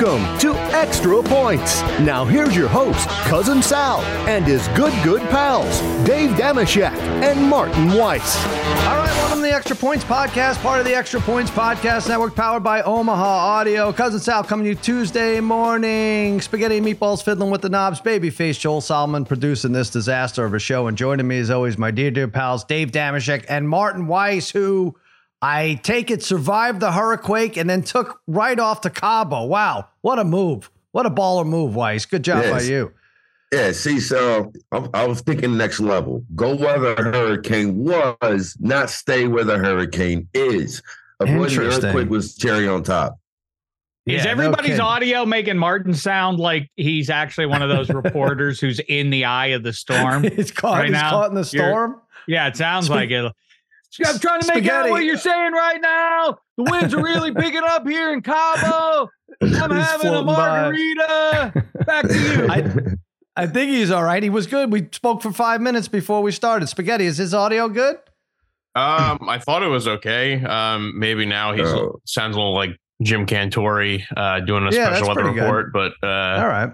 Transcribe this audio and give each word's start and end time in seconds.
Welcome 0.00 0.38
to 0.38 0.54
Extra 0.76 1.20
Points. 1.24 1.82
Now 1.98 2.24
here's 2.24 2.54
your 2.54 2.68
host, 2.68 3.08
Cousin 3.24 3.60
Sal, 3.60 4.00
and 4.28 4.44
his 4.46 4.68
good, 4.68 4.92
good 5.02 5.20
pals, 5.22 5.80
Dave 6.06 6.30
Dameshek 6.36 6.92
and 7.20 7.42
Martin 7.42 7.88
Weiss. 7.88 8.36
All 8.86 8.96
right, 8.96 9.10
welcome 9.16 9.38
to 9.38 9.42
the 9.42 9.52
Extra 9.52 9.74
Points 9.74 10.04
Podcast, 10.04 10.62
part 10.62 10.78
of 10.78 10.86
the 10.86 10.94
Extra 10.94 11.20
Points 11.20 11.50
Podcast 11.50 12.08
Network, 12.08 12.36
powered 12.36 12.62
by 12.62 12.80
Omaha 12.82 13.24
Audio. 13.24 13.92
Cousin 13.92 14.20
Sal 14.20 14.44
coming 14.44 14.66
to 14.66 14.70
you 14.70 14.76
Tuesday 14.76 15.40
morning. 15.40 16.40
Spaghetti 16.40 16.76
and 16.76 16.86
meatballs 16.86 17.24
fiddling 17.24 17.50
with 17.50 17.62
the 17.62 17.68
knobs. 17.68 18.00
Babyface 18.00 18.60
Joel 18.60 18.80
Solomon 18.80 19.24
producing 19.24 19.72
this 19.72 19.90
disaster 19.90 20.44
of 20.44 20.54
a 20.54 20.60
show. 20.60 20.86
And 20.86 20.96
joining 20.96 21.26
me, 21.26 21.40
as 21.40 21.50
always, 21.50 21.76
my 21.76 21.90
dear, 21.90 22.12
dear 22.12 22.28
pals, 22.28 22.62
Dave 22.62 22.92
Dameshek 22.92 23.46
and 23.48 23.68
Martin 23.68 24.06
Weiss, 24.06 24.48
who 24.48 24.94
I 25.40 25.80
take 25.82 26.10
it 26.10 26.22
survived 26.22 26.80
the 26.80 26.92
hurricane 26.92 27.52
and 27.56 27.70
then 27.70 27.82
took 27.82 28.20
right 28.26 28.58
off 28.58 28.80
to 28.82 28.90
Cabo. 28.90 29.44
Wow, 29.44 29.88
what 30.00 30.18
a 30.18 30.24
move. 30.24 30.70
What 30.92 31.06
a 31.06 31.10
baller 31.10 31.46
move, 31.46 31.74
Weiss. 31.76 32.06
Good 32.06 32.24
job 32.24 32.42
Yes. 32.42 32.52
by 32.52 32.62
you. 32.68 32.92
Yeah, 33.52 33.72
see, 33.72 34.00
so 34.00 34.52
I, 34.72 34.88
I 34.94 35.06
was 35.06 35.20
thinking 35.22 35.56
next 35.56 35.80
level. 35.80 36.22
Go 36.34 36.54
where 36.56 36.78
the 36.78 36.94
hurricane 37.02 37.78
was, 37.82 38.56
not 38.60 38.90
stay 38.90 39.26
where 39.28 39.44
the 39.44 39.56
hurricane 39.58 40.28
is. 40.34 40.82
Avoiding 41.20 41.38
the 41.40 41.44
Interesting. 41.48 41.84
earthquake 41.86 42.10
was 42.10 42.36
cherry 42.36 42.68
on 42.68 42.82
top. 42.82 43.18
Is 44.06 44.24
Yeah, 44.24 44.34
no 44.34 44.42
everybody's 44.44 44.66
kidding. 44.72 44.80
audio 44.80 45.24
making 45.24 45.56
Martin 45.56 45.94
sound 45.94 46.38
like 46.38 46.70
he's 46.76 47.10
actually 47.10 47.46
one 47.46 47.62
of 47.62 47.68
those 47.68 47.88
reporters 47.94 48.60
who's 48.60 48.80
in 48.80 49.10
the 49.10 49.24
eye 49.24 49.48
of 49.48 49.62
the 49.62 49.72
storm? 49.72 50.22
he's 50.36 50.50
caught, 50.50 50.78
Right 50.78 50.84
he's 50.86 50.92
now, 50.92 51.10
caught 51.10 51.28
in 51.30 51.34
the 51.34 51.48
you're- 51.52 51.68
storm. 51.68 52.00
Yeah, 52.26 52.48
it 52.48 52.56
sounds 52.56 52.90
like 52.90 53.10
it. 53.10 53.32
I'm 54.04 54.18
trying 54.18 54.40
to 54.42 54.54
make 54.54 54.68
out 54.68 54.90
what 54.90 55.04
you're 55.04 55.16
saying 55.16 55.52
right 55.52 55.80
now. 55.80 56.38
The 56.56 56.64
winds 56.64 56.94
are 56.94 57.02
really 57.02 57.32
picking 57.32 57.62
up 57.64 57.86
here 57.88 58.12
in 58.12 58.20
Cabo. 58.22 59.08
I'm 59.42 59.48
He's 59.48 59.56
having 59.58 59.74
a 59.74 60.10
floating 60.10 60.26
by. 60.26 60.36
margarita. 60.36 61.64
Back 61.86 62.08
to 62.08 62.14
you. 62.18 62.46
I, 63.36 63.42
I 63.42 63.46
think 63.46 63.70
he's 63.70 63.90
all 63.90 64.02
right. 64.02 64.22
He 64.22 64.30
was 64.30 64.46
good. 64.46 64.72
We 64.72 64.88
spoke 64.92 65.22
for 65.22 65.32
five 65.32 65.60
minutes 65.60 65.88
before 65.88 66.22
we 66.22 66.32
started. 66.32 66.66
Spaghetti, 66.68 67.06
is 67.06 67.18
his 67.18 67.32
audio 67.34 67.68
good? 67.68 67.96
Um, 68.74 69.28
I 69.28 69.38
thought 69.38 69.62
it 69.62 69.68
was 69.68 69.88
okay. 69.88 70.42
Um, 70.44 70.98
maybe 70.98 71.24
now 71.26 71.52
he 71.54 71.62
Oh. 71.62 72.00
sounds 72.04 72.36
a 72.36 72.38
little 72.38 72.54
like 72.54 72.70
Jim 73.02 73.26
Cantore 73.26 74.02
uh, 74.16 74.40
doing 74.40 74.64
a 74.64 74.70
Yeah, 74.70 74.86
special 74.90 75.08
weather 75.08 75.20
pretty 75.22 75.36
good. 75.36 75.44
report, 75.44 75.72
but 75.72 75.92
uh, 76.02 76.40
all 76.40 76.48
right. 76.48 76.70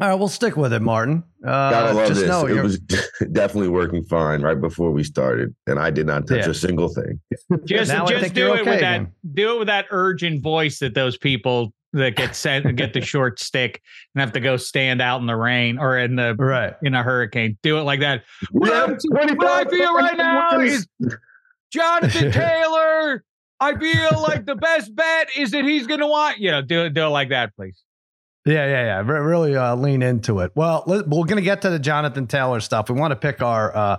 All 0.00 0.08
right, 0.08 0.14
we'll 0.14 0.28
stick 0.28 0.56
with 0.56 0.72
it, 0.72 0.80
Martin. 0.80 1.22
Uh, 1.44 1.70
Gotta 1.70 1.92
love 1.94 2.08
just 2.08 2.20
this. 2.20 2.28
know 2.28 2.46
It 2.46 2.54
you're, 2.54 2.62
was 2.62 2.78
definitely 3.32 3.68
working 3.68 4.02
fine 4.04 4.40
right 4.42 4.58
before 4.60 4.90
we 4.92 5.04
started, 5.04 5.54
and 5.66 5.78
I 5.78 5.90
did 5.90 6.06
not 6.06 6.26
touch 6.26 6.44
Yeah. 6.44 6.50
a 6.50 6.54
single 6.54 6.88
thing. 6.88 7.20
just 7.66 7.90
just 7.90 8.34
do 8.34 8.48
it 8.48 8.50
okay 8.50 8.58
with 8.58 8.64
that 8.64 8.76
again. 8.78 9.12
do 9.34 9.54
it 9.54 9.58
with 9.58 9.68
that 9.68 9.86
urgent 9.90 10.42
voice 10.42 10.78
that 10.78 10.94
those 10.94 11.18
people 11.18 11.72
that 11.92 12.14
get 12.16 12.36
sent 12.36 12.74
get 12.76 12.92
the 12.92 13.00
short 13.12 13.40
stick 13.40 13.82
and 14.14 14.20
have 14.20 14.32
to 14.32 14.40
go 14.40 14.56
stand 14.56 15.02
out 15.02 15.20
in 15.20 15.26
the 15.26 15.34
rain 15.36 15.76
or 15.78 15.98
in 15.98 16.14
the 16.16 16.34
right. 16.36 16.74
in 16.82 16.94
a 16.94 17.02
hurricane. 17.02 17.58
Do 17.62 17.78
it 17.78 17.82
like 17.82 18.00
that. 18.00 18.22
We 18.52 18.70
What 18.70 18.72
have 18.72 18.90
I- 18.92 19.32
what 19.34 19.66
I 19.66 19.70
feel 19.70 19.94
right 19.94 20.16
now 20.16 20.60
is 20.60 20.86
Jonathan 21.72 22.30
Taylor. 22.32 23.24
I 23.62 23.76
feel 23.78 24.22
like 24.22 24.46
the 24.46 24.54
best 24.56 24.94
bet 24.94 25.28
is 25.36 25.50
that 25.50 25.64
he's 25.64 25.86
going 25.86 26.00
to 26.00 26.06
want 26.06 26.38
you 26.38 26.50
know 26.50 26.62
do 26.62 26.84
it 26.84 26.94
do 26.94 27.02
it 27.04 27.08
like 27.08 27.28
that, 27.30 27.54
please. 27.56 27.82
Yeah, 28.50 28.66
yeah, 28.66 28.84
yeah. 28.84 28.98
Re- 29.00 29.20
really 29.20 29.56
uh, 29.56 29.76
lean 29.76 30.02
into 30.02 30.40
it. 30.40 30.50
Well, 30.54 30.82
let, 30.86 31.08
we're 31.08 31.24
going 31.24 31.36
to 31.36 31.42
get 31.42 31.62
to 31.62 31.70
the 31.70 31.78
Jonathan 31.78 32.26
Taylor 32.26 32.60
stuff. 32.60 32.90
We 32.90 32.96
want 32.98 33.12
to 33.12 33.16
pick 33.16 33.42
our, 33.42 33.76
uh, 33.76 33.96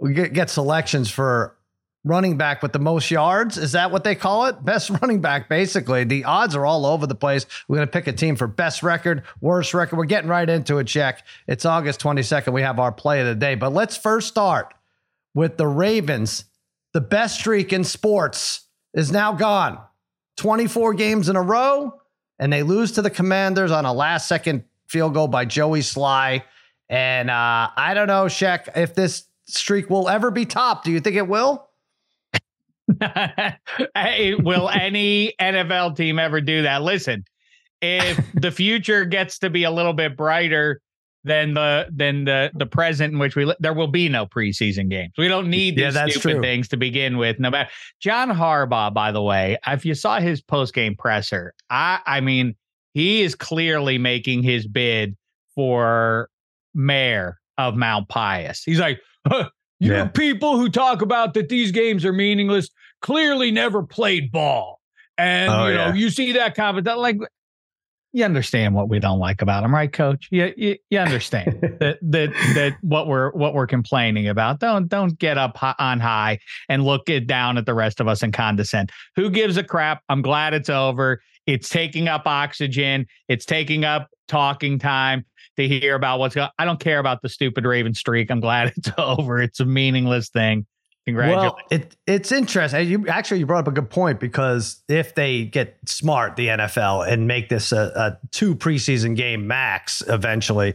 we 0.00 0.12
get, 0.12 0.32
get 0.32 0.50
selections 0.50 1.10
for 1.10 1.56
running 2.04 2.36
back 2.36 2.62
with 2.62 2.72
the 2.72 2.80
most 2.80 3.12
yards. 3.12 3.56
Is 3.56 3.72
that 3.72 3.92
what 3.92 4.02
they 4.02 4.16
call 4.16 4.46
it? 4.46 4.64
Best 4.64 4.90
running 4.90 5.20
back, 5.20 5.48
basically. 5.48 6.02
The 6.02 6.24
odds 6.24 6.56
are 6.56 6.66
all 6.66 6.84
over 6.84 7.06
the 7.06 7.14
place. 7.14 7.46
We're 7.68 7.76
going 7.76 7.86
to 7.86 7.92
pick 7.92 8.08
a 8.08 8.12
team 8.12 8.34
for 8.34 8.48
best 8.48 8.82
record, 8.82 9.22
worst 9.40 9.72
record. 9.72 9.96
We're 9.96 10.04
getting 10.04 10.28
right 10.28 10.48
into 10.48 10.78
it, 10.78 10.88
check. 10.88 11.24
It's 11.46 11.64
August 11.64 12.00
22nd. 12.00 12.52
We 12.52 12.62
have 12.62 12.80
our 12.80 12.90
play 12.92 13.20
of 13.20 13.26
the 13.26 13.36
day. 13.36 13.54
But 13.54 13.72
let's 13.72 13.96
first 13.96 14.26
start 14.26 14.74
with 15.32 15.56
the 15.56 15.68
Ravens. 15.68 16.44
The 16.92 17.00
best 17.00 17.38
streak 17.38 17.72
in 17.72 17.84
sports 17.84 18.66
is 18.94 19.12
now 19.12 19.32
gone. 19.32 19.78
24 20.38 20.94
games 20.94 21.28
in 21.28 21.36
a 21.36 21.42
row 21.42 22.01
and 22.42 22.52
they 22.52 22.64
lose 22.64 22.90
to 22.90 23.02
the 23.02 23.08
Commanders 23.08 23.70
on 23.70 23.84
a 23.84 23.92
last 23.92 24.26
second 24.26 24.64
field 24.88 25.14
goal 25.14 25.28
by 25.28 25.44
Joey 25.44 25.78
Slye. 25.78 26.42
And 26.88 27.30
uh, 27.30 27.68
I 27.76 27.94
don't 27.94 28.08
know, 28.08 28.26
Shek, 28.26 28.68
if 28.74 28.96
this 28.96 29.26
streak 29.46 29.88
will 29.88 30.08
ever 30.08 30.32
be 30.32 30.44
topped. 30.44 30.84
Do 30.84 30.90
you 30.90 30.98
think 30.98 31.14
it 31.14 31.28
will? 31.28 31.68
Will 32.98 34.68
any 34.70 35.34
NFL 35.40 35.96
team 35.96 36.18
ever 36.18 36.40
do 36.40 36.62
that? 36.62 36.82
Listen, 36.82 37.24
if 37.80 38.20
the 38.34 38.50
future 38.50 39.04
gets 39.04 39.38
to 39.38 39.48
be 39.48 39.62
a 39.62 39.70
little 39.70 39.92
bit 39.92 40.16
brighter 40.16 40.80
than 41.24 41.54
the 41.54 41.86
than 41.92 42.24
the 42.24 42.50
the 42.54 42.66
present 42.66 43.12
in 43.12 43.18
which 43.18 43.36
we 43.36 43.44
li- 43.44 43.54
there 43.60 43.72
will 43.74 43.86
be 43.88 44.08
no 44.08 44.26
preseason 44.26 44.88
games. 44.90 45.12
We 45.16 45.28
don't 45.28 45.48
need 45.48 45.78
Yeah, 45.78 45.86
these 45.86 45.94
that's 45.94 46.12
stupid 46.14 46.32
true. 46.34 46.40
things 46.42 46.68
to 46.68 46.76
begin 46.76 47.16
with. 47.16 47.38
No 47.38 47.50
matter 47.50 47.70
John 48.00 48.28
Harbaugh, 48.30 48.92
by 48.92 49.12
the 49.12 49.22
way, 49.22 49.56
if 49.66 49.84
you 49.84 49.94
saw 49.94 50.18
his 50.20 50.40
post 50.42 50.74
game 50.74 50.96
presser, 50.96 51.54
I 51.70 52.00
I 52.06 52.20
mean 52.20 52.56
he 52.94 53.22
is 53.22 53.34
clearly 53.34 53.98
making 53.98 54.42
his 54.42 54.66
bid 54.66 55.16
for 55.54 56.28
mayor 56.74 57.38
of 57.58 57.76
Mount 57.76 58.08
Pius. 58.08 58.62
He's 58.64 58.80
like, 58.80 59.00
"Huh, 59.26 59.48
you 59.78 59.92
Yeah. 59.92 60.06
people 60.08 60.58
who 60.58 60.68
talk 60.68 61.02
about 61.02 61.34
that 61.34 61.48
these 61.48 61.70
games 61.70 62.04
are 62.04 62.12
meaningless 62.12 62.68
clearly 63.00 63.50
never 63.50 63.82
played 63.82 64.30
ball. 64.32 64.80
And 65.18 65.50
Oh, 65.52 65.66
you 65.66 65.74
know, 65.74 65.86
yeah. 65.88 65.94
you 65.94 66.10
see 66.10 66.32
that 66.32 66.54
comment 66.54 66.84
that 66.86 66.98
like 66.98 67.16
you 68.12 68.24
understand 68.24 68.74
what 68.74 68.88
we 68.88 68.98
don't 68.98 69.18
like 69.18 69.42
about 69.42 69.62
them, 69.62 69.74
right, 69.74 69.92
coach? 69.92 70.28
You 70.30 70.52
you, 70.56 70.76
you 70.90 70.98
understand 70.98 71.58
that 71.80 71.98
that 72.02 72.30
that 72.54 72.76
what 72.82 73.06
we're 73.06 73.30
what 73.32 73.54
we're 73.54 73.66
complaining 73.66 74.28
about. 74.28 74.60
Don't 74.60 74.88
don't 74.88 75.18
get 75.18 75.38
up 75.38 75.58
on 75.80 76.00
high 76.00 76.38
and 76.68 76.84
look 76.84 77.08
it 77.08 77.26
down 77.26 77.58
at 77.58 77.66
the 77.66 77.74
rest 77.74 78.00
of 78.00 78.08
us 78.08 78.22
and 78.22 78.32
condescend. 78.32 78.90
Who 79.16 79.30
gives 79.30 79.56
a 79.56 79.64
crap? 79.64 80.02
I'm 80.08 80.22
glad 80.22 80.54
it's 80.54 80.70
over. 80.70 81.22
It's 81.46 81.68
taking 81.68 82.08
up 82.08 82.26
oxygen. 82.26 83.06
It's 83.28 83.44
taking 83.44 83.84
up 83.84 84.08
talking 84.28 84.78
time 84.78 85.24
to 85.56 85.68
hear 85.68 85.94
about 85.94 86.18
what's 86.18 86.34
going. 86.34 86.48
I 86.58 86.64
don't 86.64 86.80
care 86.80 86.98
about 86.98 87.22
the 87.22 87.28
stupid 87.28 87.64
Raven 87.64 87.94
streak. 87.94 88.30
I'm 88.30 88.40
glad 88.40 88.72
it's 88.76 88.90
over. 88.98 89.40
It's 89.40 89.60
a 89.60 89.64
meaningless 89.64 90.28
thing. 90.28 90.66
Congratulations. 91.06 91.52
Well, 91.52 91.66
it 91.70 91.96
it's 92.06 92.30
interesting. 92.30 92.88
You 92.88 93.08
actually 93.08 93.40
you 93.40 93.46
brought 93.46 93.66
up 93.66 93.68
a 93.68 93.72
good 93.72 93.90
point 93.90 94.20
because 94.20 94.82
if 94.88 95.14
they 95.16 95.44
get 95.44 95.76
smart, 95.86 96.36
the 96.36 96.46
NFL, 96.46 97.10
and 97.10 97.26
make 97.26 97.48
this 97.48 97.72
a, 97.72 97.92
a 97.96 98.18
two 98.30 98.54
preseason 98.54 99.16
game 99.16 99.48
max 99.48 100.02
eventually, 100.06 100.74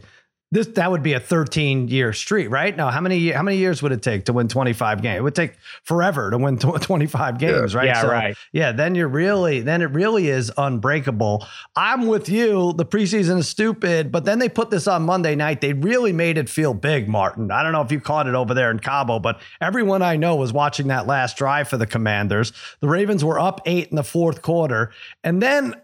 this 0.50 0.66
that 0.68 0.90
would 0.90 1.02
be 1.02 1.12
a 1.12 1.20
13 1.20 1.88
year 1.88 2.12
streak, 2.12 2.50
right? 2.50 2.74
Now, 2.74 2.90
how 2.90 3.00
many 3.00 3.30
how 3.30 3.42
many 3.42 3.58
years 3.58 3.82
would 3.82 3.92
it 3.92 4.02
take 4.02 4.24
to 4.26 4.32
win 4.32 4.48
25 4.48 5.02
games? 5.02 5.18
It 5.18 5.22
would 5.22 5.34
take 5.34 5.54
forever 5.82 6.30
to 6.30 6.38
win 6.38 6.58
25 6.58 7.38
games, 7.38 7.74
right? 7.74 7.86
yeah, 7.86 8.00
So, 8.00 8.08
right. 8.08 8.36
Yeah, 8.52 8.72
then 8.72 8.94
you're 8.94 9.08
really 9.08 9.60
then 9.60 9.82
it 9.82 9.90
really 9.90 10.28
is 10.28 10.50
unbreakable. 10.56 11.46
I'm 11.76 12.06
with 12.06 12.28
you. 12.30 12.72
The 12.72 12.86
preseason 12.86 13.38
is 13.38 13.48
stupid, 13.48 14.10
but 14.10 14.24
then 14.24 14.38
they 14.38 14.48
put 14.48 14.70
this 14.70 14.86
on 14.86 15.02
Monday 15.02 15.34
night. 15.34 15.60
They 15.60 15.74
really 15.74 16.12
made 16.12 16.38
it 16.38 16.48
feel 16.48 16.72
big, 16.72 17.08
Martin. 17.08 17.50
I 17.50 17.62
don't 17.62 17.72
know 17.72 17.82
if 17.82 17.92
you 17.92 18.00
caught 18.00 18.26
it 18.26 18.34
over 18.34 18.54
there 18.54 18.70
in 18.70 18.78
Cabo, 18.78 19.18
but 19.18 19.40
everyone 19.60 20.00
I 20.00 20.16
know 20.16 20.36
was 20.36 20.52
watching 20.52 20.88
that 20.88 21.06
last 21.06 21.36
drive 21.36 21.68
for 21.68 21.76
the 21.76 21.86
Commanders. 21.86 22.52
The 22.80 22.88
Ravens 22.88 23.22
were 23.22 23.38
up 23.38 23.60
eight 23.66 23.88
in 23.88 23.96
the 23.96 24.04
fourth 24.04 24.40
quarter, 24.42 24.92
and 25.22 25.42
then. 25.42 25.74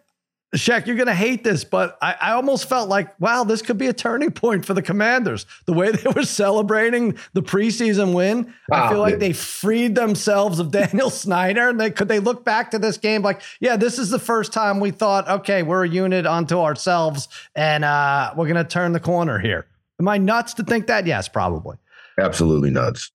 Shaq, 0.54 0.86
you're 0.86 0.96
going 0.96 1.08
to 1.08 1.14
hate 1.14 1.42
this, 1.42 1.64
but 1.64 1.98
I, 2.00 2.14
I 2.20 2.32
almost 2.32 2.68
felt 2.68 2.88
like, 2.88 3.18
wow, 3.20 3.44
this 3.44 3.60
could 3.60 3.78
be 3.78 3.88
a 3.88 3.92
turning 3.92 4.30
point 4.32 4.64
for 4.64 4.74
the 4.74 4.82
Commanders. 4.82 5.46
The 5.66 5.72
way 5.72 5.90
they 5.90 6.10
were 6.10 6.22
celebrating 6.22 7.18
the 7.32 7.42
preseason 7.42 8.14
win, 8.14 8.54
I 8.70 8.88
feel 8.88 8.98
like 8.98 9.18
they 9.18 9.32
freed 9.32 9.94
themselves 9.94 10.58
of 10.58 10.70
Daniel 10.70 11.10
Snyder. 11.10 11.68
And 11.68 11.80
they 11.80 11.90
could 11.90 12.08
they 12.08 12.20
look 12.20 12.44
back 12.44 12.70
to 12.70 12.78
this 12.78 12.98
game 12.98 13.22
like, 13.22 13.42
yeah, 13.60 13.76
this 13.76 13.98
is 13.98 14.10
the 14.10 14.18
first 14.18 14.52
time 14.52 14.80
we 14.80 14.90
thought, 14.90 15.28
okay, 15.28 15.62
we're 15.62 15.84
a 15.84 15.88
unit 15.88 16.26
unto 16.26 16.58
ourselves, 16.58 17.28
and 17.54 17.84
uh, 17.84 18.32
we're 18.36 18.48
going 18.48 18.56
to 18.56 18.64
turn 18.64 18.92
the 18.92 19.00
corner 19.00 19.38
here. 19.38 19.66
Am 20.00 20.08
I 20.08 20.18
nuts 20.18 20.54
to 20.54 20.62
think 20.62 20.86
that? 20.86 21.06
Yes, 21.06 21.28
probably. 21.28 21.76
Absolutely 22.18 22.70
nuts. 22.70 23.10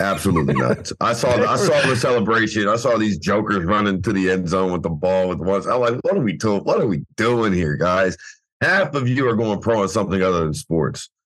Absolutely 0.00 0.54
nuts. 0.54 0.92
I 1.00 1.12
saw 1.12 1.36
the, 1.36 1.48
I 1.48 1.56
saw 1.56 1.88
the 1.88 1.96
celebration. 2.00 2.68
I 2.68 2.76
saw 2.76 2.96
these 2.96 3.18
jokers 3.18 3.64
running 3.64 4.00
to 4.02 4.12
the 4.12 4.30
end 4.30 4.48
zone 4.48 4.72
with 4.72 4.82
the 4.82 4.90
ball 4.90 5.28
with 5.28 5.38
ones. 5.38 5.66
I'm 5.66 5.80
like, 5.80 5.94
what 6.02 6.16
are 6.16 6.20
we 6.20 6.34
doing? 6.34 6.62
What 6.62 6.80
are 6.80 6.86
we 6.86 7.04
doing 7.16 7.52
here, 7.52 7.76
guys? 7.76 8.16
Half 8.60 8.94
of 8.94 9.08
you 9.08 9.28
are 9.28 9.34
going 9.36 9.60
pro 9.60 9.82
in 9.82 9.88
something 9.88 10.22
other 10.22 10.40
than 10.44 10.54
sports. 10.54 11.08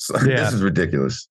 So, 0.00 0.14
Yeah. 0.20 0.44
This 0.44 0.52
is 0.52 0.62
ridiculous. 0.62 1.26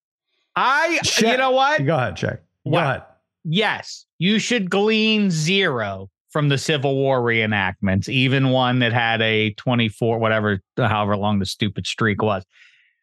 I, 0.58 1.00
Shaq- 1.02 1.32
you 1.32 1.38
know 1.38 1.52
what? 1.52 1.86
Go 1.86 1.96
ahead, 1.96 2.16
Shaq. 2.16 2.36
Go 2.36 2.40
What? 2.72 2.84
ahead. 2.84 3.02
Yes, 3.46 4.06
you 4.20 4.40
should 4.40 4.70
glean 4.70 5.32
zero 5.32 6.10
from 6.32 6.50
the 6.50 6.58
Civil 6.58 6.94
War 6.96 7.22
reenactments, 7.22 8.10
even 8.10 8.50
one 8.50 8.80
that 8.80 8.92
had 8.92 9.22
a 9.22 9.52
24, 9.54 10.20
whatever, 10.20 10.60
however 10.76 11.16
long 11.16 11.40
the 11.40 11.46
stupid 11.46 11.88
streak 11.88 12.22
was. 12.22 12.44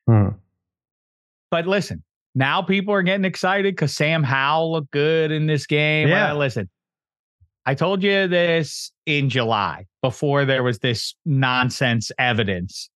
Hmm. 0.06 0.28
But 1.50 1.66
listen, 1.66 2.02
now 2.34 2.62
people 2.62 2.92
are 2.94 3.02
getting 3.02 3.24
excited 3.24 3.74
because 3.74 3.94
Sam 3.94 4.22
Howell 4.22 4.72
looked 4.72 4.90
good 4.90 5.30
in 5.30 5.46
this 5.46 5.66
game. 5.66 6.08
Yeah. 6.08 6.32
Well, 6.32 6.38
listen, 6.38 6.68
I 7.66 7.74
told 7.74 8.02
you 8.02 8.26
this 8.28 8.92
in 9.06 9.30
July 9.30 9.86
before 10.02 10.44
there 10.44 10.62
was 10.62 10.78
this 10.80 11.14
nonsense 11.24 12.10
evidence. 12.18 12.90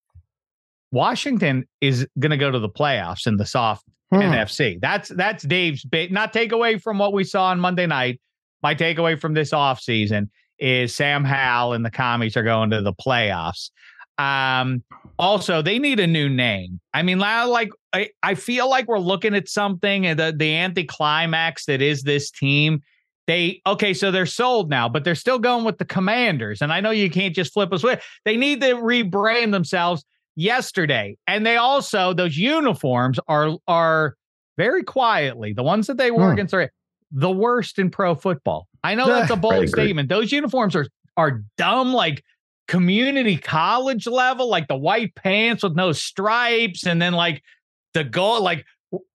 Washington 0.91 1.67
is 1.81 2.07
going 2.19 2.31
to 2.31 2.37
go 2.37 2.51
to 2.51 2.59
the 2.59 2.69
playoffs 2.69 3.27
in 3.27 3.37
the 3.37 3.47
soft 3.47 3.85
Hmm. 4.11 4.21
NFC. 4.21 4.81
That's 4.81 5.11
that's 5.11 5.45
Dave's 5.45 5.85
big 5.85 6.11
not 6.11 6.33
take 6.33 6.53
away 6.53 6.79
from 6.79 6.99
what 6.99 7.13
we 7.13 7.25
saw 7.25 7.47
on 7.47 7.61
Monday 7.61 7.87
night. 7.87 8.21
My 8.63 8.75
takeaway 8.75 9.21
from 9.21 9.35
this 9.35 9.51
offseason 9.51 10.31
is 10.59 10.95
Sam 10.95 11.25
Howell 11.25 11.75
and 11.75 11.85
the 11.85 11.91
commies 11.91 12.37
are 12.37 12.43
going 12.43 12.71
to 12.71 12.81
the 12.81 12.95
playoffs. 12.95 13.71
Um, 14.17 14.83
also, 15.19 15.63
they 15.63 15.79
need 15.79 16.01
a 16.01 16.07
new 16.07 16.29
name. 16.29 16.81
I 16.95 17.03
mean, 17.03 17.19
like 17.19 17.69
I, 17.93 18.11
I 18.23 18.35
feel 18.35 18.69
like 18.69 18.87
we're 18.87 18.99
looking 18.99 19.35
at 19.35 19.49
something 19.49 20.07
and 20.07 20.19
the 20.19 20.35
the 20.37 20.55
anticlimax 20.55 21.67
that 21.67 21.81
is 21.81 22.03
this 22.03 22.31
team. 22.31 22.83
They 23.27 23.61
okay, 23.67 23.93
so 23.95 24.11
they're 24.11 24.27
sold 24.27 24.71
now, 24.71 24.89
but 24.89 25.05
they're 25.05 25.15
still 25.15 25.39
going 25.39 25.65
with 25.65 25.79
the 25.79 25.85
commanders. 25.85 26.63
And 26.63 26.73
I 26.73 26.81
know 26.81 26.91
you 26.91 27.11
can't 27.11 27.35
just 27.35 27.53
flip 27.53 27.73
a 27.73 27.79
switch. 27.79 28.01
They 28.25 28.37
need 28.37 28.61
to 28.63 28.75
rebrand 28.75 29.53
themselves 29.53 30.05
yesterday. 30.37 31.17
And 31.27 31.45
they 31.45 31.57
also, 31.57 32.15
those 32.15 32.37
uniforms 32.37 33.19
are 33.29 33.57
are 33.67 34.17
very 34.57 34.83
quietly, 34.83 35.53
the 35.53 35.63
ones 35.63 35.87
that 35.89 35.99
they 35.99 36.11
wore 36.11 36.29
Hmm. 36.29 36.33
against 36.33 36.55
are 36.55 36.71
the 37.13 37.31
worst 37.31 37.79
in 37.79 37.91
pro 37.91 38.15
football. 38.15 38.67
I 38.83 38.95
know 38.95 39.07
that's 39.07 39.31
a 39.31 39.37
bold 39.49 39.69
statement. 39.69 40.09
Those 40.09 40.33
uniforms 40.33 40.75
are 40.75 40.87
are 41.17 41.43
dumb, 41.57 41.93
like 41.93 42.23
community 42.67 43.37
college 43.37 44.07
level, 44.07 44.49
like 44.49 44.69
the 44.69 44.77
white 44.77 45.15
pants 45.15 45.63
with 45.63 45.75
no 45.75 45.93
stripes, 45.93 46.87
and 46.87 47.01
then 47.01 47.13
like 47.13 47.43
the 47.99 48.05
goal, 48.05 48.43
like 48.43 48.65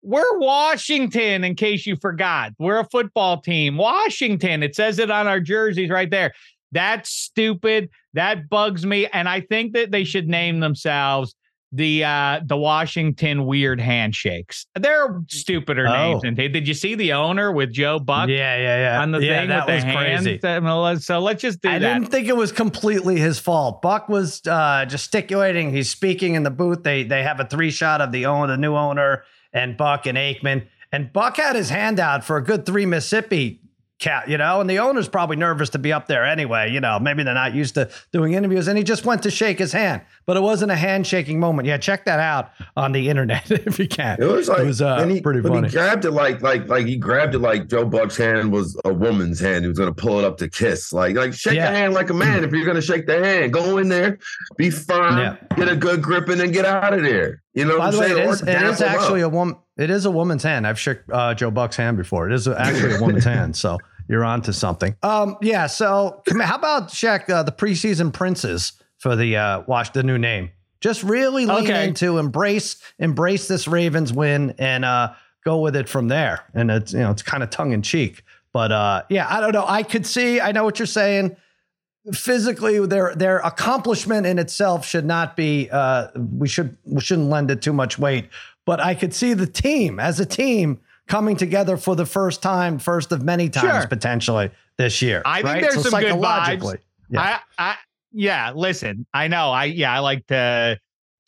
we're 0.03 0.39
Washington, 0.39 1.45
in 1.45 1.55
case 1.55 1.87
you 1.87 1.97
forgot. 1.97 2.53
We're 2.59 2.81
a 2.81 2.89
football 2.91 3.41
team. 3.41 3.77
Washington. 3.77 4.63
It 4.63 4.75
says 4.75 4.99
it 4.99 5.11
on 5.11 5.27
our 5.27 5.41
jerseys 5.41 5.89
right 5.89 6.11
there. 6.11 6.33
That's 6.73 7.11
stupid. 7.11 7.89
That 8.15 8.49
bugs 8.49 8.85
me. 8.85 9.07
And 9.07 9.29
I 9.29 9.41
think 9.41 9.73
that 9.75 9.91
they 9.91 10.05
should 10.05 10.29
name 10.29 10.61
themselves 10.61 11.35
the 11.73 12.05
uh 12.05 12.41
the 12.45 12.57
Washington 12.57 13.47
weird 13.47 13.81
handshakes. 13.81 14.67
They're 14.79 15.23
stupider 15.29 15.89
Oh. 15.89 15.93
names. 15.93 16.23
And 16.25 16.37
did 16.37 16.69
you 16.69 16.75
see 16.75 16.95
the 16.95 17.15
owner 17.15 17.51
with 17.51 17.73
Joe 17.73 17.99
Buck 17.99 18.29
yeah, 18.29 18.57
yeah, 18.57 18.93
yeah. 18.93 19.01
on 19.03 19.11
the 19.11 19.21
yeah, 19.21 19.41
thing 19.41 19.49
that 19.49 19.67
with 19.67 19.75
was 19.77 19.85
the 19.85 19.91
hands? 19.91 20.23
crazy. 20.27 20.41
I 20.45 20.95
So 20.97 21.19
let's 21.21 21.41
just 21.41 21.63
do 21.63 21.69
that. 21.69 21.77
I 21.77 21.79
that. 21.79 21.95
didn't 21.95 22.11
think 22.11 22.29
it 22.29 22.37
was 22.37 22.53
completely 22.53 23.19
his 23.19 23.39
fault. 23.39 23.81
Buck 23.81 24.09
was 24.09 24.43
uh, 24.47 24.85
gesticulating. 24.87 25.71
He's 25.73 25.89
speaking 25.89 26.35
in 26.35 26.43
the 26.43 26.51
booth. 26.51 26.83
They 26.83 27.05
they 27.05 27.23
have 27.23 27.41
a 27.41 27.47
three 27.47 27.71
shot 27.71 28.01
of 28.03 28.13
the 28.13 28.27
owner, 28.27 28.53
the 28.53 28.59
new 28.59 28.75
owner, 28.77 29.25
and 29.53 29.77
Buck 29.77 30.07
and 30.07 30.19
Aikman. 30.19 30.67
And 30.93 31.11
Buck 31.11 31.39
had 31.39 31.57
his 31.57 31.71
hand 31.71 31.99
out 31.99 32.23
for 32.23 32.37
a 32.37 32.45
good 32.45 32.67
three 32.67 32.85
Mississippi 32.85 33.62
cat, 34.03 34.29
you 34.29 34.37
know. 34.37 34.61
And 34.61 34.69
the 34.69 34.79
owner's 34.81 35.09
probably 35.09 35.37
nervous 35.37 35.71
to 35.71 35.79
be 35.79 35.93
up 35.93 36.07
there 36.09 36.25
anyway. 36.27 36.71
You 36.71 36.81
know, 36.81 36.99
maybe 36.99 37.23
they're 37.23 37.33
not 37.35 37.55
used 37.55 37.75
to 37.75 37.89
doing 38.13 38.33
interviews. 38.35 38.67
And 38.69 38.77
he 38.77 38.85
just 38.85 39.05
went 39.05 39.23
to 39.23 39.31
shake 39.31 39.59
his 39.59 39.73
hand, 39.73 40.03
but 40.27 40.37
it 40.37 40.41
wasn't 40.41 40.73
a 40.73 40.77
handshaking 40.77 41.39
moment. 41.41 41.67
Yeah, 41.69 41.79
check 41.79 42.05
that 42.07 42.19
out 42.21 42.51
on 42.77 42.93
the 42.93 43.09
internet 43.09 43.51
if 43.51 43.79
you 43.79 43.87
can. 43.89 44.21
It 44.21 44.27
was 44.27 44.49
like 44.49 44.61
it 44.61 44.67
was 44.67 44.83
uh, 44.83 45.07
he, 45.07 45.21
pretty 45.21 45.41
but 45.41 45.53
funny. 45.53 45.69
He 45.69 45.73
grabbed 45.75 46.05
it 46.05 46.11
like 46.11 46.43
like 46.43 46.67
like 46.69 46.87
he 46.87 46.97
grabbed 46.97 47.35
it 47.35 47.39
like 47.39 47.69
Joe 47.69 47.85
Buck's 47.87 48.17
hand 48.17 48.53
was 48.53 48.79
a 48.85 48.93
woman's 48.93 49.39
hand. 49.41 49.65
He 49.65 49.69
was 49.69 49.79
gonna 49.79 49.95
pull 49.95 50.19
it 50.19 50.25
up 50.25 50.37
to 50.39 50.49
kiss. 50.49 50.93
Like 50.93 51.15
like 51.17 51.33
shake 51.33 51.55
Yeah. 51.55 51.71
the 51.71 51.77
hand 51.79 51.95
like 51.95 52.11
a 52.11 52.15
man. 52.15 52.45
if 52.45 52.53
you're 52.53 52.67
gonna 52.67 52.83
shake 52.83 53.07
the 53.07 53.25
hand, 53.25 53.53
go 53.53 53.79
in 53.79 53.89
there, 53.89 54.19
be 54.57 54.71
fine, 54.71 55.19
Yeah. 55.19 55.37
get 55.57 55.69
a 55.69 55.77
good 55.77 56.03
grip, 56.03 56.29
and 56.29 56.41
then 56.41 56.51
get 56.51 56.65
out 56.65 56.93
of 56.93 57.03
there. 57.03 57.43
You 57.55 57.67
know 57.67 57.79
By 57.79 57.87
what 57.87 57.91
the 57.93 57.97
I'm 57.99 58.01
way, 58.01 58.07
it 58.11 58.15
saying? 58.17 58.29
Or 58.29 58.33
is, 58.33 58.43
it 58.43 58.49
is 58.49 58.81
him 58.81 58.89
up. 58.89 58.95
actually 58.95 59.21
a 59.21 59.29
woman. 59.29 59.57
It 59.77 59.91
is 59.91 60.05
a 60.07 60.11
woman's 60.11 60.43
hand. 60.43 60.67
I've 60.67 60.79
shook 60.79 61.03
uh, 61.13 61.35
Joe 61.35 61.51
Buck's 61.51 61.77
hand 61.77 61.97
before. 61.97 62.29
It 62.31 62.35
is 62.35 62.49
actually 62.49 62.95
a 62.97 63.01
woman's 63.01 63.25
hand. 63.37 63.57
So 63.57 63.79
you're 64.09 64.25
on 64.25 64.43
to 64.43 64.53
something. 64.53 64.97
Um, 65.03 65.37
yeah. 65.43 65.67
So 65.67 66.23
how 66.41 66.57
about 66.57 66.91
check 66.93 67.29
uh, 67.31 67.43
the 67.43 67.53
preseason 67.53 68.13
princes 68.13 68.73
for 68.99 69.17
the 69.17 69.37
uh, 69.37 69.63
watch 69.67 69.93
the 69.93 70.03
new 70.03 70.19
name? 70.19 70.51
Just 70.81 71.03
really 71.03 71.47
lean 71.47 71.65
Okay. 71.65 71.89
into 71.89 72.19
embrace 72.19 72.77
embrace 72.99 73.47
this 73.49 73.69
Ravens 73.69 74.13
win 74.13 74.55
and 74.59 74.85
uh, 74.85 75.13
go 75.45 75.61
with 75.61 75.77
it 75.77 75.89
from 75.89 76.09
there. 76.09 76.45
And 76.55 76.71
it's 76.71 76.93
you 76.93 77.01
know 77.01 77.11
it's 77.11 77.23
kind 77.23 77.43
of 77.43 77.51
tongue 77.51 77.73
in 77.73 77.83
cheek, 77.83 78.25
but 78.53 78.73
uh, 78.73 79.03
yeah, 79.09 79.27
I 79.29 79.41
don't 79.41 79.53
know. 79.53 79.65
I 79.67 79.83
could 79.85 80.07
see. 80.07 80.41
I 80.41 80.53
know 80.53 80.65
what 80.65 80.79
you're 80.79 80.87
saying 80.87 81.37
physically 82.13 82.85
their 82.85 83.15
their 83.15 83.39
accomplishment 83.39 84.27
in 84.27 84.39
itself 84.41 84.85
should 84.85 85.05
not 85.05 85.37
be 85.37 85.69
uh 85.71 86.09
we 86.17 86.49
should 86.49 86.77
we 86.85 87.01
shouldn't 87.01 87.29
lend 87.29 87.49
it 87.49 87.63
too 87.63 87.73
much 87.73 87.97
weight 87.97 88.29
but 88.67 88.81
i 88.81 88.93
could 88.93 89.15
see 89.15 89.35
the 89.35 89.47
team 89.47 90.01
as 90.01 90.19
a 90.19 90.27
team 90.27 90.81
coming 91.09 91.37
together 91.37 91.77
for 91.77 91.95
the 91.97 92.07
first 92.07 92.43
time 92.43 92.79
first 92.79 93.13
of 93.13 93.23
many 93.23 93.49
times 93.49 93.83
Sure. 93.83 93.87
potentially 93.89 94.51
this 94.79 95.03
year 95.03 95.23
I 95.25 95.43
think 95.43 95.63
there's 95.63 95.75
So 95.75 95.91
some 95.91 96.01
good 96.01 96.09
psychologically, 96.11 96.79
yeah. 97.11 97.41
I, 97.59 97.71
I, 97.73 97.77
yeah. 98.13 98.53
Listen, 98.55 99.07
I 99.13 99.29
know. 99.29 99.51
I, 99.51 99.65
yeah, 99.65 99.93
I 99.95 99.99
like 100.01 100.27
to 100.29 100.79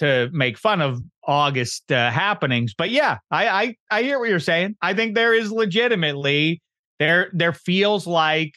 to 0.01 0.29
make 0.33 0.59
fun 0.59 0.81
of 0.83 1.01
August 1.27 1.91
uh, 1.93 2.11
happenings, 2.11 2.75
but 2.77 2.91
yeah, 2.91 3.19
I, 3.31 3.49
I, 3.49 3.77
I 3.91 4.03
hear 4.03 4.19
what 4.19 4.29
you're 4.29 4.39
saying. 4.41 4.77
I 4.83 4.93
think 4.95 5.15
there 5.15 5.33
is 5.35 5.51
legitimately 5.53 6.61
there 6.99 7.31
there 7.33 7.53
feels 7.53 8.07
like 8.07 8.55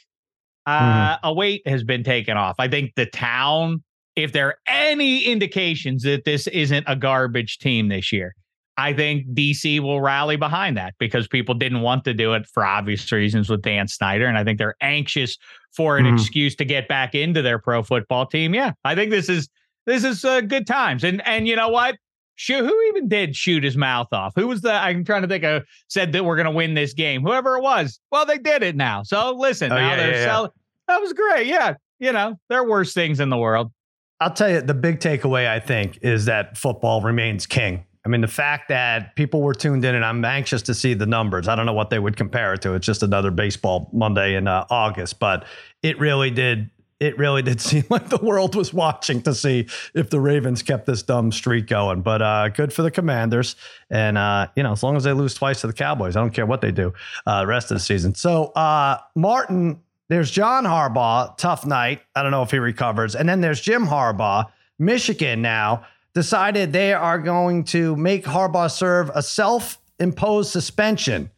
uh, 0.66 1.16
Mm-hmm. 1.18 1.28
a 1.28 1.34
weight 1.34 1.68
has 1.68 1.84
been 1.84 2.04
taken 2.04 2.36
off. 2.38 2.56
I 2.60 2.68
think 2.68 2.92
the 2.96 3.06
town, 3.06 3.84
if 4.18 4.34
there 4.34 4.48
are 4.48 4.58
any 4.68 5.22
indications 5.24 6.04
that 6.04 6.26
this 6.26 6.48
isn't 6.48 6.84
a 6.88 6.96
garbage 6.96 7.58
team 7.60 7.88
this 7.88 8.12
year, 8.12 8.36
I 8.78 8.94
think 8.94 9.28
DC 9.34 9.80
will 9.80 10.02
rally 10.02 10.36
behind 10.36 10.78
that 10.78 10.94
because 11.00 11.28
people 11.28 11.56
didn't 11.56 11.82
want 11.82 12.04
to 12.06 12.14
do 12.14 12.34
it 12.34 12.46
for 12.46 12.64
obvious 12.64 13.12
reasons 13.12 13.50
with 13.50 13.64
Dan 13.64 13.88
Snyder. 13.88 14.28
And 14.28 14.38
I 14.38 14.44
think 14.44 14.60
they're 14.60 14.76
anxious 14.82 15.36
for 15.76 15.98
an 15.98 16.06
Mhm. 16.06 16.14
excuse 16.14 16.56
to 16.58 16.66
get 16.66 16.88
back 16.88 17.16
into 17.16 17.42
their 17.42 17.58
pro 17.60 17.82
football 17.84 18.26
team. 18.28 18.54
Yeah, 18.54 18.74
I 18.86 18.94
think 18.96 19.10
this 19.12 19.30
is 19.30 19.50
this 19.88 20.04
is 20.04 20.24
uh, 20.26 20.42
good 20.42 20.68
times. 20.68 21.04
And 21.04 21.26
and 21.26 21.48
you 21.48 21.56
know 21.56 21.70
what? 21.70 21.96
Shoot, 22.40 22.64
who 22.66 22.82
even 22.90 23.08
did 23.08 23.36
shoot 23.36 23.64
his 23.64 23.76
mouth 23.76 24.10
off? 24.12 24.34
Who 24.36 24.48
was 24.48 24.62
the? 24.62 24.72
I'm 24.72 25.04
trying 25.04 25.24
to 25.24 25.28
think 25.28 25.44
of 25.44 25.64
said 25.90 26.12
that 26.12 26.24
we're 26.24 26.36
going 26.36 26.46
to 26.46 26.52
win 26.52 26.76
this 26.76 26.94
game. 26.94 27.24
Whoever 27.24 27.58
it 27.58 27.64
was. 27.64 28.00
Well, 28.12 28.28
they 28.28 28.38
did 28.38 28.62
it 28.62 28.76
now. 28.76 29.02
So 29.02 29.32
listen, 29.36 29.72
Oh, 29.72 29.76
now 29.76 29.90
yeah, 29.90 29.96
they're 29.96 30.12
yeah, 30.12 30.18
yeah. 30.20 30.26
selling. 30.26 30.52
That 30.88 30.98
was 31.02 31.14
great. 31.14 31.48
Yeah, 31.48 31.74
you 32.00 32.12
know 32.12 32.38
there 32.50 32.60
are 32.60 32.68
worse 32.70 32.94
things 32.94 33.20
in 33.20 33.30
the 33.30 33.38
world. 33.38 33.72
I'll 34.20 34.32
tell 34.34 34.50
you, 34.52 34.62
the 34.62 34.74
big 34.76 35.00
takeaway 35.00 35.48
I 35.48 35.60
think 35.60 35.98
is 36.04 36.26
that 36.26 36.58
football 36.58 37.02
remains 37.02 37.48
king. 37.48 37.84
I 38.08 38.10
mean, 38.10 38.22
the 38.22 38.28
fact 38.30 38.70
that 38.70 39.18
people 39.18 39.42
were 39.42 39.54
tuned 39.54 39.84
in, 39.84 39.94
and 39.94 40.06
I'm 40.06 40.24
anxious 40.24 40.62
to 40.62 40.74
see 40.74 40.94
the 40.94 41.06
numbers. 41.06 41.50
I 41.50 41.58
don't 41.58 41.66
know 41.66 41.74
what 41.74 41.90
they 41.90 42.00
would 42.00 42.16
compare 42.16 42.54
it 42.54 42.62
to. 42.62 42.74
It's 42.74 42.86
just 42.86 43.04
another 43.04 43.32
baseball 43.32 43.90
Monday 43.92 44.36
in 44.36 44.48
uh, 44.48 44.66
August, 44.70 45.20
but 45.20 45.44
it 45.84 46.00
really 46.00 46.32
did. 46.32 46.70
It 47.02 47.18
really 47.18 47.42
did 47.42 47.60
seem 47.70 47.84
like 47.90 48.08
the 48.08 48.24
world 48.24 48.56
was 48.56 48.74
watching 48.74 49.22
to 49.24 49.36
see 49.36 49.68
if 49.94 50.10
the 50.10 50.22
Ravens 50.22 50.64
kept 50.64 50.86
this 50.86 51.04
dumb 51.04 51.34
streak 51.34 51.68
going. 51.68 52.02
But 52.02 52.22
uh, 52.22 52.48
good 52.48 52.72
for 52.72 52.82
the 52.82 52.92
Commanders, 52.92 53.58
and 53.90 54.18
uh, 54.18 54.48
you 54.56 54.64
know, 54.64 54.72
as 54.72 54.84
long 54.84 54.96
as 54.96 55.04
they 55.04 55.12
lose 55.12 55.34
twice 55.34 55.60
to 55.62 55.68
the 55.68 55.74
Cowboys, 55.74 56.16
I 56.16 56.22
don't 56.22 56.34
care 56.34 56.46
what 56.46 56.62
they 56.62 56.72
do 56.72 56.94
uh, 57.26 57.42
the 57.42 57.48
rest 57.48 57.72
of 57.72 57.76
the 57.76 57.84
season. 57.84 58.16
So 58.16 58.46
uh, 58.56 59.00
Martin 59.16 59.82
there's 60.10 60.32
John 60.32 60.64
Harbaugh, 60.64 61.36
tough 61.38 61.66
night. 61.66 62.02
I 62.16 62.24
don't 62.24 62.32
know 62.32 62.44
if 62.44 62.52
he 62.52 62.60
recovers. 62.60 63.14
And 63.14 63.28
then 63.28 63.42
there's 63.42 63.60
Jim 63.60 63.86
Harbaugh, 63.86 64.46
Michigan 64.80 65.42
now 65.42 65.86
decided 66.18 66.74
they 66.74 66.94
are 66.94 67.20
going 67.20 67.64
to 67.64 67.96
make 67.96 68.26
Harbaugh 68.26 68.72
serve 68.72 69.12
a 69.14 69.22
self 69.22 69.78
imposed 70.00 70.50
suspension. 70.52 71.30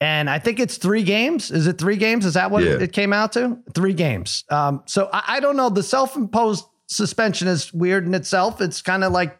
And 0.00 0.30
I 0.30 0.38
think 0.38 0.60
it's 0.60 0.76
three 0.76 1.02
games. 1.02 1.50
Is 1.50 1.66
it 1.66 1.78
three 1.78 1.96
games? 1.96 2.24
Is 2.24 2.34
that 2.34 2.52
what 2.52 2.62
Yeah. 2.62 2.78
it 2.78 2.92
came 2.92 3.12
out 3.12 3.32
to? 3.32 3.58
Three 3.74 3.92
games. 3.92 4.44
Um, 4.50 4.84
so 4.86 5.08
I, 5.12 5.22
I 5.36 5.40
don't 5.40 5.56
know. 5.56 5.68
The 5.68 5.82
self 5.82 6.14
imposed 6.14 6.64
suspension 6.86 7.48
is 7.48 7.72
weird 7.74 8.06
in 8.06 8.14
itself. 8.14 8.60
It's 8.60 8.80
kind 8.82 9.02
of 9.02 9.10
like 9.10 9.36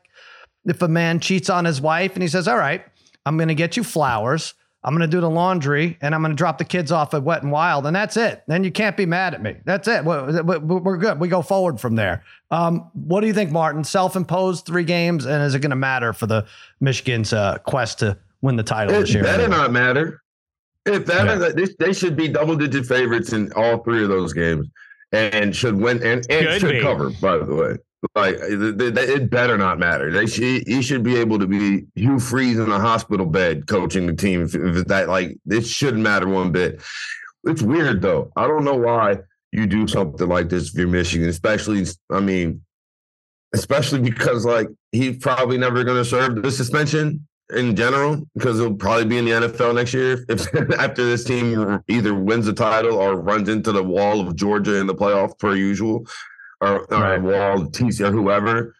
if 0.65 0.83
a 0.83 0.89
man 0.89 1.21
cheats 1.21 1.49
on 1.49 1.65
his 1.65 1.81
wife 1.81 2.15
and 2.15 2.23
he 2.23 2.29
says, 2.29 2.49
All 2.49 2.57
right, 2.59 2.85
I'm 3.25 3.37
going 3.37 3.47
to 3.49 3.55
get 3.55 3.77
you 3.77 3.85
flowers. 3.85 4.55
I'm 4.85 4.93
going 4.95 5.09
to 5.09 5.17
do 5.17 5.21
the 5.21 5.31
laundry 5.31 5.97
and 6.03 6.15
I'm 6.15 6.21
going 6.21 6.33
to 6.33 6.37
drop 6.37 6.59
the 6.59 6.65
kids 6.65 6.93
off 6.93 7.15
at 7.15 7.23
Wet 7.23 7.43
and 7.43 7.51
Wild. 7.51 7.87
And 7.87 7.97
that's 7.97 8.17
it. 8.19 8.43
Then 8.47 8.63
you 8.65 8.71
can't 8.71 8.97
be 8.97 9.07
mad 9.07 9.33
at 9.35 9.43
me. 9.43 9.57
That's 9.65 9.89
it. 9.89 10.05
We're, 10.05 10.43
we're 10.43 10.99
good. 10.99 11.19
We 11.19 11.29
go 11.29 11.41
forward 11.41 11.81
from 11.81 11.97
there. 11.97 12.23
Um, 12.51 12.91
what 12.93 13.23
do 13.23 13.27
you 13.27 13.33
think, 13.35 13.51
Martin? 13.51 13.83
Self 13.83 14.15
imposed 14.15 14.67
three 14.67 14.85
games. 14.85 15.25
And 15.25 15.43
is 15.43 15.55
it 15.55 15.61
going 15.61 15.71
to 15.71 15.77
matter 15.77 16.13
for 16.13 16.27
the 16.27 16.47
Michigan's 16.81 17.33
uh, 17.33 17.57
quest 17.65 17.99
to 18.01 18.19
win 18.43 18.57
the 18.57 18.63
title 18.63 18.95
It 18.95 19.01
this 19.01 19.15
year? 19.15 19.23
better 19.23 19.49
not 19.49 19.73
matter. 19.73 20.23
It 20.85 21.07
better. 21.07 21.51
They, 21.53 21.67
they 21.79 21.93
should 21.95 22.15
be 22.15 22.29
double 22.29 22.55
digit 22.57 22.85
favorites 22.85 23.33
in 23.33 23.51
all 23.55 23.79
three 23.79 24.03
of 24.03 24.11
those 24.11 24.35
games, 24.35 24.69
and 25.13 25.57
should 25.57 25.77
win 25.81 25.97
and, 26.03 26.27
and 26.31 26.47
Should 26.51 26.61
should 26.61 26.73
be. 26.73 26.83
cover. 26.83 27.09
By 27.23 27.39
the 27.39 27.55
way, 27.55 27.77
like 28.15 28.37
it 28.41 29.31
better 29.31 29.57
not 29.59 29.79
matter. 29.79 30.11
They 30.11 30.27
should. 30.27 30.67
He 30.67 30.83
should 30.83 31.03
be 31.03 31.17
able 31.17 31.39
to 31.39 31.47
be 31.47 31.87
Hugh 31.95 32.19
Freeze 32.19 32.59
in 32.59 32.71
a 32.71 32.79
hospital 32.79 33.27
bed 33.27 33.67
coaching 33.67 34.07
the 34.07 34.15
team. 34.15 34.43
If, 34.43 34.55
if 34.55 34.87
that 34.87 35.09
like 35.09 35.37
it 35.47 35.67
shouldn't 35.67 36.03
matter 36.03 36.29
one 36.29 36.53
bit. 36.53 36.83
It's 37.45 37.63
weird 37.63 38.03
though. 38.03 38.33
I 38.37 38.47
don't 38.47 38.65
know 38.65 38.77
why 38.77 39.19
you 39.53 39.67
do 39.67 39.87
something 39.87 40.29
like 40.29 40.49
this 40.49 40.71
if 40.71 40.75
you're 40.75 40.89
Michigan, 40.89 41.29
especially, 41.29 41.85
I 42.11 42.19
mean, 42.21 42.63
especially 43.55 44.01
because 44.01 44.45
like 44.45 44.69
he's 44.91 45.17
probably 45.19 45.59
never 45.59 45.85
going 45.85 46.03
to 46.03 46.05
serve 46.05 46.43
the 46.43 46.51
suspension 46.51 47.27
in 47.55 47.77
general 47.77 48.27
because 48.35 48.59
he'll 48.59 48.75
probably 48.75 49.05
be 49.05 49.19
in 49.19 49.25
the 49.25 49.31
NFL 49.31 49.77
next 49.77 49.95
year 49.95 50.25
if 50.29 50.53
after 50.79 51.05
this 51.05 51.25
team 51.25 51.81
either 51.89 52.15
wins 52.15 52.47
the 52.47 52.53
title 52.53 52.97
or 52.97 53.21
runs 53.21 53.49
into 53.49 53.71
the 53.71 53.83
wall 53.83 54.21
of 54.21 54.35
Georgia 54.35 54.77
in 54.77 54.87
the 54.89 54.95
playoff 54.95 55.39
per 55.39 55.55
usual, 55.55 56.05
or, 56.65 56.93
or 56.93 57.01
right. 57.01 57.23
wall 57.23 57.67
TC 57.67 58.01
or 58.01 58.13
whoever. 58.13 58.75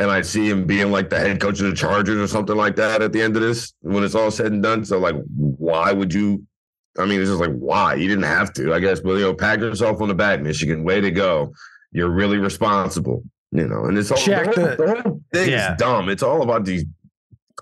And 0.00 0.10
I 0.10 0.22
see 0.22 0.48
him 0.48 0.64
being 0.64 0.92
like 0.92 1.10
the 1.10 1.18
head 1.18 1.40
coach 1.40 1.60
of 1.60 1.66
the 1.66 1.74
Chargers 1.74 2.18
or 2.18 2.28
something 2.28 2.56
like 2.56 2.76
that 2.76 3.02
at 3.02 3.12
the 3.12 3.20
end 3.20 3.34
of 3.36 3.42
this 3.42 3.74
when 3.80 4.04
it's 4.04 4.14
all 4.14 4.30
said 4.30 4.52
and 4.52 4.62
done. 4.62 4.84
So 4.84 4.98
like, 4.98 5.16
why 5.34 5.92
would 5.92 6.14
you? 6.14 6.44
I 6.98 7.06
mean, 7.06 7.20
it's 7.20 7.30
just 7.30 7.40
like 7.40 7.54
why 7.54 7.94
you 7.94 8.08
didn't 8.08 8.24
have 8.24 8.52
to, 8.54 8.74
I 8.74 8.80
guess. 8.80 9.00
But 9.00 9.14
you 9.14 9.20
know, 9.20 9.34
pat 9.34 9.60
yourself 9.60 10.00
on 10.00 10.08
the 10.08 10.14
back, 10.14 10.40
Michigan. 10.40 10.84
Way 10.84 11.00
to 11.00 11.10
go! 11.10 11.52
You're 11.92 12.10
really 12.10 12.38
responsible. 12.38 13.24
You 13.50 13.66
know, 13.66 13.86
and 13.86 13.96
it's 13.96 14.10
all 14.10 14.18
the 14.18 14.44
whole, 14.44 14.86
the, 14.86 15.02
whole 15.02 15.20
thing 15.32 15.50
yeah. 15.50 15.72
is 15.72 15.78
dumb. 15.78 16.08
It's 16.08 16.22
all 16.22 16.42
about 16.42 16.64
these 16.64 16.84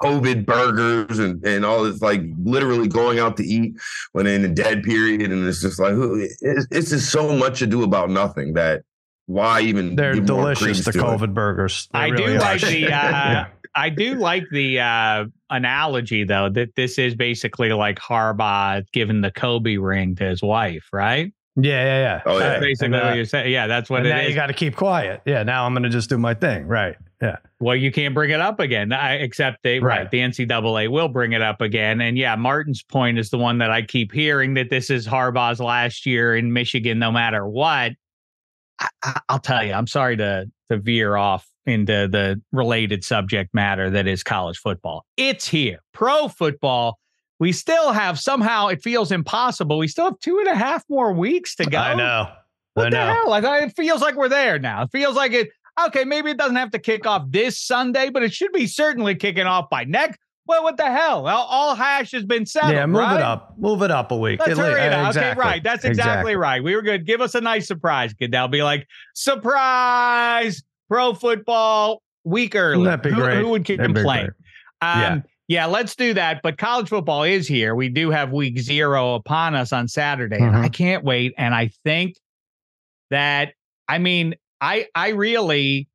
COVID 0.01 0.45
burgers 0.45 1.19
and, 1.19 1.45
and 1.45 1.65
all 1.65 1.85
this, 1.85 2.03
like 2.03 2.23
literally 2.43 2.89
going 2.89 3.19
out 3.19 3.37
to 3.39 3.45
eat 3.45 3.77
when 4.13 4.27
in 4.27 4.45
a 4.45 4.49
dead 4.49 4.83
period. 4.83 5.31
And 5.31 5.47
it's 5.47 5.63
just 5.63 5.79
like, 5.79 5.95
it's, 5.97 6.67
it's 6.71 6.91
just 6.91 7.11
so 7.11 7.37
much 7.37 7.61
to 7.61 7.67
do 7.67 7.83
about 7.83 8.11
nothing 8.11 8.55
that 8.55 8.83
why 9.27 9.61
even 9.61 9.97
they're 9.97 10.15
delicious 10.15 10.85
the 10.85 10.93
covid 10.93 11.25
it. 11.25 11.35
burgers 11.35 11.89
they 11.93 11.99
i 11.99 12.07
really 12.09 12.25
do 12.25 12.37
are. 12.37 12.41
like 12.41 12.61
the 12.61 12.85
uh, 12.87 12.89
yeah. 12.89 13.47
i 13.75 13.89
do 13.89 14.15
like 14.15 14.45
the 14.53 14.81
uh, 14.81 15.25
analogy 15.51 16.25
though 16.25 16.49
that 16.49 16.75
this 16.77 16.99
is 16.99 17.15
basically 17.15 17.73
like 17.73 17.99
harbaugh 17.99 18.85
giving 18.93 19.21
the 19.21 19.31
kobe 19.31 19.77
ring 19.77 20.15
to 20.15 20.25
his 20.25 20.43
wife 20.43 20.89
right 20.93 21.33
yeah 21.57 21.85
yeah 21.85 21.99
yeah 21.99 22.23
oh, 22.27 22.39
yeah. 22.39 22.59
basically 22.61 22.87
and, 22.87 22.95
uh, 22.95 23.09
what 23.09 23.17
you're 23.17 23.25
saying 23.25 23.51
yeah 23.53 23.67
that's 23.67 23.91
what 23.91 24.07
it 24.07 24.11
now 24.11 24.21
is. 24.21 24.29
you 24.29 24.35
got 24.35 24.47
to 24.47 24.53
keep 24.53 24.77
quiet 24.77 25.21
yeah 25.27 25.43
now 25.43 25.67
i'm 25.67 25.75
gonna 25.75 25.91
just 25.91 26.09
do 26.09 26.19
my 26.19 26.35
thing 26.35 26.67
right 26.67 26.97
yeah. 27.23 27.37
Well, 27.61 27.77
you 27.77 27.91
can't 27.91 28.15
bring 28.15 28.31
it 28.31 28.41
up 28.41 28.61
again, 28.61 28.93
I, 28.93 29.15
except 29.15 29.63
they 29.63 29.81
right. 29.81 30.01
right. 30.01 30.11
The 30.11 30.19
NCAA 30.19 30.91
will 30.91 31.09
bring 31.09 31.33
it 31.33 31.41
up 31.41 31.63
again, 31.63 32.01
and 32.03 32.19
yeah, 32.19 32.37
Martin's 32.37 32.83
point 32.83 33.19
is 33.19 33.31
the 33.31 33.39
one 33.39 33.59
that 33.59 33.71
I 33.71 33.83
keep 33.83 34.13
hearing 34.13 34.55
that 34.55 34.69
this 34.69 34.91
is 34.91 35.07
Harbaugh's 35.07 35.61
last 35.61 36.05
year 36.05 36.37
in 36.37 36.53
Michigan, 36.53 36.99
no 36.99 37.11
matter 37.11 37.47
what. 37.47 37.93
I, 38.81 39.21
will 39.31 39.39
tell 39.39 39.65
you, 39.65 39.73
I'm 39.73 39.87
sorry 39.87 40.17
to 40.17 40.51
to 40.71 40.79
veer 40.79 41.17
off 41.17 41.47
into 41.65 42.09
the 42.09 42.41
related 42.53 43.05
subject 43.05 43.55
matter 43.55 43.91
that 43.91 44.07
is 44.07 44.23
college 44.23 44.59
football. 44.59 45.05
It's 45.17 45.47
here, 45.47 45.81
pro 45.93 46.29
football. 46.29 46.99
We 47.39 47.53
still 47.53 47.93
have 47.93 48.19
somehow 48.19 48.69
it 48.69 48.83
feels 48.83 49.13
impossible. 49.13 49.79
We 49.79 49.89
still 49.89 50.07
have 50.07 50.19
two 50.21 50.39
and 50.39 50.49
a 50.49 50.55
half 50.55 50.85
more 50.89 51.13
weeks 51.13 51.55
to 51.57 51.67
go. 51.67 51.79
I 51.79 51.95
know. 51.95 52.29
What 52.75 52.87
I 52.87 52.91
the 52.91 52.97
know. 52.97 53.13
hell? 53.13 53.31
Like 53.31 53.63
it 53.63 53.77
feels 53.77 54.01
like 54.01 54.17
we're 54.17 54.29
there 54.29 54.59
now. 54.59 54.83
It 54.83 54.91
feels 54.91 55.17
like 55.17 55.33
it 55.33 55.51
okay, 55.87 56.05
maybe 56.05 56.31
it 56.31 56.39
doesn't 56.39 56.57
have 56.57 56.71
to 56.71 56.79
kick 56.79 57.07
off 57.07 57.25
this 57.29 57.59
Sunday, 57.59 58.11
but 58.11 58.23
it 58.23 58.33
should 58.33 58.53
be 58.53 58.67
certainly 58.67 59.15
kicking 59.15 59.47
off 59.47 59.69
by 59.71 59.85
next. 59.85 60.19
Well, 60.47 60.63
what 60.63 60.77
the 60.77 60.91
hell? 60.91 61.27
All, 61.27 61.47
all 61.47 61.75
hash 61.75 62.13
has 62.13 62.25
been 62.25 62.47
settled. 62.47 62.75
Yeah, 62.75 62.87
move 62.87 63.01
right? 63.01 63.17
it 63.17 63.23
up. 63.23 63.55
Move 63.59 63.83
it 63.83 63.91
up 63.91 64.13
a 64.13 64.17
week. 64.17 64.41
Let's 64.41 64.59
hurry 64.59 64.81
it 64.81 64.93
up. 64.93 65.09
Exactly. 65.09 65.31
Okay, 65.33 65.41
right. 65.41 65.63
That's 65.63 65.85
exactly, 65.85 66.13
exactly, 66.13 66.37
right. 66.37 66.63
We 66.63 66.75
were 66.77 66.83
good. 66.83 67.05
Give 67.05 67.21
us 67.21 67.35
a 67.35 67.41
nice 67.41 67.67
surprise. 67.67 68.15
That'll 68.21 68.49
be 68.49 68.63
like 68.63 68.87
surprise 69.15 70.63
pro 70.89 71.15
football 71.15 72.03
week 72.25 72.55
early. 72.55 72.85
That'd 72.85 73.03
be 73.03 73.11
who, 73.11 73.17
great. 73.17 73.39
Who 73.39 73.49
would 73.49 73.65
complain? 73.65 74.29
Um, 74.83 75.01
yeah. 75.01 75.21
yeah, 75.49 75.67
let's 75.67 75.97
do 75.97 76.15
that. 76.15 76.43
But 76.43 76.59
college 76.59 76.89
football 76.89 77.25
is 77.25 77.49
here. 77.49 77.75
We 77.75 77.89
do 77.89 78.11
have 78.11 78.31
week 78.33 78.59
zero 78.61 79.15
upon 79.15 79.55
us 79.55 79.73
on 79.73 79.89
Saturday. 79.89 80.39
Mhm. 80.39 80.55
I 80.55 80.69
can't 80.69 81.03
wait. 81.03 81.35
And 81.39 81.55
I 81.55 81.71
think 81.85 82.17
that 83.11 83.55
I 83.89 83.99
mean, 83.99 84.35
I 84.61 84.87
I 84.95 85.11
really 85.11 85.89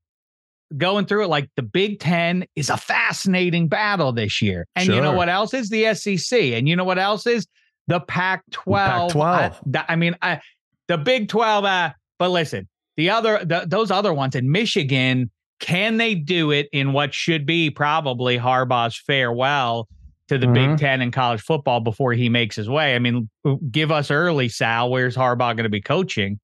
going 0.77 1.05
through 1.05 1.25
it 1.25 1.27
like 1.27 1.49
the 1.55 1.61
Big 1.63 1.99
Ten 1.99 2.45
is 2.55 2.69
a 2.69 2.77
fascinating 2.77 3.67
battle 3.67 4.11
this 4.11 4.41
year. 4.41 4.67
And 4.75 4.87
you 4.87 5.01
know 5.01 5.13
what 5.13 5.29
else 5.29 5.53
is 5.53 5.69
the 5.69 5.93
SEC? 5.93 6.39
And 6.39 6.67
you 6.67 6.75
know 6.75 6.83
what 6.83 6.99
else 6.99 7.25
is 7.27 7.47
the 7.87 7.99
Pac 7.99 8.43
12. 8.51 9.13
Pac-12. 9.13 9.85
I, 9.87 9.95
mean, 9.95 10.15
I, 10.21 10.39
the 10.87 10.97
Big 10.97 11.29
12. 11.29 11.65
Uh, 11.65 11.89
but 12.19 12.29
listen, 12.31 12.67
the 12.97 13.09
other, 13.09 13.43
the, 13.43 13.65
those 13.67 13.91
other 13.91 14.13
ones 14.13 14.35
in 14.35 14.51
Michigan, 14.51 15.29
can 15.59 15.97
they 15.97 16.15
do 16.15 16.51
it 16.51 16.67
in 16.71 16.93
what 16.93 17.13
should 17.13 17.45
be 17.45 17.69
probably 17.69 18.37
Harbaugh's 18.37 18.97
farewell 18.97 19.87
to 20.27 20.37
the 20.37 20.47
Big 20.47 20.69
Mhm. 20.69 20.77
Ten 20.77 21.01
and 21.01 21.11
college 21.11 21.41
football 21.41 21.79
before 21.81 22.13
he 22.13 22.29
makes 22.29 22.55
his 22.55 22.69
way? 22.69 22.95
I 22.95 22.99
mean, 22.99 23.29
give 23.69 23.91
us 23.91 24.09
early, 24.11 24.47
Sal. 24.49 24.89
Where's 24.89 25.15
Harbaugh 25.15 25.55
going 25.55 25.63
to 25.63 25.69
be 25.69 25.81
coaching 25.81 26.39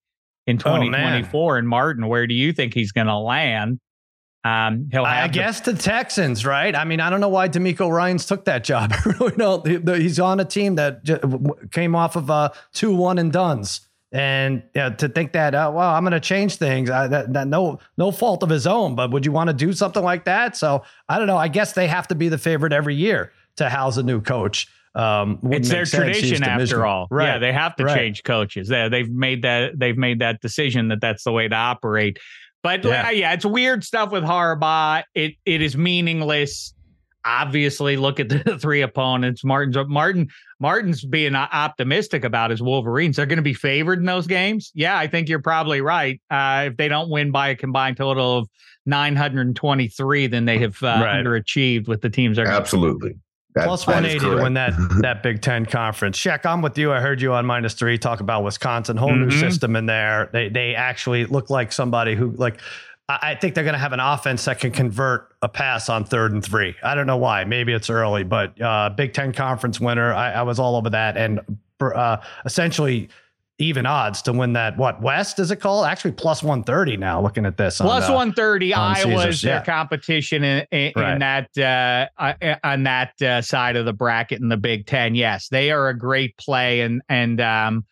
in 0.45 0.59
Oh, 0.65 0.77
man. 0.79 0.91
2024? 0.91 1.57
and 1.57 1.67
Martin, 1.67 2.07
where 2.07 2.27
do 2.27 2.33
you 2.33 2.51
think 2.53 2.73
he's 2.73 2.91
going 2.91 3.07
to 3.07 3.17
land? 3.17 3.79
Um, 4.47 4.89
he'll 4.91 5.05
have 5.05 5.25
I 5.25 5.27
guess 5.27 5.59
the 5.61 5.73
Texans, 5.73 6.45
right? 6.45 6.75
I 6.75 6.85
mean, 6.85 6.99
I 6.99 7.09
don't 7.09 7.19
know 7.21 7.29
why 7.29 7.49
DeMeco 7.49 7.91
Ryans 7.91 8.25
took 8.25 8.45
that 8.45 8.63
job. 8.63 8.93
I 9.05 9.09
really 9.19 9.35
don't. 9.35 9.67
He- 9.67 10.01
He's 10.01 10.19
on 10.19 10.39
a 10.39 10.45
team 10.45 10.75
that 10.75 11.69
came 11.71 11.95
off 11.95 12.15
of 12.15 12.29
uh, 12.29 12.49
two 12.73 12.95
one 12.95 13.17
and 13.19 13.31
duns, 13.31 13.81
and 14.11 14.63
yeah, 14.73 14.89
to 14.89 15.09
think 15.09 15.33
that, 15.33 15.53
uh, 15.53 15.71
well, 15.73 15.89
I'm 15.89 16.03
going 16.03 16.13
to 16.13 16.19
change 16.19 16.55
things. 16.55 16.89
Uh, 16.89 17.07
that, 17.07 17.33
that 17.33 17.47
no 17.47 17.79
no 17.97 18.11
fault 18.11 18.43
of 18.43 18.49
his 18.49 18.65
own, 18.67 18.95
but 18.95 19.11
would 19.11 19.25
you 19.25 19.31
want 19.31 19.49
to 19.49 19.53
do 19.53 19.73
something 19.73 20.03
like 20.03 20.25
that? 20.25 20.55
So 20.55 20.83
I 21.09 21.17
don't 21.17 21.27
know. 21.27 21.37
I 21.37 21.47
guess 21.49 21.73
they 21.73 21.87
have 21.87 22.07
to 22.09 22.15
be 22.15 22.29
the 22.29 22.37
favorite 22.37 22.73
every 22.73 22.95
year 22.95 23.31
to 23.57 23.69
house 23.69 23.97
a 23.97 24.03
new 24.03 24.21
coach. 24.21 24.67
Um, 24.95 25.39
it's 25.51 25.69
their 25.69 25.85
tradition 25.85 26.41
after 26.43 26.83
all. 26.85 27.07
right? 27.11 27.33
Yeah, 27.33 27.37
they 27.37 27.53
have 27.53 27.75
to 27.75 27.83
right. 27.83 27.95
change 27.95 28.23
coaches. 28.23 28.67
They, 28.67 28.89
they've 28.89 29.09
made 29.09 29.43
that 29.43 29.77
they've 29.77 29.97
made 29.97 30.19
that 30.19 30.41
decision 30.41 30.87
that 30.87 31.01
that's 31.01 31.23
the 31.23 31.31
way 31.31 31.47
to 31.47 31.55
operate. 31.55 32.17
But 32.67 32.83
Yeah. 32.83 33.03
yeah, 33.03 33.09
yeah 33.11 33.33
it's 33.33 33.45
weird 33.45 33.83
stuff 33.85 34.11
with 34.11 34.23
Harbaugh. 34.23 35.03
It 35.15 35.35
it 35.45 35.61
is 35.61 35.77
meaningless. 35.77 36.73
Obviously, 37.23 37.95
look 37.97 38.19
at 38.19 38.27
the 38.45 38.57
three 38.59 38.81
opponents. 38.81 39.43
Martin's 39.45 39.77
Martin 39.87 40.27
Martin's 40.59 41.05
being 41.05 41.33
optimistic 41.35 42.25
about 42.25 42.51
his 42.51 42.61
Wolverines. 42.61 43.15
They're 43.15 43.25
going 43.25 43.37
to 43.37 43.41
be 43.43 43.53
favored 43.53 43.99
in 43.99 44.05
those 44.05 44.27
games. 44.27 44.71
Yeah, 44.75 44.97
I 44.97 45.07
think 45.07 45.29
you're 45.29 45.41
probably 45.41 45.79
right. 45.81 46.19
Uh, 46.29 46.65
if 46.71 46.77
they 46.77 46.87
don't 46.89 47.09
win 47.09 47.31
by 47.31 47.49
a 47.49 47.55
combined 47.55 47.95
total 47.97 48.39
of 48.39 48.49
923, 48.85 50.27
then 50.27 50.45
they 50.45 50.57
have 50.59 50.81
uh, 50.83 50.87
Right. 51.01 51.23
underachieved 51.23 51.87
with 51.87 52.01
the 52.01 52.09
teams. 52.09 52.35
They're 52.37 52.45
gonna 52.45 52.57
Absolutely. 52.57 53.15
That- 53.57 53.65
Plus 53.67 53.85
that 53.85 54.05
is 54.05 54.15
180 54.23 54.37
to 54.37 54.43
win 54.43 54.53
that 54.53 54.73
that 55.01 55.23
Big 55.23 55.41
Ten 55.41 55.65
conference. 55.65 56.17
Sheck, 56.17 56.45
I'm 56.45 56.61
with 56.61 56.77
you. 56.77 56.91
I 56.91 56.99
heard 56.99 57.21
you 57.21 57.33
on 57.33 57.45
minus 57.45 57.73
three 57.73 57.97
talk 57.97 58.19
about 58.19 58.43
Wisconsin, 58.43 58.97
whole 58.97 59.13
new 59.15 59.27
Mhm. 59.27 59.39
system 59.39 59.75
in 59.75 59.85
there. 59.85 60.29
They 60.31 60.49
they 60.49 60.75
actually 60.75 61.25
look 61.25 61.49
like 61.49 61.71
somebody 61.71 62.15
who 62.15 62.31
like. 62.37 62.59
I 63.09 63.19
I 63.21 63.35
think 63.35 63.55
they're 63.55 63.63
going 63.63 63.73
to 63.73 63.79
have 63.79 63.93
an 63.93 64.01
offense 64.01 64.43
that 64.45 64.59
can 64.59 64.71
convert 64.71 65.29
a 65.41 65.47
pass 65.47 65.87
on 65.87 66.03
third 66.03 66.33
and 66.33 66.43
three. 66.43 66.75
I 66.83 66.93
don't 66.93 67.07
know 67.07 67.15
why. 67.17 67.45
Maybe 67.45 67.71
it's 67.71 67.89
early, 67.89 68.23
but 68.23 68.59
uh, 68.61 68.89
Big 68.89 69.13
Ten 69.13 69.31
conference 69.31 69.79
winner. 69.79 70.13
I, 70.13 70.33
I 70.33 70.41
was 70.43 70.59
all 70.59 70.75
over 70.75 70.89
that, 70.89 71.15
and 71.15 71.39
uh, 71.79 72.17
essentially 72.45 73.07
even 73.59 73.85
odds 73.85 74.21
to 74.23 74.33
win 74.33 74.53
that. 74.53 74.77
What 74.77 75.01
West 75.01 75.39
is 75.39 75.49
it 75.49 75.57
called? 75.57 75.85
Actually, 75.85 76.11
plus 76.11 76.43
one 76.43 76.63
thirty 76.63 76.95
now. 76.95 77.21
Looking 77.21 77.45
at 77.45 77.57
this, 77.57 77.81
on, 77.81 77.87
Plus 77.87 78.03
uh, 78.05 78.13
130. 78.13 78.73
on 78.73 78.95
Iowa's 78.95 79.03
Caesars, 79.03 79.41
their 79.41 79.55
yeah. 79.55 79.63
competition 79.63 80.43
in, 80.43 80.65
in, 80.71 80.91
in 80.95 81.19
that 81.19 81.49
uh, 81.57 82.07
uh, 82.21 82.55
on 82.63 82.83
that 82.83 83.19
uh, 83.21 83.41
side 83.41 83.75
of 83.75 83.85
the 83.85 83.93
bracket 83.93 84.41
in 84.41 84.49
the 84.49 84.57
Big 84.57 84.85
Ten. 84.85 85.15
Yes, 85.15 85.47
they 85.49 85.71
are 85.71 85.89
a 85.89 85.97
great 85.97 86.37
play, 86.37 86.81
and 86.81 87.01
and 87.09 87.41
um, 87.41 87.85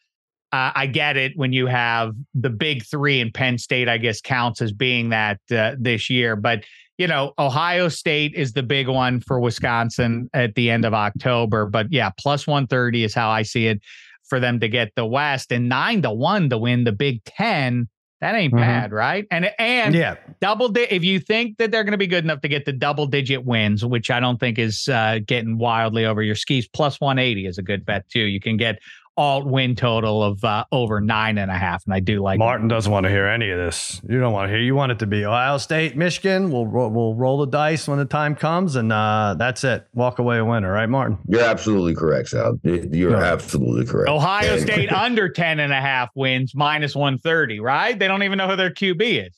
uh, 0.52 0.72
I 0.76 0.86
get 0.86 1.18
it 1.18 1.34
when 1.36 1.52
you 1.52 1.66
have 1.66 2.14
the 2.36 2.52
Big 2.52 2.86
Three 2.86 3.20
and 3.20 3.34
Penn 3.34 3.58
State. 3.58 3.90
I 3.90 3.98
guess 3.98 4.22
counts 4.22 4.62
as 4.62 4.72
being 4.72 5.10
that 5.10 5.40
uh, 5.52 5.76
this 5.80 6.12
year, 6.12 6.36
but 6.36 6.64
you 7.00 7.08
know 7.08 7.34
Ohio 7.40 7.90
State 7.90 8.36
is 8.36 8.54
the 8.54 8.64
big 8.64 8.88
one 8.88 9.20
for 9.20 9.40
Wisconsin 9.40 10.30
at 10.34 10.54
the 10.54 10.70
end 10.70 10.86
of 10.86 10.94
October. 10.94 11.66
But 11.66 11.92
yeah, 11.92 12.12
plus 12.20 12.46
130 12.46 13.04
is 13.04 13.16
how 13.16 13.32
I 13.32 13.42
see 13.42 13.66
it 13.66 13.82
for 14.27 14.39
them 14.39 14.60
to 14.60 14.67
get 14.67 14.91
the 14.96 15.05
West, 15.05 15.51
and 15.51 15.70
nine 15.70 16.01
to 16.03 16.12
one 16.12 16.50
to 16.50 16.58
win 16.58 16.84
the 16.84 16.91
Big 16.91 17.24
Ten. 17.25 17.88
That 18.22 18.34
ain't 18.34 18.53
Mhm. 18.53 18.60
bad, 18.62 18.91
right? 18.91 19.25
And 19.29 19.51
and 19.60 19.94
Yeah, 19.94 20.15
double 20.41 20.70
di- 20.70 20.88
if 20.89 21.03
you 21.03 21.20
think 21.20 21.58
that 21.58 21.70
they're 21.72 21.84
going 21.84 21.91
to 21.91 21.98
be 21.98 22.08
good 22.08 22.24
enough 22.24 22.41
to 22.41 22.48
get 22.48 22.65
the 22.65 22.72
double 22.74 23.05
digit 23.08 23.44
wins 23.46 23.84
which 23.86 24.10
i 24.10 24.20
don't 24.20 24.39
think 24.39 24.58
is 24.58 24.88
uh, 24.88 25.20
getting 25.25 25.58
wildly 25.58 26.05
over 26.05 26.22
your 26.24 26.34
skis 26.36 26.67
plus 26.67 27.00
180 27.00 27.46
is 27.46 27.58
a 27.58 27.62
good 27.62 27.86
bet 27.86 28.08
too 28.10 28.22
you 28.22 28.39
can 28.39 28.58
get 28.58 28.79
alt 29.18 29.46
win 29.46 29.76
total 29.76 30.22
of 30.24 30.44
uh, 30.44 30.66
over 30.72 31.00
nine 31.00 31.38
and 31.38 31.50
a 31.50 31.58
half 31.58 31.86
and 31.86 31.94
i 31.94 32.00
do 32.02 32.22
like 32.22 32.38
Martin 32.38 32.68
doesn't 32.68 32.92
want 32.92 33.06
to 33.06 33.10
hear 33.10 33.26
any 33.28 33.50
of 33.50 33.58
this. 33.58 34.02
You 34.10 34.20
don't 34.20 34.34
want 34.34 34.50
to 34.50 34.54
hear. 34.54 34.62
You 34.62 34.76
want 34.76 34.92
it 34.92 35.00
to 35.00 35.08
be 35.08 35.24
Ohio 35.26 35.58
State, 35.58 35.96
Michigan. 35.96 36.52
We'll 36.52 36.66
we'll 36.66 37.16
roll 37.16 37.38
the 37.40 37.46
dice 37.48 37.88
when 37.88 37.98
the 37.98 38.06
time 38.06 38.36
comes, 38.36 38.76
and 38.76 38.92
uh, 38.92 39.36
that's 39.38 39.64
it. 39.64 39.88
Walk 39.94 40.20
away 40.20 40.38
a 40.38 40.46
winner, 40.46 40.72
right, 40.72 40.90
Martin? 40.90 41.18
You're 41.28 41.44
absolutely 41.44 41.96
correct, 41.96 42.30
Sal. 42.30 42.60
You're 42.64 43.12
No. 43.12 43.18
absolutely 43.20 43.86
correct. 43.86 44.10
ohio 44.10 44.58
state 44.58 44.92
under 44.92 45.30
10 45.30 45.60
and 45.60 45.72
a 45.72 45.80
half 45.82 46.10
wins 46.16 46.54
minus 46.56 46.96
130 46.96 47.60
right 47.60 47.98
they 47.98 48.08
don't 48.08 48.24
even 48.24 48.38
know 48.38 48.48
who 48.50 48.56
their 48.56 48.70
qb 48.72 49.28
is 49.28 49.34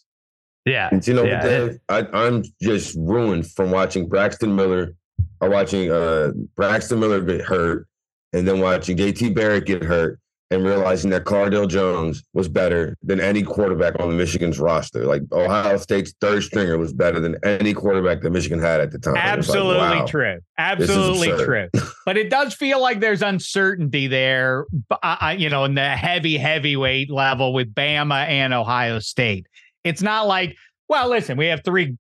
Yeah, 0.66 0.90
And 0.92 1.06
you 1.08 1.14
know 1.14 1.24
Yeah, 1.24 1.42
what, 1.44 1.70
Dave? 1.70 1.80
I, 1.90 2.26
I'm 2.26 2.44
just 2.62 2.96
ruined 2.98 3.50
from 3.52 3.72
watching 3.72 4.08
Braxton 4.10 4.56
Miller 4.56 4.96
or 5.40 5.50
watching 5.50 5.92
uh, 5.92 6.32
Braxton 6.56 7.00
Miller 7.00 7.22
get 7.22 7.42
hurt 7.42 7.88
and 8.38 8.48
then 8.48 8.60
watching 8.60 8.96
JT 8.96 9.36
Barrett 9.36 9.66
get 9.66 9.84
hurt 9.84 10.20
and 10.50 10.64
realizing 10.64 11.10
that 11.10 11.26
Cardale 11.26 11.68
Jones 11.68 12.24
was 12.34 12.48
better 12.48 12.96
than 13.04 13.20
any 13.20 13.44
quarterback 13.44 14.00
on 14.00 14.10
the 14.10 14.16
Michigan's 14.16 14.60
roster. 14.60 15.06
Like 15.06 15.24
Ohio 15.34 15.76
State's 15.78 16.14
third 16.22 16.44
stringer 16.44 16.78
was 16.78 16.94
better 16.94 17.20
than 17.20 17.36
any 17.44 17.74
quarterback 17.74 18.22
that 18.22 18.30
Michigan 18.30 18.60
had 18.60 18.80
at 18.80 18.92
the 18.92 19.00
time. 19.00 19.18
Absolutely 19.18 19.76
like, 19.76 20.00
wow, 20.00 20.06
true. 20.06 20.40
Absolutely 20.58 21.44
true. 21.44 21.68
but 22.06 22.16
it 22.16 22.30
does 22.30 22.54
feel 22.54 22.80
like 22.80 23.02
there's 23.02 23.22
uncertainty 23.22 24.08
there, 24.08 24.66
uh, 25.04 25.36
you 25.38 25.50
know, 25.50 25.66
in 25.66 25.76
the 25.76 25.90
heavy 25.90 26.38
heavyweight 26.38 27.12
level 27.12 27.52
with 27.52 27.74
Bama 27.74 28.26
and 28.28 28.54
Ohio 28.54 29.00
State. 29.00 29.48
It's 29.84 30.02
not 30.02 30.28
like, 30.28 30.56
well, 30.88 31.10
listen, 31.10 31.38
we 31.38 31.48
have 31.48 31.62
three 31.66 31.98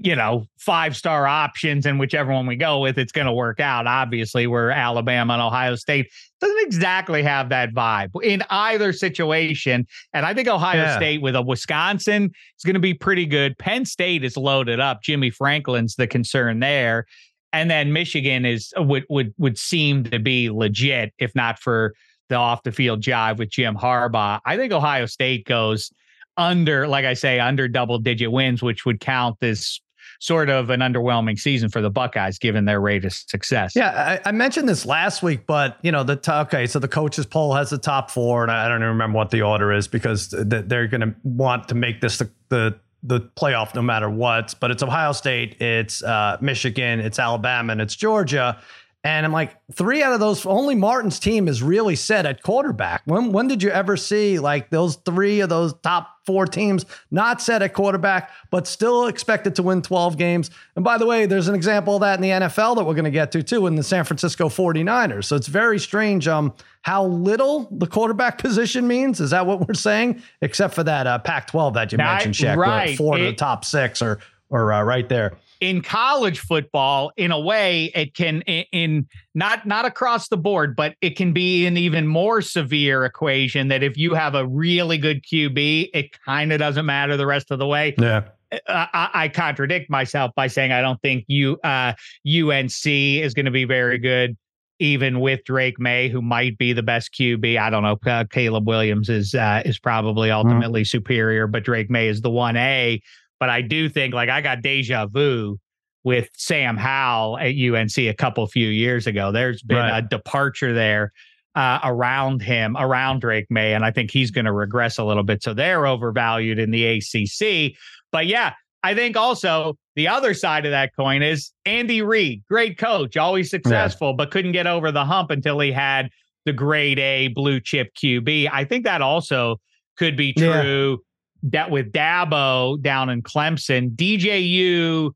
you 0.00 0.14
know, 0.14 0.46
five 0.58 0.96
star 0.96 1.26
options, 1.26 1.86
and 1.86 1.98
whichever 1.98 2.32
one 2.32 2.46
we 2.46 2.56
go 2.56 2.80
with, 2.80 2.98
it's 2.98 3.12
going 3.12 3.26
to 3.26 3.32
work 3.32 3.60
out. 3.60 3.86
Obviously, 3.86 4.46
where 4.46 4.70
Alabama 4.70 5.34
and 5.34 5.42
Ohio 5.42 5.74
State 5.74 6.10
doesn't 6.40 6.66
exactly 6.66 7.22
have 7.22 7.48
that 7.48 7.72
vibe 7.72 8.10
in 8.22 8.42
either 8.50 8.92
situation. 8.92 9.86
And 10.12 10.26
I 10.26 10.34
think 10.34 10.48
Ohio 10.48 10.82
yeah. 10.82 10.96
State 10.96 11.22
with 11.22 11.34
a 11.34 11.42
Wisconsin 11.42 12.24
is 12.24 12.64
going 12.64 12.74
to 12.74 12.80
be 12.80 12.94
pretty 12.94 13.26
good. 13.26 13.56
Penn 13.58 13.84
State 13.84 14.24
is 14.24 14.36
loaded 14.36 14.80
up. 14.80 15.02
Jimmy 15.02 15.30
Franklin's 15.30 15.96
the 15.96 16.06
concern 16.06 16.60
there, 16.60 17.06
and 17.52 17.70
then 17.70 17.92
Michigan 17.92 18.44
is 18.44 18.72
uh, 18.78 18.82
would 18.82 19.04
would 19.08 19.34
would 19.38 19.58
seem 19.58 20.04
to 20.04 20.18
be 20.18 20.50
legit 20.50 21.12
if 21.18 21.34
not 21.34 21.58
for 21.58 21.94
the 22.28 22.36
off 22.36 22.62
the 22.62 22.72
field 22.72 23.02
jive 23.02 23.38
with 23.38 23.50
Jim 23.50 23.76
Harbaugh. 23.76 24.40
I 24.44 24.56
think 24.56 24.72
Ohio 24.72 25.06
State 25.06 25.44
goes 25.44 25.90
under, 26.36 26.86
like 26.88 27.04
I 27.04 27.14
say, 27.14 27.40
under 27.40 27.68
double 27.68 27.98
digit 27.98 28.30
wins, 28.30 28.62
which 28.62 28.84
would 28.84 29.00
count 29.00 29.36
as 29.42 29.80
sort 30.22 30.48
of 30.48 30.70
an 30.70 30.80
underwhelming 30.80 31.36
season 31.36 31.68
for 31.68 31.80
the 31.80 31.90
Buckeyes 31.90 32.38
given 32.38 32.64
their 32.64 32.80
rate 32.80 33.04
of 33.04 33.12
success. 33.12 33.74
Yeah, 33.74 34.20
I, 34.24 34.28
I 34.28 34.32
mentioned 34.32 34.68
this 34.68 34.86
last 34.86 35.20
week, 35.22 35.46
but 35.46 35.78
you 35.82 35.90
know 35.90 36.04
the 36.04 36.20
okay, 36.42 36.66
so 36.66 36.78
the 36.78 36.88
coaches 36.88 37.26
poll 37.26 37.54
has 37.54 37.70
the 37.70 37.78
top 37.78 38.10
four, 38.10 38.42
and 38.42 38.52
I 38.52 38.68
don't 38.68 38.78
even 38.78 38.88
remember 38.88 39.16
what 39.16 39.30
the 39.30 39.42
order 39.42 39.72
is 39.72 39.88
because 39.88 40.28
they're 40.30 40.86
going 40.86 41.00
to 41.00 41.14
want 41.24 41.68
to 41.68 41.74
make 41.74 42.00
this 42.00 42.18
the, 42.18 42.30
the 42.50 42.78
the 43.02 43.20
playoff 43.36 43.74
no 43.74 43.82
matter 43.82 44.08
what. 44.08 44.54
But 44.60 44.70
it's 44.70 44.82
Ohio 44.82 45.12
State, 45.12 45.60
it's 45.60 46.02
uh, 46.04 46.36
Michigan, 46.40 47.00
it's 47.00 47.18
Alabama, 47.18 47.72
and 47.72 47.80
it's 47.80 47.96
Georgia. 47.96 48.60
And 49.04 49.26
I'm 49.26 49.32
like, 49.32 49.56
three 49.72 50.00
out 50.00 50.12
of 50.12 50.20
those, 50.20 50.46
only 50.46 50.76
Martin's 50.76 51.18
team 51.18 51.48
is 51.48 51.60
really 51.60 51.96
set 51.96 52.24
at 52.24 52.42
quarterback. 52.42 53.02
When 53.04 53.32
when 53.32 53.48
did 53.48 53.60
you 53.60 53.70
ever 53.70 53.96
see 53.96 54.38
like 54.38 54.70
those 54.70 54.94
three 54.94 55.40
of 55.40 55.48
those 55.48 55.74
top 55.82 56.08
four 56.24 56.46
teams 56.46 56.86
not 57.10 57.42
set 57.42 57.62
at 57.62 57.72
quarterback, 57.72 58.30
but 58.52 58.68
still 58.68 59.06
expected 59.06 59.56
to 59.56 59.62
win 59.64 59.82
12 59.82 60.16
games? 60.16 60.50
And 60.76 60.84
by 60.84 60.98
the 60.98 61.06
way, 61.06 61.26
there's 61.26 61.48
an 61.48 61.56
example 61.56 61.96
of 61.96 62.02
that 62.02 62.14
in 62.14 62.22
the 62.22 62.28
NFL 62.28 62.76
that 62.76 62.84
we're 62.84 62.94
going 62.94 63.04
to 63.04 63.10
get 63.10 63.32
to 63.32 63.42
too 63.42 63.66
in 63.66 63.74
the 63.74 63.82
San 63.82 64.04
Francisco 64.04 64.48
49ers. 64.48 65.24
So 65.24 65.34
it's 65.34 65.48
very 65.48 65.80
strange 65.80 66.28
um, 66.28 66.54
how 66.82 67.04
little 67.04 67.66
the 67.72 67.88
quarterback 67.88 68.38
position 68.42 68.86
means. 68.86 69.20
Is 69.20 69.30
that 69.30 69.46
what 69.46 69.66
we're 69.66 69.74
saying? 69.74 70.22
Except 70.42 70.74
for 70.74 70.84
that 70.84 71.08
uh, 71.08 71.18
Pac 71.18 71.48
12 71.48 71.74
that 71.74 71.90
you 71.90 71.98
mentioned, 71.98 72.36
Shaq, 72.36 72.56
right. 72.56 72.96
four 72.96 73.18
it, 73.18 73.22
of 73.22 73.26
the 73.26 73.34
top 73.34 73.64
six 73.64 74.00
or, 74.00 74.20
or 74.48 74.72
uh, 74.72 74.82
right 74.84 75.08
there 75.08 75.32
in 75.62 75.80
college 75.80 76.40
football 76.40 77.12
in 77.16 77.30
a 77.30 77.38
way 77.38 77.84
it 77.94 78.14
can 78.14 78.42
in, 78.42 78.64
in, 78.72 79.06
not 79.32 79.64
not 79.64 79.84
across 79.84 80.26
the 80.26 80.36
board 80.36 80.74
but 80.74 80.96
it 81.00 81.16
can 81.16 81.32
be 81.32 81.64
an 81.66 81.76
even 81.76 82.04
more 82.04 82.42
severe 82.42 83.04
equation 83.04 83.68
that 83.68 83.80
if 83.80 83.96
you 83.96 84.12
have 84.12 84.34
a 84.34 84.44
really 84.44 84.98
good 84.98 85.22
qb 85.22 85.88
it 85.94 86.20
kind 86.24 86.52
of 86.52 86.58
doesn't 86.58 86.84
matter 86.84 87.16
the 87.16 87.26
rest 87.26 87.52
of 87.52 87.60
the 87.60 87.66
way 87.66 87.94
yeah 87.96 88.24
I, 88.68 89.08
I, 89.14 89.28
contradict 89.28 89.88
myself 89.88 90.32
by 90.34 90.46
saying 90.46 90.72
I 90.72 90.82
don't 90.82 91.00
think 91.00 91.24
you 91.26 91.58
uh, 91.64 91.94
UNC 92.26 92.86
is 92.86 93.32
going 93.32 93.46
to 93.46 93.50
be 93.50 93.64
very 93.64 93.96
good, 93.96 94.36
even 94.78 95.20
with 95.20 95.42
Drake 95.44 95.80
Maye, 95.80 96.10
who 96.10 96.20
might 96.20 96.58
be 96.58 96.74
the 96.74 96.82
best 96.82 97.14
QB. 97.14 97.58
I 97.58 97.70
don't 97.70 97.82
know. 97.82 97.98
Uh, 98.04 98.24
Caleb 98.30 98.68
Williams 98.68 99.08
is 99.08 99.34
uh, 99.34 99.62
is 99.64 99.78
probably 99.78 100.28
mm-hmm. 100.28 100.46
ultimately 100.46 100.82
mm. 100.82 100.86
superior, 100.86 101.46
but 101.46 101.64
Drake 101.64 101.88
Maye 101.88 102.08
is 102.08 102.20
the 102.20 102.28
one 102.28 102.56
A. 102.56 103.00
But 103.42 103.50
I 103.50 103.60
do 103.60 103.88
think 103.88 104.14
like 104.14 104.28
I 104.28 104.40
got 104.40 104.62
deja 104.62 105.06
vu 105.06 105.58
with 106.04 106.28
Sam 106.34 106.76
Howell 106.76 107.38
at 107.38 107.56
UNC 107.56 107.98
a 107.98 108.12
couple 108.12 108.46
few 108.46 108.68
years 108.68 109.08
ago. 109.08 109.32
There's 109.32 109.64
been 109.64 109.78
right. 109.78 109.98
a 109.98 110.02
departure 110.02 110.72
there 110.72 111.10
uh, 111.56 111.80
around 111.82 112.40
him, 112.40 112.76
around 112.78 113.22
Drake 113.22 113.48
Maye, 113.50 113.74
and 113.74 113.84
I 113.84 113.90
think 113.90 114.12
he's 114.12 114.30
going 114.30 114.44
to 114.44 114.52
regress 114.52 114.96
a 114.96 115.02
little 115.02 115.24
bit. 115.24 115.42
So 115.42 115.54
they're 115.54 115.88
overvalued 115.88 116.60
in 116.60 116.70
the 116.70 116.86
ACC. 116.86 117.76
But 118.12 118.28
yeah, 118.28 118.52
I 118.84 118.94
think 118.94 119.16
also 119.16 119.76
the 119.96 120.06
other 120.06 120.34
side 120.34 120.64
of 120.64 120.70
that 120.70 120.94
coin 120.94 121.22
is 121.22 121.50
Andy 121.66 122.00
Reid, 122.00 122.44
great 122.48 122.78
coach, 122.78 123.16
always 123.16 123.50
successful, 123.50 124.10
yeah. 124.10 124.16
but 124.18 124.30
couldn't 124.30 124.52
get 124.52 124.68
over 124.68 124.92
the 124.92 125.04
hump 125.04 125.32
until 125.32 125.58
he 125.58 125.72
had 125.72 126.10
the 126.44 126.52
grade 126.52 127.00
A 127.00 127.26
blue 127.26 127.58
chip 127.58 127.92
QB. 127.96 128.50
I 128.52 128.64
think 128.64 128.84
that 128.84 129.02
also 129.02 129.56
could 129.96 130.16
be 130.16 130.32
true. 130.32 130.90
Yeah 130.92 130.96
that 131.44 131.70
with 131.70 131.92
Dabo 131.92 132.80
down 132.80 133.10
in 133.10 133.22
Clemson, 133.22 133.94
DJU 133.94 135.10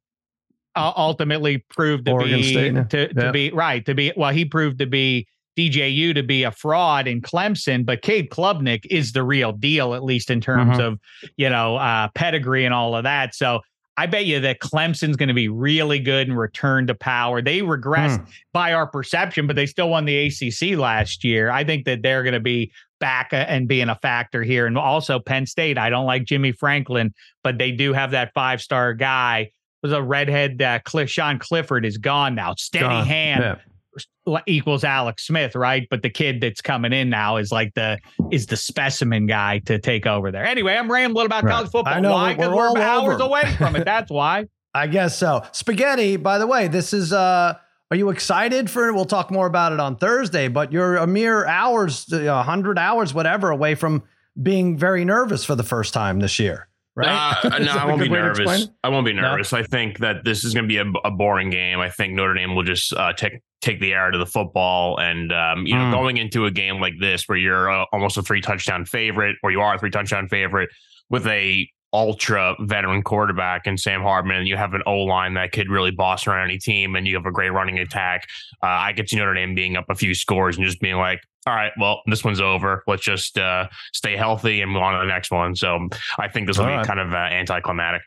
uh, 0.75 0.93
ultimately 0.97 1.65
proved 1.71 2.07
to 2.07 2.13
Oregon 2.13 2.41
be 2.41 2.53
State, 2.53 2.91
to, 2.91 3.15
to 3.15 3.33
be 3.33 3.51
right 3.51 3.85
to 3.87 3.95
be 3.95 4.13
well 4.17 4.31
he 4.31 4.45
proved 4.45 4.79
to 4.79 4.87
be 4.87 5.27
DJU 5.57 6.15
to 6.15 6.23
be 6.23 6.43
a 6.43 6.51
fraud 6.51 7.09
in 7.09 7.23
Clemson, 7.23 7.87
but 7.87 8.03
Cade 8.03 8.29
Klubnik 8.29 8.87
is 8.91 9.13
the 9.13 9.23
real 9.23 9.53
deal, 9.53 9.95
at 9.95 10.05
least 10.05 10.31
in 10.31 10.41
terms 10.41 10.73
mm-hmm. 10.73 10.81
of 10.81 11.01
you 11.37 11.49
know 11.49 11.77
uh, 11.77 12.09
pedigree 12.15 12.65
and 12.65 12.75
all 12.75 12.95
of 12.95 13.05
that. 13.05 13.35
So 13.35 13.61
I 13.97 14.07
bet 14.07 14.27
you 14.27 14.41
that 14.41 14.61
Clemson's 14.61 15.17
going 15.17 15.29
to 15.29 15.35
be 15.35 15.49
really 15.49 15.99
good 15.99 16.29
and 16.29 16.39
return 16.39 16.87
to 16.89 16.95
power. 16.95 17.41
They 17.41 17.61
regressed 17.61 18.19
mm. 18.19 18.29
by 18.53 18.75
our 18.75 18.87
perception, 18.87 19.47
but 19.47 19.57
they 19.57 19.67
still 19.67 19.89
won 19.89 20.05
the 20.05 20.27
ACC 20.27 20.79
last 20.79 21.25
year. 21.25 21.51
I 21.51 21.65
think 21.65 21.87
that 21.87 22.03
they're 22.03 22.23
going 22.23 22.35
to 22.35 22.41
be 22.41 22.73
back 23.01 23.31
uh, 23.33 23.37
and 23.37 23.67
being 23.67 23.89
a 23.89 23.97
factor 23.97 24.43
here. 24.43 24.67
And 24.67 24.77
also 24.77 25.19
Penn 25.19 25.47
State. 25.47 25.79
I 25.79 25.89
don't 25.89 26.07
like 26.07 26.25
Jimmy 26.25 26.53
Franklin, 26.53 27.15
but 27.43 27.59
they 27.59 27.73
do 27.73 27.93
have 27.93 28.11
that 28.11 28.33
five 28.35 28.61
star 28.61 28.93
guy. 28.95 29.51
Was 29.83 29.93
a 29.93 30.03
redhead. 30.03 30.61
Uh, 30.61 30.81
Cliff, 30.85 31.09
Sean 31.09 31.39
Clifford 31.39 31.85
is 31.85 31.97
gone 31.97 32.35
now. 32.35 32.55
Steady 32.57 32.87
gone. 32.87 33.07
hand. 33.07 33.43
Yeah 33.43 33.73
equals 34.47 34.85
Alex 34.85 35.27
Smith, 35.27 35.55
right? 35.55 35.87
But 35.91 36.03
the 36.03 36.11
kid 36.11 36.41
that's 36.41 36.61
coming 36.61 36.93
in 36.93 37.11
now 37.11 37.37
is 37.37 37.53
like 37.53 37.75
the 37.75 37.99
is 38.31 38.47
the 38.47 38.57
specimen 38.57 39.27
guy 39.27 39.61
to 39.61 39.79
take 39.79 40.07
over 40.07 40.31
there. 40.31 40.45
Anyway, 40.45 40.75
I'm 40.75 40.91
rambling 40.91 41.27
about 41.27 41.45
right. 41.45 41.53
college 41.53 41.71
football. 41.71 41.95
I 41.95 42.01
know, 42.01 42.13
why? 42.13 42.35
Because 42.35 42.55
we're, 42.55 42.73
we're 42.73 42.81
hours 42.81 43.21
away 43.21 43.55
from 43.57 43.77
it. 43.77 43.85
That's 43.87 44.11
why. 44.11 44.47
I 44.75 44.87
guess 44.87 45.17
so. 45.17 45.43
Spaghetti, 45.53 46.17
by 46.17 46.39
the 46.39 46.47
way, 46.47 46.69
this 46.69 46.93
is 46.93 47.13
uh 47.13 47.55
are 47.91 47.97
you 47.97 48.11
excited 48.11 48.69
for 48.69 48.93
We'll 48.93 49.05
talk 49.05 49.31
more 49.31 49.47
about 49.47 49.73
it 49.73 49.81
on 49.81 49.97
Thursday, 49.97 50.49
but 50.49 50.73
you're 50.73 50.97
a 50.97 51.07
mere 51.07 51.47
hours, 51.47 52.13
a 52.13 52.27
100 52.27 52.79
hours, 52.79 53.15
whatever, 53.15 53.51
away 53.51 53.77
from 53.77 54.03
being 54.43 54.77
very 54.77 55.05
nervous 55.05 55.45
for 55.45 55.55
the 55.55 55.63
first 55.63 55.95
time 55.95 56.19
this 56.19 56.39
year 56.39 56.69
right? 56.97 57.45
Uh, 57.45 57.59
no, 57.59 57.73
I 57.73 57.85
won't 57.85 58.01
be 58.01 58.09
nervous. 58.09 58.69
I 58.83 58.89
won't 58.89 59.07
be 59.07 59.13
nervous. 59.13 59.53
No? 59.53 59.59
I 59.59 59.63
think 59.63 59.99
that 59.99 60.25
this 60.25 60.45
is 60.45 60.55
going 60.55 60.65
to 60.65 60.69
be 60.69 60.79
a, 60.79 60.91
a, 61.05 61.11
boring 61.11 61.51
game. 61.51 61.79
I 61.79 61.91
think 61.91 62.15
Notre 62.15 62.35
Dame 62.35 62.55
will 62.55 62.65
just 62.65 62.93
uh, 62.95 63.13
take 63.13 63.41
take 63.61 63.81
the 63.81 63.93
air 63.93 64.11
to 64.11 64.19
the 64.19 64.27
football, 64.27 64.99
and 64.99 65.33
um, 65.33 65.67
you 65.67 65.75
know, 65.75 65.85
mm. 65.85 65.93
going 65.93 66.17
into 66.17 66.47
a 66.47 66.51
game 66.51 66.81
like 66.81 66.95
this 66.99 67.29
where 67.29 67.39
you're 67.39 67.71
uh, 67.71 67.85
almost 67.93 68.17
a 68.17 68.23
three 68.23 68.41
touchdown 68.41 68.85
favorite, 68.85 69.37
or 69.43 69.51
you 69.51 69.61
are 69.61 69.75
a 69.75 69.79
three 69.79 69.91
touchdown 69.91 70.29
favorite 70.29 70.71
with 71.11 71.27
a 71.27 71.69
ultra 71.93 72.55
veteran 72.61 73.03
quarterback 73.03 73.67
and 73.67 73.79
Sam 73.79 74.03
Hartman, 74.03 74.37
and 74.37 74.49
you 74.49 74.57
have 74.57 74.75
an 74.75 74.83
O 74.87 74.99
line 74.99 75.35
that 75.35 75.53
could 75.53 75.71
really 75.71 75.91
boss 75.91 76.27
around 76.27 76.45
any 76.45 76.59
team, 76.59 76.97
and 76.97 77.07
you 77.07 77.15
have 77.15 77.27
a 77.27 77.33
great 77.33 77.51
running 77.51 77.79
attack. 77.79 78.27
Uh, 78.63 78.67
I 78.67 78.93
could 78.93 79.09
see 79.09 79.17
Notre 79.17 79.35
Dame 79.35 79.55
being 79.55 79.77
up 79.77 79.87
a 79.89 79.95
few 79.95 80.15
scores 80.15 80.57
and 80.57 80.67
just 80.67 80.81
being 80.81 80.97
like, 80.97 81.21
all 81.47 81.55
right, 81.55 81.73
well, 81.79 82.03
this 82.07 82.25
one's 82.25 82.41
over. 82.41 82.83
Let's 82.87 83.03
just 83.03 83.39
uh, 83.39 83.69
stay 83.93 84.17
healthy 84.17 84.63
and 84.63 84.73
move 84.73 84.83
on 84.83 84.95
to 84.95 84.99
the 85.01 85.13
next 85.13 85.31
one. 85.31 85.55
So 85.55 85.89
I 86.19 86.29
think 86.29 86.49
this 86.49 86.59
will 86.59 86.65
All 86.65 86.73
be 86.73 86.77
right. 86.77 86.87
kind 86.87 86.99
of 86.99 87.13
uh, 87.13 87.17
anticlimactic. 87.17 88.03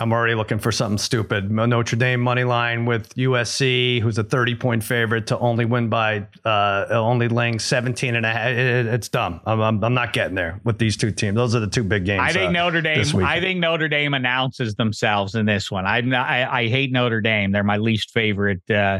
I'm 0.00 0.12
already 0.12 0.34
looking 0.34 0.58
for 0.58 0.72
something 0.72 0.98
stupid. 0.98 1.52
Notre 1.52 1.96
Dame 1.96 2.20
money 2.20 2.42
line 2.42 2.84
with 2.84 3.14
USC, 3.14 4.00
who's 4.00 4.18
a 4.18 4.24
30 4.24 4.56
point 4.56 4.82
favorite 4.82 5.28
to 5.28 5.38
only 5.38 5.64
win 5.66 5.88
by 5.88 6.26
uh, 6.44 6.86
only 6.90 7.28
laying 7.28 7.60
17 7.60 8.16
and 8.16 8.26
a 8.26 8.32
half. 8.32 8.48
It, 8.48 8.86
it's 8.86 9.08
dumb. 9.08 9.40
I'm, 9.46 9.60
I'm, 9.60 9.84
I'm, 9.84 9.94
not 9.94 10.12
getting 10.12 10.34
there 10.34 10.60
with 10.64 10.78
these 10.78 10.96
two 10.96 11.12
teams. 11.12 11.36
Those 11.36 11.54
are 11.54 11.60
the 11.60 11.68
two 11.68 11.84
big 11.84 12.04
games. 12.04 12.22
I 12.24 12.32
think 12.32 12.48
uh, 12.48 12.52
Notre 12.52 12.82
Dame. 12.82 13.24
I 13.24 13.38
think 13.38 13.60
Notre 13.60 13.88
Dame 13.88 14.14
announces 14.14 14.74
themselves 14.74 15.36
in 15.36 15.46
this 15.46 15.70
one. 15.70 15.86
I, 15.86 15.98
I, 15.98 16.62
I 16.62 16.68
hate 16.68 16.90
Notre 16.90 17.20
Dame. 17.20 17.52
They're 17.52 17.62
my 17.62 17.76
least 17.76 18.10
favorite 18.10 18.68
uh, 18.68 18.98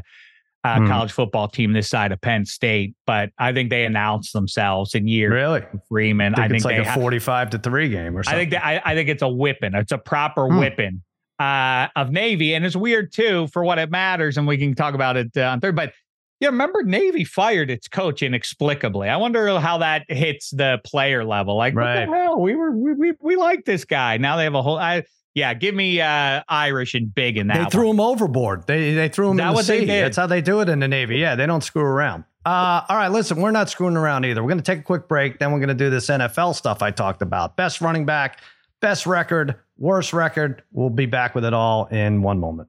uh, 0.64 0.78
mm. 0.78 0.88
college 0.88 1.12
football 1.12 1.46
team 1.46 1.72
this 1.74 1.88
side 1.88 2.10
of 2.10 2.20
Penn 2.20 2.46
State, 2.46 2.94
but 3.06 3.30
I 3.38 3.52
think 3.52 3.68
they 3.68 3.84
announced 3.84 4.32
themselves 4.32 4.94
in 4.94 5.06
year. 5.06 5.32
Really, 5.32 5.62
Freeman. 5.88 6.34
I 6.34 6.36
think, 6.36 6.44
I 6.44 6.48
think 6.48 6.56
it's 6.56 6.64
like 6.64 6.96
a 6.96 7.00
forty-five 7.00 7.50
to 7.50 7.58
three 7.58 7.90
game 7.90 8.16
or 8.16 8.22
something. 8.22 8.36
I 8.36 8.40
think 8.40 8.50
that, 8.52 8.64
I, 8.64 8.82
I, 8.84 8.94
think 8.94 9.10
it's 9.10 9.22
a 9.22 9.28
whipping. 9.28 9.74
It's 9.74 9.92
a 9.92 9.98
proper 9.98 10.42
mm. 10.42 10.58
whipping 10.58 11.02
uh, 11.38 11.88
of 11.96 12.10
Navy, 12.10 12.54
and 12.54 12.64
it's 12.64 12.76
weird 12.76 13.12
too 13.12 13.46
for 13.48 13.62
what 13.62 13.78
it 13.78 13.90
matters, 13.90 14.38
and 14.38 14.46
we 14.46 14.56
can 14.56 14.74
talk 14.74 14.94
about 14.94 15.18
it 15.18 15.36
uh, 15.36 15.42
on 15.42 15.60
third. 15.60 15.76
But 15.76 15.92
you 16.40 16.48
remember 16.48 16.82
Navy 16.82 17.24
fired 17.24 17.70
its 17.70 17.86
coach 17.86 18.22
inexplicably. 18.22 19.10
I 19.10 19.18
wonder 19.18 19.58
how 19.60 19.78
that 19.78 20.04
hits 20.08 20.50
the 20.50 20.80
player 20.84 21.24
level. 21.24 21.56
Like, 21.56 21.74
right. 21.74 22.08
what 22.08 22.12
the 22.12 22.18
hell? 22.22 22.40
We 22.40 22.54
were 22.54 22.70
we 22.70 22.94
we, 22.94 23.12
we 23.20 23.36
like 23.36 23.66
this 23.66 23.84
guy. 23.84 24.16
Now 24.16 24.38
they 24.38 24.44
have 24.44 24.54
a 24.54 24.62
whole. 24.62 24.78
I 24.78 25.04
yeah, 25.34 25.52
give 25.54 25.74
me 25.74 26.00
uh, 26.00 26.42
Irish 26.48 26.94
and 26.94 27.12
big 27.12 27.36
in 27.36 27.48
that. 27.48 27.64
They 27.64 27.70
threw 27.70 27.90
him 27.90 28.00
overboard. 28.00 28.66
They 28.66 28.94
they 28.94 29.08
threw 29.08 29.30
him 29.30 29.40
in 29.40 29.54
the 29.54 29.62
sea. 29.62 29.84
That's 29.84 30.16
how 30.16 30.26
they 30.26 30.40
do 30.40 30.60
it 30.60 30.68
in 30.68 30.78
the 30.78 30.88
Navy. 30.88 31.18
Yeah, 31.18 31.34
they 31.34 31.46
don't 31.46 31.62
screw 31.62 31.82
around. 31.82 32.24
Uh, 32.46 32.82
all 32.88 32.96
right, 32.96 33.08
listen, 33.08 33.40
we're 33.40 33.50
not 33.50 33.70
screwing 33.70 33.96
around 33.96 34.24
either. 34.26 34.42
We're 34.42 34.50
going 34.50 34.58
to 34.58 34.64
take 34.64 34.80
a 34.80 34.82
quick 34.82 35.08
break. 35.08 35.38
Then 35.38 35.50
we're 35.50 35.60
going 35.60 35.68
to 35.68 35.74
do 35.74 35.88
this 35.88 36.06
NFL 36.06 36.54
stuff 36.54 36.82
I 36.82 36.90
talked 36.90 37.22
about. 37.22 37.56
Best 37.56 37.80
running 37.80 38.04
back, 38.04 38.40
best 38.80 39.06
record, 39.06 39.56
worst 39.78 40.12
record. 40.12 40.62
We'll 40.70 40.90
be 40.90 41.06
back 41.06 41.34
with 41.34 41.44
it 41.44 41.54
all 41.54 41.86
in 41.86 42.22
one 42.22 42.38
moment. 42.38 42.68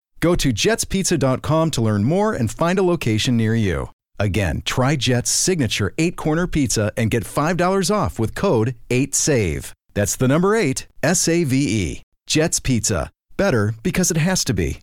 Go 0.21 0.35
to 0.35 0.53
jetspizza.com 0.53 1.71
to 1.71 1.81
learn 1.81 2.03
more 2.03 2.33
and 2.33 2.49
find 2.49 2.79
a 2.79 2.83
location 2.83 3.35
near 3.35 3.55
you. 3.55 3.89
Again, 4.19 4.61
try 4.63 4.95
Jet's 4.95 5.31
signature 5.31 5.93
eight 5.97 6.15
corner 6.15 6.45
pizza 6.45 6.93
and 6.95 7.09
get 7.09 7.23
$5 7.23 7.93
off 7.93 8.19
with 8.19 8.35
code 8.35 8.75
8SAVE. 8.91 9.73
That's 9.95 10.15
the 10.15 10.27
number 10.27 10.55
eight, 10.55 10.87
S 11.03 11.27
A 11.27 11.43
V 11.43 11.55
E. 11.57 12.01
Jet's 12.27 12.59
Pizza. 12.59 13.09
Better 13.35 13.73
because 13.83 14.11
it 14.11 14.17
has 14.17 14.45
to 14.45 14.53
be. 14.53 14.79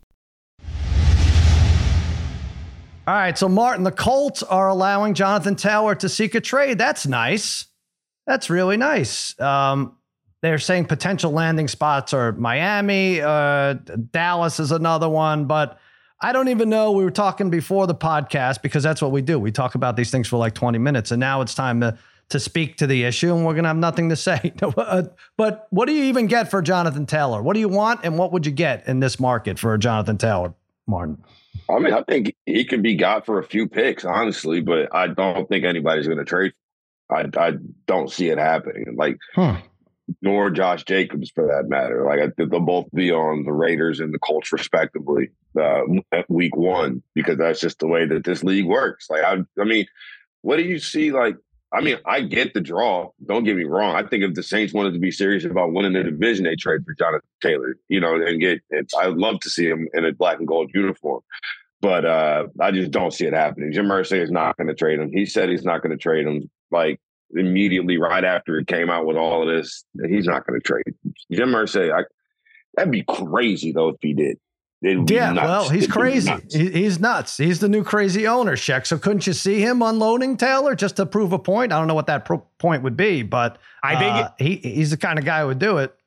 All 3.07 3.15
right, 3.15 3.39
so 3.39 3.49
Martin, 3.49 3.85
the 3.85 3.93
Colts 3.93 4.43
are 4.43 4.69
allowing 4.69 5.15
Jonathan 5.15 5.57
Taylor 5.57 5.95
to 5.95 6.09
seek 6.11 6.35
a 6.35 6.43
trade. 6.43 6.77
That's 6.77 7.07
nice. 7.07 7.67
That's 8.27 8.51
really 8.51 8.77
nice. 8.77 9.39
Um, 9.41 9.97
they're 10.43 10.59
saying 10.59 10.87
potential 10.87 11.33
landing 11.33 11.69
spots 11.69 12.13
are 12.13 12.33
Miami, 12.33 13.21
uh, 13.21 13.75
Dallas 14.13 14.61
is 14.61 14.71
another 14.71 15.09
one, 15.09 15.47
but 15.47 15.79
I 16.21 16.33
don't 16.33 16.49
even 16.49 16.69
know. 16.69 16.93
We 16.93 17.05
were 17.05 17.11
talking 17.11 17.51
before 17.51 17.87
the 17.87 17.95
podcast 17.95 18.63
because 18.63 18.83
that's 18.83 19.01
what 19.01 19.13
we 19.13 19.23
do. 19.23 19.39
We 19.39 19.53
talk 19.53 19.75
about 19.75 19.97
these 19.97 20.11
things 20.11 20.29
for 20.29 20.37
like 20.37 20.55
20 20.55 20.79
minutes, 20.79 21.11
and 21.11 21.21
now 21.21 21.41
it's 21.41 21.55
time 21.55 21.81
to 21.81 21.99
to 22.31 22.39
speak 22.39 22.77
to 22.77 22.87
the 22.87 23.05
issue, 23.05 23.35
and 23.35 23.47
we're 23.47 23.55
gonna 23.55 23.69
have 23.69 23.77
nothing 23.77 24.11
to 24.11 24.17
say. 24.29 24.53
Uh, 24.63 25.05
but 25.37 25.67
what 25.71 25.87
do 25.87 25.95
you 25.95 26.05
even 26.05 26.27
get 26.27 26.51
for 26.51 26.61
Jonathan 26.63 27.07
Taylor? 27.07 27.43
What 27.43 27.55
do 27.55 27.61
you 27.61 27.69
want, 27.69 28.01
and 28.05 28.19
what 28.19 28.33
would 28.33 28.47
you 28.47 28.53
get 28.53 28.87
in 28.87 29.01
this 29.01 29.19
market 29.19 29.59
for 29.59 29.77
Jonathan 29.79 30.19
Taylor, 30.19 30.55
Martin? 30.87 31.23
I 31.71 31.79
mean, 31.79 31.93
I 31.93 32.03
think 32.03 32.35
he 32.47 32.65
could 32.65 32.83
be 32.83 32.95
got 32.95 33.27
for 33.27 33.39
a 33.39 33.45
few 33.45 33.69
picks, 33.69 34.05
honestly, 34.05 34.61
but 34.61 34.95
I 34.95 35.09
don't 35.09 35.49
think 35.49 35.65
anybody's 35.65 36.07
going 36.07 36.19
to 36.19 36.25
trade. 36.25 36.53
I 37.11 37.27
I 37.37 37.53
don't 37.87 38.11
see 38.11 38.29
it 38.29 38.39
happening. 38.39 38.95
Like, 38.97 39.19
hmm 39.35 39.57
nor 40.23 40.51
Josh 40.51 40.85
Jacobs 40.85 41.31
for 41.31 41.47
that 41.47 41.69
matter. 41.69 42.05
Like 42.05 42.21
I 42.21 42.29
think 42.31 42.51
they'll 42.51 42.61
both 42.61 42.87
be 42.95 43.13
on 43.13 43.45
the 43.45 43.53
Raiders 43.53 44.01
and 44.01 44.13
the 44.13 44.19
Colts 44.19 44.53
respectively 44.53 45.31
uh, 45.59 45.83
at 46.13 46.29
week 46.31 46.57
one 46.57 47.03
because 47.15 47.39
that's 47.39 47.61
just 47.61 47.79
the 47.79 47.87
way 47.87 48.07
that 48.07 48.25
this 48.25 48.43
league 48.43 48.67
works. 48.67 49.09
Like 49.11 49.23
I, 49.23 49.39
I 49.61 49.65
mean, 49.65 49.87
what 50.43 50.57
do 50.57 50.63
you 50.63 50.79
see? 50.79 51.13
Like 51.13 51.37
I 51.73 51.83
mean, 51.83 51.99
I 52.07 52.23
get 52.23 52.55
the 52.55 52.61
draw. 52.61 53.11
Don't 53.27 53.45
get 53.45 53.57
me 53.57 53.65
wrong. 53.65 53.95
I 53.95 54.03
think 54.07 54.25
if 54.25 54.35
the 54.35 54.43
Saints 54.43 54.73
wanted 54.73 54.95
to 54.95 54.99
be 54.99 55.11
serious 55.11 55.45
about 55.45 55.73
winning 55.73 55.93
the 55.93 56.03
division, 56.03 56.45
they 56.45 56.57
trade 56.57 56.81
for 56.85 56.95
Jonathan 56.95 57.29
Taylor. 57.43 57.77
You 57.89 58.01
know, 58.01 58.15
and 58.15 58.41
get. 58.41 58.63
I'd 58.99 59.15
love 59.15 59.41
to 59.41 59.51
see 59.51 59.67
him 59.67 59.89
in 59.93 60.05
a 60.05 60.13
black 60.13 60.39
and 60.39 60.49
gold 60.49 60.71
uniform. 60.73 61.21
But 61.81 62.05
uh, 62.05 62.47
I 62.61 62.71
just 62.71 62.91
don't 62.91 63.13
see 63.13 63.27
it 63.27 63.35
happening. 63.35 63.73
Jim 63.73 63.87
Irsay 63.87 64.21
is 64.21 64.31
not 64.31 64.57
going 64.57 64.67
to 64.67 64.75
trade 64.75 64.99
him. 64.99 65.13
He 65.13 65.27
said 65.27 65.49
he's 65.49 65.65
not 65.65 65.83
going 65.83 65.97
to 65.97 66.03
trade 66.03 66.27
him. 66.27 66.51
Like 66.71 67.01
immediately 67.35 67.99
right 67.99 68.25
after 68.25 68.59
it 68.59 68.67
came 68.67 68.91
out 68.91 69.07
with 69.07 69.17
all 69.17 69.43
of 69.43 69.55
this, 69.55 69.85
he's 70.09 70.27
not 70.27 70.47
going 70.47 70.61
to 70.61 70.65
trade. 70.67 70.95
Jim 71.31 71.51
Irsay, 71.51 71.93
I, 71.93 72.05
that'd 72.77 72.93
be 72.93 73.05
crazy 73.05 73.73
though 73.73 73.89
if 73.89 73.97
he 74.01 74.15
did. 74.15 74.39
Yeah, 74.81 75.33
well, 75.33 75.69
he's 75.69 75.85
It'd 75.85 75.93
crazy. 75.93 76.31
Nuts. 76.31 76.55
he's 76.55 77.01
nuts. 77.01 77.37
He's 77.37 77.59
the 77.59 77.69
new 77.69 77.83
crazy 77.83 78.29
owner, 78.29 78.55
Sheck. 78.55 78.87
So 78.87 78.97
couldn't 78.97 79.27
you 79.27 79.33
see 79.33 79.61
him 79.61 79.83
unloading 79.83 80.37
Taylor 80.37 80.77
just 80.77 80.95
to 80.97 81.07
prove 81.07 81.33
a 81.33 81.39
point? 81.39 81.73
I 81.73 81.79
don't 81.79 81.89
know 81.89 81.95
what 81.95 82.07
that 82.07 82.25
pro- 82.25 82.47
point 82.59 82.85
would 82.85 82.97
be, 82.97 83.25
but 83.25 83.59
I 83.83 83.99
think 83.99 84.15
uh, 84.15 84.31
he 84.39 84.57
he's 84.57 84.91
the 84.93 84.97
kind 84.97 85.19
of 85.19 85.25
guy 85.25 85.41
who 85.41 85.49
would 85.49 85.59
do 85.59 85.79
it. 85.79 85.98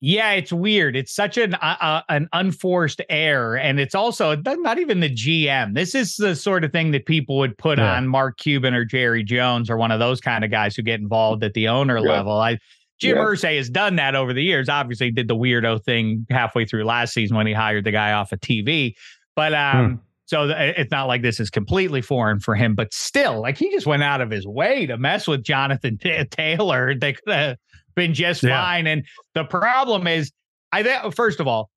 Yeah, 0.00 0.30
it's 0.32 0.52
weird. 0.52 0.94
It's 0.94 1.12
such 1.12 1.36
an 1.36 1.54
uh, 1.54 1.76
uh, 1.80 2.02
an 2.08 2.28
unforced 2.32 3.02
error, 3.08 3.56
and 3.56 3.80
it's 3.80 3.96
also 3.96 4.36
not 4.36 4.78
even 4.78 5.00
the 5.00 5.10
GM. 5.12 5.74
This 5.74 5.94
is 5.94 6.16
the 6.16 6.36
sort 6.36 6.62
of 6.62 6.70
thing 6.70 6.92
that 6.92 7.06
people 7.06 7.36
would 7.38 7.58
put 7.58 7.78
yeah. 7.78 7.96
on 7.96 8.06
Mark 8.06 8.38
Cuban 8.38 8.74
or 8.74 8.84
Jerry 8.84 9.24
Jones 9.24 9.68
or 9.68 9.76
one 9.76 9.90
of 9.90 9.98
those 9.98 10.20
kind 10.20 10.44
of 10.44 10.52
guys 10.52 10.76
who 10.76 10.82
get 10.82 11.00
involved 11.00 11.42
at 11.42 11.54
the 11.54 11.66
owner 11.66 11.98
yeah. 11.98 12.12
level. 12.12 12.32
I 12.32 12.58
Jim 13.00 13.16
yeah. 13.16 13.24
Irsay 13.24 13.56
has 13.56 13.68
done 13.68 13.96
that 13.96 14.14
over 14.14 14.32
the 14.32 14.42
years. 14.42 14.68
Obviously, 14.68 15.10
did 15.10 15.26
the 15.26 15.36
weirdo 15.36 15.82
thing 15.82 16.26
halfway 16.30 16.64
through 16.64 16.84
last 16.84 17.12
season 17.12 17.36
when 17.36 17.48
he 17.48 17.52
hired 17.52 17.84
the 17.84 17.92
guy 17.92 18.12
off 18.12 18.32
of 18.32 18.40
TV, 18.40 18.94
but 19.34 19.54
um. 19.54 19.90
Hmm. 19.90 19.96
So 20.30 20.46
it's 20.46 20.90
not 20.90 21.04
like 21.04 21.22
this 21.22 21.40
is 21.40 21.48
completely 21.48 22.02
foreign 22.02 22.38
for 22.38 22.54
him, 22.54 22.74
but 22.74 22.92
still, 22.92 23.40
like 23.40 23.56
he 23.56 23.70
just 23.70 23.86
went 23.86 24.02
out 24.02 24.20
of 24.20 24.30
his 24.30 24.46
way 24.46 24.84
to 24.84 24.98
mess 24.98 25.26
with 25.26 25.42
Jonathan 25.42 25.96
T- 25.96 26.22
Taylor. 26.26 26.94
They 26.94 27.14
could 27.14 27.32
have 27.32 27.56
been 27.98 28.14
just 28.14 28.42
yeah. 28.42 28.62
fine. 28.62 28.86
And 28.86 29.04
the 29.34 29.44
problem 29.44 30.06
is, 30.06 30.32
I 30.72 30.82
think 30.82 31.14
first 31.14 31.40
of 31.40 31.46
all, 31.46 31.70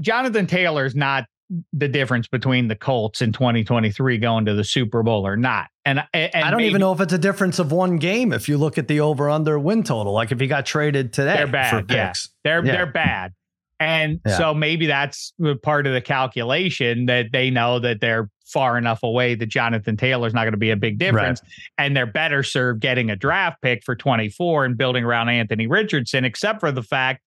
Jonathan 0.00 0.46
Taylor 0.46 0.86
is 0.86 0.94
not 0.94 1.24
the 1.72 1.88
difference 1.88 2.28
between 2.28 2.68
the 2.68 2.76
Colts 2.76 3.20
in 3.20 3.32
2023 3.32 4.16
going 4.18 4.46
to 4.46 4.54
the 4.54 4.64
Super 4.64 5.02
Bowl 5.02 5.26
or 5.26 5.36
not. 5.36 5.68
And, 5.84 6.02
and 6.14 6.30
I 6.34 6.50
don't 6.50 6.58
maybe, 6.58 6.70
even 6.70 6.80
know 6.80 6.92
if 6.92 7.00
it's 7.00 7.12
a 7.12 7.18
difference 7.18 7.58
of 7.58 7.72
one 7.72 7.96
game 7.96 8.32
if 8.32 8.48
you 8.48 8.56
look 8.56 8.78
at 8.78 8.88
the 8.88 9.00
over 9.00 9.28
under 9.28 9.58
win 9.58 9.82
total. 9.82 10.12
Like 10.12 10.32
if 10.32 10.40
he 10.40 10.46
got 10.46 10.64
traded 10.64 11.12
today, 11.12 11.36
they're 11.36 11.46
bad. 11.46 11.90
Yeah. 11.90 12.12
They're 12.44 12.64
yeah. 12.64 12.72
they're 12.72 12.86
bad. 12.86 13.32
And 13.80 14.20
yeah. 14.24 14.38
so 14.38 14.54
maybe 14.54 14.86
that's 14.86 15.34
part 15.62 15.86
of 15.86 15.92
the 15.92 16.00
calculation 16.00 17.06
that 17.06 17.32
they 17.32 17.50
know 17.50 17.80
that 17.80 18.00
they're 18.00 18.30
far 18.52 18.78
enough 18.78 19.02
away 19.02 19.34
that 19.34 19.46
Jonathan 19.46 19.96
Taylor's 19.96 20.34
not 20.34 20.42
going 20.42 20.52
to 20.52 20.58
be 20.58 20.70
a 20.70 20.76
big 20.76 20.98
difference. 20.98 21.40
Right. 21.42 21.84
And 21.86 21.96
they're 21.96 22.06
better 22.06 22.42
served 22.42 22.80
getting 22.80 23.10
a 23.10 23.16
draft 23.16 23.62
pick 23.62 23.82
for 23.84 23.96
24 23.96 24.64
and 24.64 24.76
building 24.76 25.04
around 25.04 25.28
Anthony 25.28 25.66
Richardson, 25.66 26.24
except 26.24 26.60
for 26.60 26.70
the 26.70 26.82
fact 26.82 27.22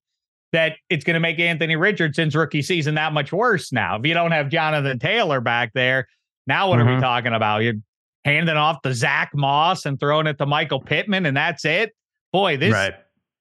that 0.52 0.76
it's 0.88 1.04
going 1.04 1.14
to 1.14 1.20
make 1.20 1.38
Anthony 1.38 1.76
Richardson's 1.76 2.34
rookie 2.34 2.62
season 2.62 2.94
that 2.94 3.12
much 3.12 3.32
worse 3.32 3.72
now. 3.72 3.96
If 3.96 4.06
you 4.06 4.14
don't 4.14 4.32
have 4.32 4.48
Jonathan 4.48 4.98
Taylor 4.98 5.40
back 5.40 5.72
there, 5.74 6.06
now 6.46 6.68
what 6.68 6.78
mm-hmm. 6.78 6.82
are 6.82 6.90
we 6.90 6.92
mm-hmm. 6.92 7.02
talking 7.02 7.32
about? 7.34 7.62
You're 7.62 7.74
handing 8.24 8.56
off 8.56 8.82
the 8.82 8.94
Zack 8.94 9.30
Moss 9.34 9.86
and 9.86 9.98
throwing 9.98 10.26
it 10.26 10.38
to 10.38 10.46
Michael 10.46 10.80
Pittman, 10.80 11.26
and 11.26 11.36
that's 11.36 11.64
it. 11.64 11.92
Boy, 12.32 12.56
this. 12.56 12.72
Right. 12.72 12.94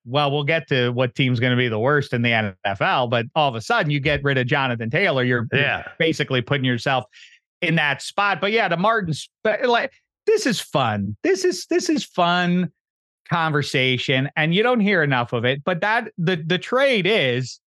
Well, 0.08 0.32
we'll 0.32 0.44
get 0.44 0.68
to 0.68 0.92
what 0.92 1.16
team's 1.16 1.40
going 1.40 1.50
to 1.52 1.58
be 1.58 1.68
the 1.68 1.80
worst 1.80 2.14
in 2.14 2.22
the 2.22 2.52
NFL, 2.66 3.10
but 3.10 3.26
all 3.34 3.50
of 3.50 3.56
a 3.56 3.62
sudden 3.62 3.90
you 3.90 4.00
get 4.00 4.24
rid 4.24 4.38
of 4.38 4.46
Jonathan 4.46 4.92
Taylor. 4.92 5.24
You're, 5.24 5.48
Yeah. 5.52 5.78
you're 5.78 5.86
basically 5.98 6.42
putting 6.42 6.64
yourself 6.64 7.06
in 7.62 7.76
that 7.76 8.02
spot. 8.02 8.42
But 8.42 8.52
yeah, 8.52 8.68
to 8.68 8.78
Martin's 8.78 9.30
like 9.44 9.94
this 10.26 10.46
is 10.46 10.60
fun. 10.60 11.16
This 11.24 11.46
is 11.46 11.66
this 11.68 11.90
is 11.90 12.04
fun 12.04 12.72
conversation, 13.30 14.30
and 14.36 14.54
you 14.54 14.64
don't 14.64 14.80
hear 14.80 15.04
enough 15.04 15.34
of 15.34 15.46
it. 15.46 15.64
But 15.64 15.82
that 15.82 16.12
the 16.18 16.36
the 16.36 16.58
trade 16.58 17.06
is 17.08 17.60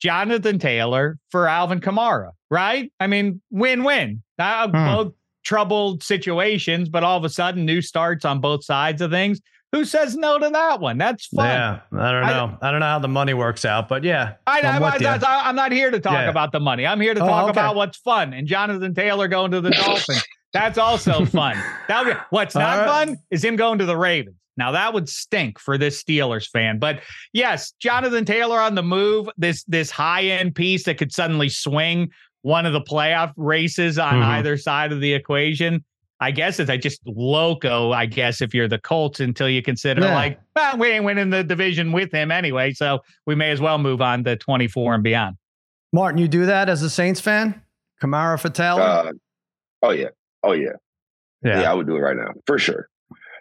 Jonathan 0.00 0.58
Taylor 0.58 1.18
for 1.30 1.46
Alvin 1.46 1.80
Kamara, 1.80 2.30
right? 2.50 2.92
I 3.00 3.06
mean, 3.06 3.40
win 3.50 3.84
win. 3.84 4.22
Uh, 4.38 4.68
Hmm. 4.68 4.86
Both 4.86 5.14
troubled 5.42 6.02
situations, 6.02 6.88
but 6.88 7.02
all 7.02 7.16
of 7.16 7.24
a 7.24 7.28
sudden, 7.28 7.64
new 7.64 7.82
starts 7.82 8.24
on 8.24 8.40
both 8.40 8.64
sides 8.64 9.00
of 9.02 9.10
things. 9.10 9.40
Who 9.72 9.84
says 9.84 10.16
no 10.16 10.36
to 10.38 10.50
that 10.50 10.80
one? 10.80 10.98
That's 10.98 11.26
fun. 11.28 11.46
Yeah, 11.46 11.80
I 11.92 12.10
don't 12.12 12.22
know. 12.26 12.58
I, 12.60 12.70
don't 12.72 12.80
know 12.80 12.86
how 12.86 12.98
the 12.98 13.06
money 13.08 13.34
works 13.34 13.64
out, 13.64 13.88
but 13.88 14.02
yeah, 14.02 14.34
I, 14.46 14.60
I'm 14.62 14.82
I, 14.82 14.94
with 14.94 15.06
I, 15.06 15.16
ya. 15.16 15.18
I, 15.24 15.48
am 15.48 15.54
not 15.54 15.70
here 15.70 15.90
to 15.92 16.00
talk 16.00 16.14
Yeah. 16.14 16.28
about 16.28 16.50
the 16.50 16.58
money. 16.58 16.84
I'm 16.86 17.00
here 17.00 17.14
to 17.14 17.22
Oh, 17.22 17.26
talk 17.26 17.42
okay. 17.44 17.50
about 17.52 17.76
what's 17.76 17.98
fun. 17.98 18.32
And 18.32 18.48
Jonathan 18.48 18.94
Taylor 18.94 19.28
going 19.28 19.52
to 19.52 19.60
the 19.60 19.70
Dolphins. 19.70 20.24
That's 20.52 20.76
also 20.76 21.24
fun. 21.26 21.56
That 21.86 22.04
would 22.04 22.16
what's 22.30 22.56
All 22.56 22.62
not 22.62 22.78
right. 22.78 23.06
fun 23.06 23.16
is 23.30 23.44
him 23.44 23.54
going 23.54 23.78
to 23.78 23.86
the 23.86 23.96
Ravens. 23.96 24.34
Now 24.56 24.72
that 24.72 24.92
would 24.92 25.08
stink 25.08 25.60
for 25.60 25.78
this 25.78 26.02
Steelers 26.02 26.48
fan. 26.48 26.80
But 26.80 27.00
yes, 27.32 27.70
Jonathan 27.78 28.24
Taylor 28.24 28.58
on 28.60 28.74
the 28.74 28.82
move. 28.82 29.28
This 29.38 29.62
this 29.64 29.90
high 29.92 30.24
end 30.24 30.56
piece 30.56 30.82
that 30.84 30.98
could 30.98 31.12
suddenly 31.12 31.48
swing 31.48 32.10
one 32.42 32.66
of 32.66 32.72
the 32.72 32.80
playoff 32.80 33.32
races 33.36 33.98
on 34.00 34.14
Mhm. 34.14 34.24
either 34.24 34.56
side 34.56 34.90
of 34.90 35.00
the 35.00 35.12
equation. 35.12 35.84
I 36.22 36.30
guess 36.30 36.60
it's 36.60 36.68
I 36.70 36.76
just 36.76 37.00
loco. 37.06 37.92
I 37.92 38.04
guess 38.06 38.42
if 38.42 38.52
you're 38.54 38.68
the 38.68 38.78
Colts 38.78 39.20
until 39.20 39.48
you 39.48 39.62
consider 39.62 40.02
Yeah. 40.02 40.14
like 40.14 40.38
well, 40.54 40.76
we 40.76 40.88
ain't 40.88 41.04
winning 41.04 41.30
the 41.30 41.42
division 41.42 41.92
with 41.92 42.12
him 42.12 42.30
anyway, 42.30 42.72
so 42.72 43.00
we 43.26 43.34
may 43.34 43.50
as 43.50 43.60
well 43.60 43.78
move 43.78 44.00
on 44.02 44.24
to 44.24 44.36
24 44.36 44.94
and 44.96 45.02
beyond. 45.02 45.36
Martin, 45.92 46.18
you 46.18 46.28
do 46.28 46.46
that 46.46 46.68
as 46.68 46.82
a 46.82 46.90
Saints 46.90 47.20
fan? 47.20 47.60
Kamara 48.02 48.38
for 48.38 48.48
Taylor? 48.50 48.82
Uh, 48.82 49.12
oh 49.82 49.90
yeah, 49.90 50.08
oh 50.42 50.52
yeah. 50.52 50.72
yeah, 51.42 51.70
I 51.70 51.74
would 51.74 51.86
do 51.86 51.96
it 51.96 52.00
right 52.00 52.16
now 52.16 52.32
for 52.46 52.58
sure, 52.58 52.88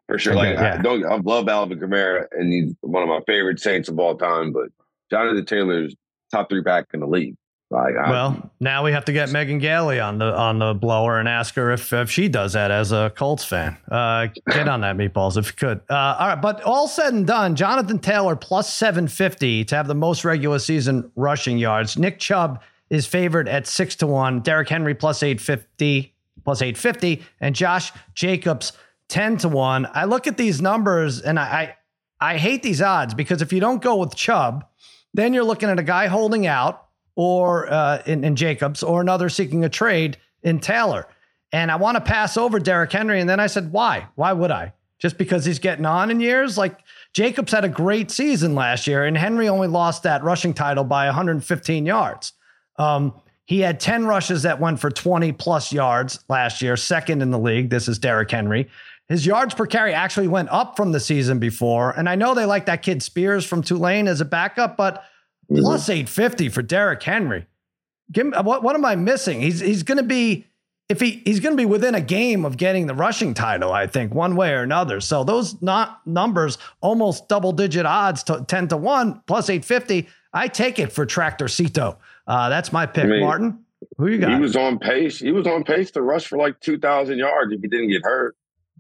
for 0.08 0.18
sure. 0.18 0.34
Okay, 0.34 0.50
Like 0.52 0.58
yeah. 0.58 0.76
I 0.80 0.82
don't, 0.82 1.06
I 1.06 1.18
love 1.18 1.48
Alvin 1.50 1.80
Kamara, 1.80 2.26
and 2.32 2.52
he's 2.52 2.74
one 2.82 3.04
of 3.04 3.10
my 3.10 3.20
favorite 3.28 3.60
Saints 3.60 3.90
of 3.90 4.00
all 4.00 4.18
time. 4.18 4.52
But 4.54 4.70
Jonathan 5.12 5.46
Taylor's 5.46 5.96
top 6.32 6.50
three 6.50 6.62
back 6.62 6.86
in 6.94 7.02
the 7.02 7.08
league. 7.08 7.36
Like, 7.72 7.94
Well, 7.96 8.52
now 8.60 8.84
we 8.84 8.94
have 8.94 9.06
to 9.06 9.14
get 9.14 9.30
Megan 9.30 9.60
Gailey 9.60 10.00
on 10.00 10.18
the 10.18 10.36
on 10.36 10.58
the 10.58 10.74
blower 10.74 11.20
and 11.20 11.30
ask 11.30 11.54
her 11.54 11.72
if, 11.72 11.94
if 11.94 12.10
she 12.10 12.28
does 12.28 12.54
that 12.54 12.72
as 12.72 12.92
a 12.92 13.12
Colts 13.16 13.46
fan. 13.46 13.78
Uh, 13.92 14.28
get 14.50 14.68
on 14.68 14.82
that 14.82 14.98
meatballs 14.98 15.38
if 15.38 15.48
you 15.48 15.54
could. 15.54 15.82
Uh, 15.88 16.16
all 16.20 16.28
right, 16.30 16.42
but 16.42 16.64
all 16.64 16.88
said 16.88 17.14
and 17.14 17.28
done, 17.28 17.56
Jonathan 17.56 18.00
Taylor 18.00 18.36
plus 18.36 18.74
seven 18.74 19.08
fifty 19.08 19.64
to 19.66 19.76
have 19.76 19.88
the 19.88 19.94
most 19.94 20.26
regular 20.26 20.58
season 20.58 21.12
rushing 21.16 21.60
yards. 21.60 21.96
Nick 21.96 22.18
Chubb 22.18 22.60
is 22.90 23.06
favored 23.06 23.48
at 23.48 23.68
six 23.68 23.96
to 23.98 24.08
one. 24.08 24.40
Derrick 24.40 24.70
Henry 24.70 24.96
plus 24.96 25.22
eight 25.22 25.40
fifty 25.40 26.16
plus 26.44 26.64
eight 26.64 26.76
fifty, 26.76 27.22
and 27.40 27.54
Josh 27.54 27.92
Jacobs 28.16 28.74
ten 29.10 29.38
to 29.38 29.48
one. 29.48 29.88
I 29.94 30.06
look 30.06 30.26
at 30.26 30.38
these 30.38 30.60
numbers 30.60 31.22
and 31.22 31.40
I 31.40 31.76
I, 32.20 32.34
I 32.34 32.38
hate 32.38 32.64
these 32.64 32.82
odds 32.82 33.14
because 33.14 33.44
if 33.44 33.54
you 33.54 33.60
don't 33.60 33.80
go 33.82 33.98
with 33.98 34.16
Chubb, 34.16 34.66
then 35.14 35.36
you're 35.36 35.44
looking 35.44 35.70
at 35.70 35.78
a 35.78 35.84
guy 35.84 36.08
holding 36.08 36.48
out 36.48 36.88
or 37.20 37.70
uh, 37.70 38.02
in, 38.06 38.24
in 38.24 38.34
Jacobs 38.34 38.82
or 38.82 39.02
another 39.02 39.28
seeking 39.28 39.66
a 39.66 39.70
trade 39.70 40.16
in 40.42 40.58
Taylor. 40.58 41.06
And 41.52 41.70
I 41.70 41.76
want 41.76 41.96
to 41.96 42.02
pass 42.02 42.38
over 42.38 42.60
Derrick 42.60 42.94
Henry. 42.94 43.20
And 43.20 43.30
then 43.30 43.42
I 43.42 43.48
said, 43.48 43.74
why? 43.74 44.08
Why 44.16 44.32
would 44.32 44.52
I? 44.52 44.72
Just 45.00 45.18
because 45.18 45.44
he's 45.44 45.60
getting 45.60 45.86
on 45.86 46.12
in 46.12 46.22
years? 46.22 46.58
Like 46.58 46.80
Jacobs 47.12 47.52
had 47.52 47.66
a 47.66 47.70
great 47.70 48.10
season 48.10 48.56
last 48.56 48.88
year, 48.88 49.04
and 49.04 49.18
Henry 49.18 49.50
only 49.50 49.68
lost 49.68 50.04
that 50.04 50.24
rushing 50.24 50.54
title 50.54 50.86
by 50.86 51.08
115 51.08 51.86
yards. 51.86 52.32
Um, 52.78 53.14
he 53.44 53.60
had 53.60 53.82
10 53.82 54.06
rushes 54.06 54.44
that 54.44 54.62
went 54.62 54.80
for 54.80 54.90
20 54.90 55.34
plus 55.34 55.74
yards 55.74 56.24
last 56.30 56.62
year, 56.62 56.78
second 56.78 57.22
in 57.22 57.32
the 57.32 57.40
league. 57.40 57.70
This 57.70 57.90
is 57.90 58.00
Derrick 58.00 58.32
Henry. 58.32 58.70
His 59.10 59.26
yards 59.26 59.54
per 59.54 59.66
carry 59.66 59.94
actually 59.94 60.30
went 60.30 60.48
up 60.52 60.78
from 60.78 60.94
the 60.94 61.02
season 61.02 61.38
before. 61.38 61.92
And 61.92 62.08
I 62.08 62.16
know 62.16 62.34
they 62.34 62.46
like 62.46 62.68
that 62.68 62.82
kid 62.82 63.04
Spears 63.04 63.46
from 63.46 63.62
Tulane 63.62 64.08
as 64.08 64.22
a 64.22 64.26
backup, 64.26 64.78
but 64.78 65.04
Mhm. 65.52 65.62
plus 65.62 65.90
850 65.90 66.50
for 66.50 66.62
Derrick 66.62 67.02
Henry. 67.04 67.46
Give 68.12 68.28
me, 68.28 68.38
what, 68.38 68.64
what 68.64 68.76
am 68.76 68.86
I 68.86 68.96
missing? 68.96 69.42
He's 69.42 69.60
he's 69.60 69.84
going 69.84 69.98
to 69.98 70.04
be 70.04 70.46
if 70.90 71.00
he 71.00 71.22
he's 71.26 71.40
going 71.40 71.56
to 71.56 71.62
be 71.62 71.66
within 71.66 71.94
a 71.96 72.02
game 72.02 72.44
of 72.46 72.58
getting 72.58 72.88
the 72.88 72.96
rushing 72.96 73.34
title, 73.36 73.72
I 73.72 73.86
think, 73.88 74.14
one 74.14 74.36
way 74.36 74.52
or 74.54 74.64
another. 74.64 75.00
So 75.00 75.24
those 75.24 75.62
not 75.62 76.02
numbers, 76.08 76.58
almost 76.82 77.28
double 77.30 77.52
digit 77.52 77.86
odds 77.86 78.24
to 78.24 78.44
10 78.48 78.70
to 78.70 78.78
1 78.78 79.22
plus 79.28 79.50
850. 79.50 80.08
I 80.34 80.48
take 80.48 80.80
it 80.80 80.92
for 80.92 81.06
Tractor 81.06 81.48
Cito. 81.48 81.98
Uh, 82.28 82.50
that's 82.50 82.72
my 82.72 82.86
pick. 82.86 83.06
I 83.06 83.08
mean, 83.08 83.22
Martin, 83.22 83.60
who 83.98 84.08
you 84.08 84.18
got? 84.20 84.32
he 84.34 84.40
was 84.40 84.56
on 84.56 84.78
pace. 84.80 85.20
He 85.20 85.32
was 85.32 85.46
on 85.48 85.64
pace 85.64 85.92
to 85.92 86.02
rush 86.02 86.26
for 86.28 86.38
like 86.38 86.60
two 86.60 86.78
thousand 86.80 87.18
yards 87.20 87.52
if 87.54 87.62
he 87.62 87.68
didn't 87.68 87.90
get 87.90 88.02
hurt. 88.04 88.36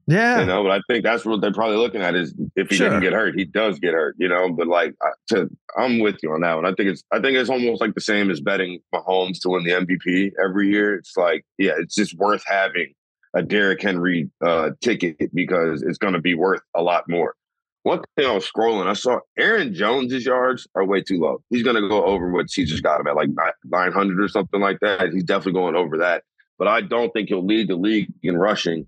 Yeah. 0.09 0.39
You 0.41 0.45
know, 0.45 0.63
but 0.63 0.71
I 0.71 0.81
think 0.87 1.03
that's 1.03 1.23
what 1.25 1.41
they're 1.41 1.53
probably 1.53 1.77
looking 1.77 2.01
at 2.01 2.15
is 2.15 2.33
if 2.55 2.69
he 2.69 2.75
Sure. 2.77 2.89
didn't 2.89 3.03
get 3.03 3.13
hurt, 3.13 3.35
he 3.37 3.45
does 3.45 3.79
get 3.79 3.93
hurt. 3.93 4.15
You 4.17 4.27
know, 4.29 4.51
but 4.51 4.67
like 4.67 4.95
I- 5.01 5.11
to, 5.29 5.49
I'm 5.77 5.99
with 5.99 6.17
you 6.23 6.31
on 6.31 6.41
that 6.41 6.55
one. 6.55 6.65
I 6.65 6.73
think 6.73 6.89
it's 6.89 7.03
I 7.11 7.19
think 7.19 7.37
it's 7.37 7.49
almost 7.49 7.81
like 7.81 7.93
the 7.95 8.01
same 8.01 8.29
as 8.31 8.41
betting 8.41 8.79
Mahomes 8.93 9.39
to 9.41 9.49
win 9.49 9.63
the 9.63 9.71
MVP 9.71 10.31
every 10.43 10.69
year. 10.69 10.95
It's 10.95 11.15
like 11.15 11.45
yeah, 11.57 11.73
it's 11.77 11.95
just 11.95 12.15
worth 12.17 12.43
having 12.45 12.93
a 13.35 13.43
Derrick 13.43 13.81
Henry 13.81 14.29
uh, 14.45 14.71
ticket 14.81 15.33
because 15.35 15.83
it's 15.83 15.99
going 15.99 16.15
to 16.15 16.21
be 16.21 16.33
worth 16.33 16.61
a 16.75 16.81
lot 16.81 17.07
more. 17.07 17.35
One 17.83 18.01
thing 18.17 18.25
I 18.27 18.33
was 18.33 18.49
scrolling, 18.49 18.87
I 18.87 18.93
saw 18.93 19.19
Aaron 19.37 19.73
Jones's 19.73 20.25
yards 20.25 20.67
are 20.75 20.83
way 20.85 21.01
too 21.01 21.19
low. 21.19 21.41
He's 21.49 21.63
going 21.63 21.81
to 21.81 21.87
go 21.87 22.03
over 22.03 22.29
what 22.31 22.47
he 22.51 22.65
just 22.65 22.83
got 22.83 22.99
him 22.99 23.07
at 23.07 23.15
like 23.15 23.29
900 23.65 24.19
or 24.19 24.27
something 24.27 24.59
like 24.59 24.79
that. 24.81 25.13
He's 25.13 25.23
definitely 25.23 25.53
going 25.53 25.75
over 25.75 25.99
that. 25.99 26.23
But 26.57 26.67
I 26.67 26.81
don't 26.81 27.11
think 27.13 27.29
he'll 27.29 27.45
lead 27.45 27.69
the 27.69 27.75
league 27.77 28.11
in 28.21 28.35
rushing. 28.35 28.85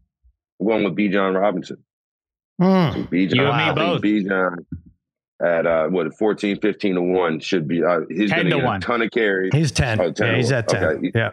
I'm 0.61 0.67
going 0.67 0.83
with 0.83 0.95
Bijan 0.95 1.37
Robinson. 1.39 1.77
Hmm. 2.59 2.65
So 2.93 3.03
Bijan, 3.03 3.35
You 3.35 3.45
and 3.47 3.57
me 3.57 3.63
I 3.63 3.73
both. 3.73 4.01
Bijan 4.01 4.57
at 5.43 5.65
uh, 5.65 5.87
what 5.87 6.13
14, 6.17 6.59
15 6.59 6.95
to 6.95 7.01
one 7.01 7.39
should 7.39 7.67
be. 7.67 7.83
Uh, 7.83 8.01
he's 8.09 8.29
10 8.29 8.37
going 8.37 8.45
to 8.45 8.51
to 8.51 8.55
get 8.57 8.65
1. 8.65 8.75
a 8.75 8.79
ton 8.79 9.01
of 9.01 9.11
carries. 9.11 9.49
He's 9.53 9.71
10. 9.71 9.99
Oh, 9.99 10.11
10 10.11 10.27
yeah, 10.27 10.35
he's 10.37 10.49
to 10.49 10.55
at 10.57 10.67
10. 10.67 10.83
Okay. 10.83 11.11
Yeah. 11.15 11.29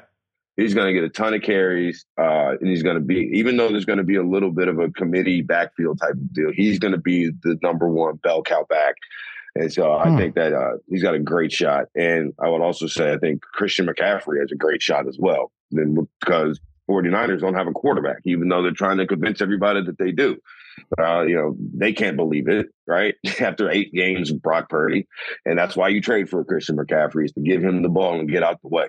He's 0.56 0.74
going 0.74 0.88
to 0.88 0.92
get 0.92 1.04
a 1.04 1.08
ton 1.08 1.34
of 1.34 1.42
carries, 1.42 2.04
uh, 2.18 2.56
and 2.60 2.68
he's 2.68 2.82
going 2.82 2.96
to 2.96 3.00
be, 3.00 3.30
even 3.34 3.56
though 3.56 3.68
there's 3.68 3.84
going 3.84 3.98
to 3.98 4.04
be 4.04 4.16
a 4.16 4.24
little 4.24 4.50
bit 4.50 4.66
of 4.66 4.80
a 4.80 4.90
committee 4.90 5.40
backfield 5.40 6.00
type 6.00 6.14
of 6.14 6.32
deal, 6.34 6.50
he's 6.52 6.80
going 6.80 6.90
to 6.92 6.98
be 6.98 7.30
the 7.44 7.56
number 7.62 7.88
one 7.88 8.16
bell 8.16 8.42
cow 8.42 8.66
back. 8.68 8.96
And 9.54 9.72
so 9.72 9.92
I 9.92 10.08
Hmm. 10.10 10.16
think 10.16 10.34
that 10.34 10.52
uh, 10.52 10.78
he's 10.88 11.02
got 11.02 11.14
a 11.14 11.18
great 11.20 11.52
shot. 11.52 11.84
And 11.94 12.32
I 12.42 12.48
would 12.48 12.60
also 12.62 12.86
say 12.88 13.12
I 13.12 13.18
think 13.18 13.42
Christian 13.42 13.86
McCaffrey 13.86 14.40
has 14.40 14.50
a 14.50 14.56
great 14.56 14.82
shot 14.82 15.06
as 15.06 15.16
well. 15.18 15.52
Then 15.70 16.08
because 16.20 16.58
49ers 16.88 17.40
don't 17.40 17.54
have 17.54 17.66
a 17.66 17.72
quarterback, 17.72 18.18
even 18.24 18.48
though 18.48 18.62
they're 18.62 18.72
trying 18.72 18.98
to 18.98 19.06
convince 19.06 19.40
everybody 19.40 19.82
that 19.84 19.98
they 19.98 20.12
do. 20.12 20.38
Uh, 20.98 21.22
you 21.22 21.34
know, 21.34 21.56
they 21.74 21.92
can't 21.92 22.16
believe 22.16 22.48
it, 22.48 22.66
right? 22.86 23.14
After 23.40 23.70
eight 23.70 23.92
games 23.92 24.30
of 24.30 24.40
Brock 24.40 24.68
Purdy. 24.68 25.06
And 25.44 25.58
that's 25.58 25.76
why 25.76 25.88
you 25.88 26.00
trade 26.00 26.28
for 26.28 26.44
Christian 26.44 26.76
McCaffrey 26.76 27.26
is 27.26 27.32
to 27.32 27.40
give 27.40 27.62
him 27.62 27.82
the 27.82 27.88
ball 27.88 28.18
and 28.18 28.30
get 28.30 28.42
out 28.42 28.60
the 28.62 28.68
way. 28.68 28.88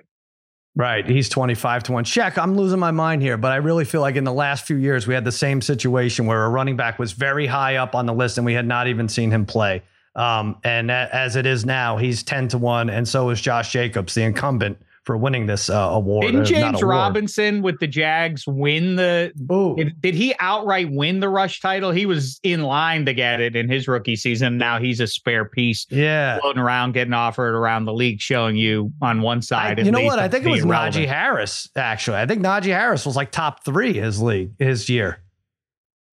Right. 0.76 1.06
He's 1.08 1.28
25 1.28 1.82
to 1.84 1.92
1. 1.92 2.04
Check. 2.04 2.38
I'm 2.38 2.56
losing 2.56 2.78
my 2.78 2.92
mind 2.92 3.22
here, 3.22 3.36
but 3.36 3.50
I 3.50 3.56
really 3.56 3.84
feel 3.84 4.00
like 4.00 4.14
in 4.14 4.22
the 4.24 4.32
last 4.32 4.66
few 4.66 4.76
years, 4.76 5.06
we 5.06 5.14
had 5.14 5.24
the 5.24 5.32
same 5.32 5.60
situation 5.60 6.26
where 6.26 6.44
a 6.44 6.48
running 6.48 6.76
back 6.76 6.98
was 6.98 7.12
very 7.12 7.46
high 7.46 7.76
up 7.76 7.96
on 7.96 8.06
the 8.06 8.14
list 8.14 8.38
and 8.38 8.44
we 8.44 8.54
had 8.54 8.66
not 8.66 8.86
even 8.86 9.08
seen 9.08 9.32
him 9.32 9.46
play. 9.46 9.82
Um, 10.14 10.58
and 10.62 10.90
as 10.90 11.36
it 11.36 11.44
is 11.44 11.64
now, 11.64 11.96
he's 11.96 12.22
10 12.22 12.48
to 12.48 12.58
1. 12.58 12.88
And 12.88 13.06
so 13.06 13.30
is 13.30 13.40
Josh 13.40 13.72
Jacobs, 13.72 14.14
the 14.14 14.22
incumbent 14.22 14.78
for 15.10 15.16
winning 15.16 15.46
this 15.46 15.68
uh, 15.68 15.74
award. 15.90 16.26
Didn't 16.26 16.42
Uh, 16.42 16.44
James 16.44 16.82
award. 16.82 16.96
Robinson 16.96 17.62
with 17.62 17.80
the 17.80 17.88
Jags 17.88 18.46
win 18.46 18.94
the? 18.94 19.32
Did, 19.76 20.00
did 20.00 20.14
he 20.14 20.36
outright 20.38 20.88
win 20.88 21.18
the 21.18 21.28
rush 21.28 21.60
title? 21.60 21.90
He 21.90 22.06
was 22.06 22.38
in 22.44 22.62
line 22.62 23.06
to 23.06 23.12
get 23.12 23.40
it 23.40 23.56
in 23.56 23.68
his 23.68 23.88
rookie 23.88 24.14
season. 24.14 24.56
Now 24.56 24.78
he's 24.78 25.00
a 25.00 25.08
spare 25.08 25.44
piece 25.44 25.84
yeah. 25.90 26.38
floating 26.38 26.62
around, 26.62 26.92
getting 26.92 27.12
offered 27.12 27.56
around 27.56 27.86
the 27.86 27.92
league, 27.92 28.20
showing 28.20 28.54
you 28.54 28.92
on 29.02 29.20
one 29.20 29.42
side. 29.42 29.80
at 29.80 29.84
you 29.84 29.90
know 29.90 30.02
what? 30.02 30.20
I 30.20 30.28
think 30.28 30.46
it 30.46 30.48
was 30.48 30.62
relevant. 30.62 30.94
Najee 30.94 31.08
Harris, 31.08 31.68
actually. 31.74 32.18
I 32.18 32.26
think 32.26 32.42
Najee 32.42 32.66
Harris 32.66 33.04
was 33.04 33.16
like 33.16 33.32
top 33.32 33.64
three 33.64 33.94
his 33.94 34.22
league, 34.22 34.52
his 34.60 34.88
year. 34.88 35.20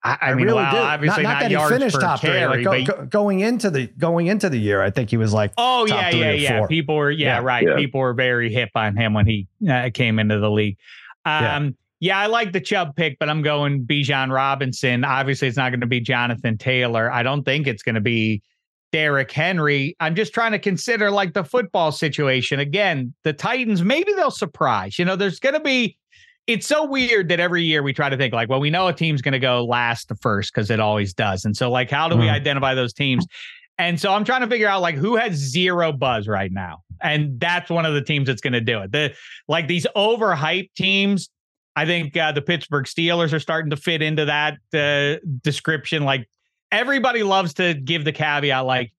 I, 0.04 0.16
I 0.20 0.34
mean, 0.34 0.46
well, 0.46 0.58
obviously 0.58 1.24
not, 1.24 1.28
not, 1.28 1.50
not 1.50 1.50
that 1.50 1.70
he 1.70 1.74
finished 1.74 1.96
per 1.96 2.00
top 2.00 2.20
three. 2.20 2.46
Like 2.46 2.64
go- 2.64 2.84
go- 2.84 3.06
going 3.06 3.40
into 3.40 3.68
the 3.68 3.88
going 3.98 4.28
into 4.28 4.48
the 4.48 4.58
year, 4.58 4.80
I 4.80 4.90
think 4.90 5.10
he 5.10 5.16
was 5.16 5.32
like 5.32 5.52
Oh 5.56 5.86
top 5.86 5.98
yeah, 5.98 6.10
three 6.10 6.20
yeah, 6.20 6.28
or 6.28 6.34
yeah. 6.34 6.58
four. 6.60 6.68
People 6.68 6.96
were 6.96 7.10
yeah, 7.10 7.38
Yeah. 7.38 7.44
right. 7.44 7.66
Yeah. 7.66 7.76
People 7.76 8.00
were 8.00 8.14
very 8.14 8.52
hip 8.52 8.70
on 8.76 8.96
him 8.96 9.12
when 9.12 9.26
he 9.26 9.48
uh, 9.68 9.90
came 9.92 10.18
into 10.18 10.38
the 10.38 10.50
league. 10.50 10.76
Yeah. 11.26 11.56
Um, 11.56 11.76
yeah. 12.00 12.16
I 12.18 12.26
like 12.26 12.52
the 12.52 12.60
Chubb 12.60 12.94
pick, 12.94 13.18
but 13.18 13.28
I'm 13.28 13.42
going 13.42 13.84
Bijan 13.84 14.32
Robinson. 14.32 15.04
Obviously, 15.04 15.48
it's 15.48 15.56
not 15.56 15.70
going 15.70 15.80
to 15.80 15.86
be 15.86 16.00
Jonathan 16.00 16.56
Taylor. 16.58 17.10
I 17.10 17.24
don't 17.24 17.42
think 17.42 17.66
it's 17.66 17.82
going 17.82 17.96
to 17.96 18.00
be 18.00 18.40
Derrick 18.92 19.30
Henry. 19.32 19.96
I'm 20.00 20.14
just 20.14 20.32
trying 20.32 20.52
to 20.52 20.58
consider 20.58 21.10
like 21.10 21.34
the 21.34 21.44
football 21.44 21.90
situation 21.92 22.60
again. 22.60 23.12
The 23.24 23.32
Titans, 23.32 23.82
maybe 23.82 24.12
they'll 24.14 24.30
surprise. 24.30 24.98
You 24.98 25.04
know, 25.04 25.16
there's 25.16 25.40
going 25.40 25.54
to 25.54 25.60
be 25.60 25.98
it's 26.48 26.66
so 26.66 26.84
weird 26.84 27.28
that 27.28 27.40
every 27.40 27.62
year 27.62 27.82
we 27.82 27.92
try 27.92 28.08
to 28.08 28.16
think 28.16 28.32
like, 28.32 28.48
well, 28.48 28.58
we 28.58 28.70
know 28.70 28.88
a 28.88 28.92
team's 28.92 29.20
going 29.20 29.32
to 29.32 29.38
go 29.38 29.64
last 29.64 30.06
to 30.06 30.14
first 30.16 30.52
because 30.52 30.70
it 30.70 30.80
always 30.80 31.12
does. 31.12 31.44
And 31.44 31.54
so, 31.54 31.70
like, 31.70 31.90
how 31.90 32.08
do 32.08 32.16
mm. 32.16 32.20
we 32.20 32.28
identify 32.30 32.74
those 32.74 32.94
teams? 32.94 33.26
And 33.76 34.00
so 34.00 34.12
I'm 34.12 34.24
trying 34.24 34.40
to 34.40 34.48
figure 34.48 34.66
out 34.66 34.80
like 34.80 34.96
who 34.96 35.14
has 35.16 35.34
zero 35.34 35.92
buzz 35.92 36.26
right 36.26 36.50
now. 36.50 36.78
And 37.00 37.38
that's 37.38 37.70
one 37.70 37.84
of 37.84 37.94
the 37.94 38.02
teams 38.02 38.26
that's 38.26 38.40
going 38.40 38.54
to 38.54 38.62
do 38.62 38.80
it. 38.80 38.90
The 38.90 39.14
like 39.46 39.68
these 39.68 39.86
overhyped 39.94 40.72
teams. 40.74 41.28
I 41.76 41.86
think 41.86 42.16
uh, 42.16 42.32
the 42.32 42.42
Pittsburgh 42.42 42.86
Steelers 42.86 43.32
are 43.32 43.38
starting 43.38 43.70
to 43.70 43.76
fit 43.76 44.02
into 44.02 44.24
that 44.24 44.58
uh, 44.74 45.20
description. 45.44 46.04
Like 46.04 46.28
everybody 46.72 47.22
loves 47.22 47.54
to 47.54 47.74
give 47.74 48.04
the 48.04 48.10
caveat, 48.10 48.64
like 48.64 48.92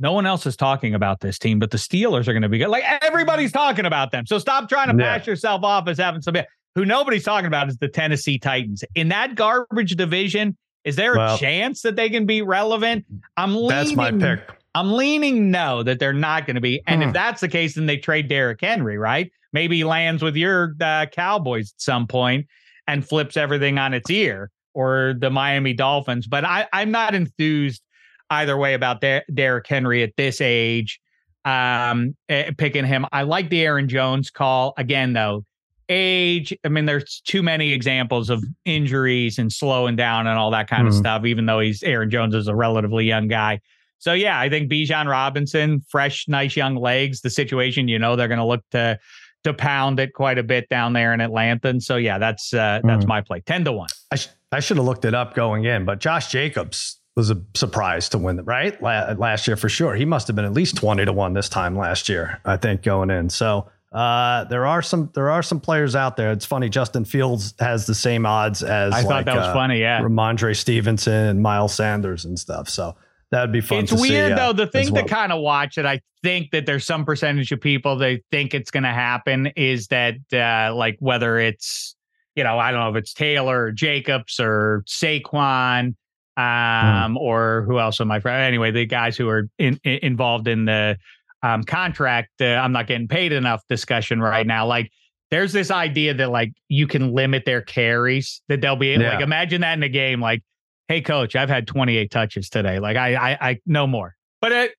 no 0.00 0.12
one 0.12 0.26
else 0.26 0.46
is 0.46 0.56
talking 0.56 0.94
about 0.94 1.20
this 1.20 1.38
team, 1.38 1.58
but 1.58 1.70
the 1.70 1.76
Steelers 1.76 2.26
are 2.26 2.32
going 2.32 2.42
to 2.42 2.48
be 2.48 2.58
good. 2.58 2.68
Like 2.68 2.84
everybody's 3.02 3.52
talking 3.52 3.84
about 3.84 4.10
them. 4.10 4.26
So 4.26 4.38
stop 4.38 4.68
trying 4.68 4.96
to 4.96 5.00
yeah. 5.00 5.18
pass 5.18 5.26
yourself 5.26 5.62
off 5.62 5.86
as 5.86 5.98
having 5.98 6.22
some. 6.22 6.34
Who 6.74 6.84
nobody's 6.84 7.24
talking 7.24 7.46
about 7.46 7.68
is 7.68 7.76
the 7.78 7.88
Tennessee 7.88 8.38
Titans. 8.38 8.84
In 8.94 9.08
that 9.08 9.34
garbage 9.34 9.96
division, 9.96 10.56
is 10.84 10.96
there 10.96 11.16
well, 11.16 11.34
a 11.34 11.38
chance 11.38 11.82
that 11.82 11.96
they 11.96 12.08
can 12.08 12.26
be 12.26 12.42
relevant? 12.42 13.04
I'm 13.36 13.54
leaning. 13.54 13.68
That's 13.68 13.92
my 13.94 14.12
pick. 14.12 14.40
I'm 14.74 14.92
leaning 14.92 15.50
no 15.50 15.82
that 15.82 15.98
they're 15.98 16.12
not 16.12 16.46
going 16.46 16.54
to 16.54 16.60
be. 16.60 16.80
And 16.86 17.02
hmm. 17.02 17.08
if 17.08 17.14
that's 17.14 17.40
the 17.40 17.48
case, 17.48 17.74
then 17.74 17.86
they 17.86 17.96
trade 17.96 18.28
Derrick 18.28 18.60
Henry, 18.60 18.98
right? 18.98 19.30
Maybe 19.52 19.78
he 19.78 19.84
lands 19.84 20.22
with 20.22 20.36
your 20.36 20.74
uh, 20.80 21.06
Cowboys 21.06 21.72
at 21.72 21.80
some 21.80 22.06
point 22.06 22.46
and 22.86 23.06
flips 23.06 23.36
everything 23.36 23.78
on 23.78 23.94
its 23.94 24.08
ear, 24.10 24.50
or 24.74 25.14
the 25.18 25.30
Miami 25.30 25.72
Dolphins. 25.72 26.28
But 26.28 26.44
I, 26.44 26.68
I'm 26.72 26.92
not 26.92 27.14
enthused 27.14 27.82
either 28.30 28.56
way 28.56 28.74
about 28.74 29.00
Der- 29.00 29.24
Derrick 29.32 29.66
Henry 29.66 30.04
at 30.04 30.12
this 30.16 30.40
age. 30.40 31.00
Um, 31.44 32.14
eh, 32.28 32.52
picking 32.56 32.84
him, 32.84 33.06
I 33.12 33.22
like 33.22 33.48
the 33.48 33.62
Aaron 33.62 33.88
Jones 33.88 34.30
call 34.30 34.74
again, 34.76 35.14
though 35.14 35.44
age. 35.90 36.56
I 36.64 36.68
mean, 36.68 36.86
there's 36.86 37.20
too 37.20 37.42
many 37.42 37.72
examples 37.72 38.30
of 38.30 38.42
injuries 38.64 39.38
and 39.38 39.52
slowing 39.52 39.96
down 39.96 40.26
and 40.26 40.38
all 40.38 40.50
that 40.52 40.68
kind 40.68 40.84
mm. 40.84 40.86
of 40.86 40.94
mm-hmm. 40.94 41.00
stuff, 41.00 41.24
even 41.26 41.44
though 41.44 41.60
he's 41.60 41.82
Aaron 41.82 42.08
Jones 42.08 42.34
is 42.34 42.48
a 42.48 42.54
relatively 42.54 43.04
young 43.04 43.28
guy. 43.28 43.60
So 43.98 44.14
yeah, 44.14 44.40
I 44.40 44.48
think 44.48 44.70
Bijan 44.70 45.10
Robinson, 45.10 45.82
fresh, 45.90 46.26
nice 46.26 46.56
young 46.56 46.76
legs. 46.76 47.20
The 47.20 47.28
situation, 47.28 47.88
you 47.88 47.98
know, 47.98 48.16
they're 48.16 48.28
going 48.28 48.38
to 48.38 48.46
look 48.46 48.62
to 48.70 48.98
to 49.44 49.52
pound 49.52 49.98
it 50.00 50.12
quite 50.14 50.38
a 50.38 50.42
bit 50.42 50.68
down 50.68 50.92
there 50.92 51.12
in 51.12 51.20
Atlanta. 51.20 51.68
And 51.68 51.82
so 51.82 51.96
yeah, 51.96 52.18
that's 52.18 52.54
uh, 52.54 52.80
that's 52.84 53.04
mm. 53.04 53.08
my 53.08 53.20
play, 53.20 53.40
ten 53.40 53.64
to 53.64 53.72
one. 53.72 53.88
I 54.10 54.16
sh- 54.16 54.28
I 54.52 54.60
should 54.60 54.78
have 54.78 54.86
looked 54.86 55.04
it 55.04 55.14
up 55.14 55.34
going 55.34 55.64
in, 55.64 55.84
but 55.84 55.98
Josh 55.98 56.28
Jacobs 56.28 56.98
was 57.16 57.30
a 57.30 57.42
surprise 57.54 58.08
to 58.10 58.18
win, 58.18 58.42
right? 58.44 58.80
Last 58.82 59.46
year 59.46 59.56
for 59.56 59.68
sure. 59.68 59.94
He 59.94 60.04
must 60.04 60.26
have 60.28 60.36
been 60.36 60.44
at 60.44 60.52
least 60.52 60.76
twenty 60.76 61.04
to 61.04 61.12
one 61.12 61.34
this 61.34 61.48
time 61.48 61.76
last 61.76 62.08
year, 62.08 62.40
I 62.44 62.56
think, 62.56 62.82
going 62.82 63.10
in. 63.10 63.28
So 63.28 63.68
uh, 63.92 64.44
there 64.44 64.66
are 64.66 64.82
some 64.82 65.10
there 65.14 65.30
are 65.30 65.42
some 65.42 65.58
players 65.58 65.96
out 65.96 66.16
there. 66.16 66.30
It's 66.30 66.44
funny. 66.44 66.68
Justin 66.68 67.04
Fields 67.04 67.54
has 67.58 67.86
the 67.86 67.94
same 67.94 68.24
odds 68.24 68.62
as 68.62 68.92
I 68.92 68.98
like, 68.98 69.06
thought 69.06 69.24
that 69.24 69.36
was 69.36 69.46
uh, 69.46 69.52
funny. 69.52 69.80
Yeah, 69.80 70.00
Rhamondre 70.00 70.56
Stevenson 70.56 71.12
and 71.12 71.42
Miles 71.42 71.74
Sanders 71.74 72.24
and 72.24 72.38
stuff. 72.38 72.68
So 72.68 72.94
that 73.30 73.40
would 73.40 73.52
be 73.52 73.60
fun. 73.60 73.80
It's 73.80 73.92
weird 73.92 74.32
see, 74.32 74.34
though. 74.34 74.52
The 74.52 74.68
thing 74.68 74.92
well. 74.92 75.02
to 75.02 75.08
kind 75.08 75.32
of 75.32 75.40
watch 75.40 75.76
it, 75.76 75.86
I 75.86 76.00
think 76.22 76.52
that 76.52 76.66
there's 76.66 76.84
some 76.84 77.04
percentage 77.04 77.50
of 77.50 77.60
people 77.60 77.96
they 77.96 78.22
think 78.30 78.54
it's 78.54 78.70
going 78.70 78.82
to 78.84 78.90
happen 78.90 79.48
is 79.56 79.88
that 79.88 80.16
uh, 80.32 80.72
like 80.74 80.96
whether 81.00 81.38
it's 81.38 81.96
you 82.36 82.44
know 82.44 82.60
I 82.60 82.70
don't 82.70 82.80
know 82.80 82.90
if 82.90 82.96
it's 82.96 83.12
Taylor 83.12 83.64
or 83.64 83.72
Jacobs 83.72 84.38
or 84.38 84.84
Saquon 84.86 85.94
hmm. 86.36 86.42
um, 86.42 87.14
mm. 87.14 87.16
or 87.16 87.64
who 87.66 87.80
else 87.80 88.00
am 88.00 88.12
I? 88.12 88.20
Anyway, 88.24 88.70
the 88.70 88.86
guys 88.86 89.16
who 89.16 89.28
are 89.28 89.48
in, 89.58 89.80
in, 89.82 89.98
involved 90.02 90.46
in 90.46 90.64
the 90.64 90.96
um, 91.42 91.62
contract, 91.64 92.30
uh, 92.40 92.46
I'm 92.46 92.72
not 92.72 92.86
getting 92.86 93.08
paid 93.08 93.32
enough 93.32 93.62
discussion 93.68 94.20
right 94.20 94.46
now. 94.46 94.66
Like, 94.66 94.90
there's 95.30 95.52
this 95.52 95.70
idea 95.70 96.12
that 96.14 96.30
like 96.30 96.52
you 96.68 96.86
can 96.86 97.12
limit 97.12 97.44
their 97.44 97.62
carries, 97.62 98.42
that 98.48 98.60
they'll 98.60 98.76
be 98.76 98.88
yeah. 98.88 99.14
like, 99.14 99.20
imagine 99.20 99.60
that 99.60 99.74
in 99.74 99.82
a 99.82 99.88
game, 99.88 100.20
like, 100.20 100.42
hey, 100.88 101.00
coach, 101.00 101.36
I've 101.36 101.48
had 101.48 101.66
28 101.66 102.10
touches 102.10 102.48
today. 102.48 102.80
Like, 102.80 102.96
I, 102.96 103.14
I, 103.14 103.50
I 103.50 103.58
no 103.64 103.86
more. 103.86 104.16
But 104.40 104.52
it, 104.52 104.74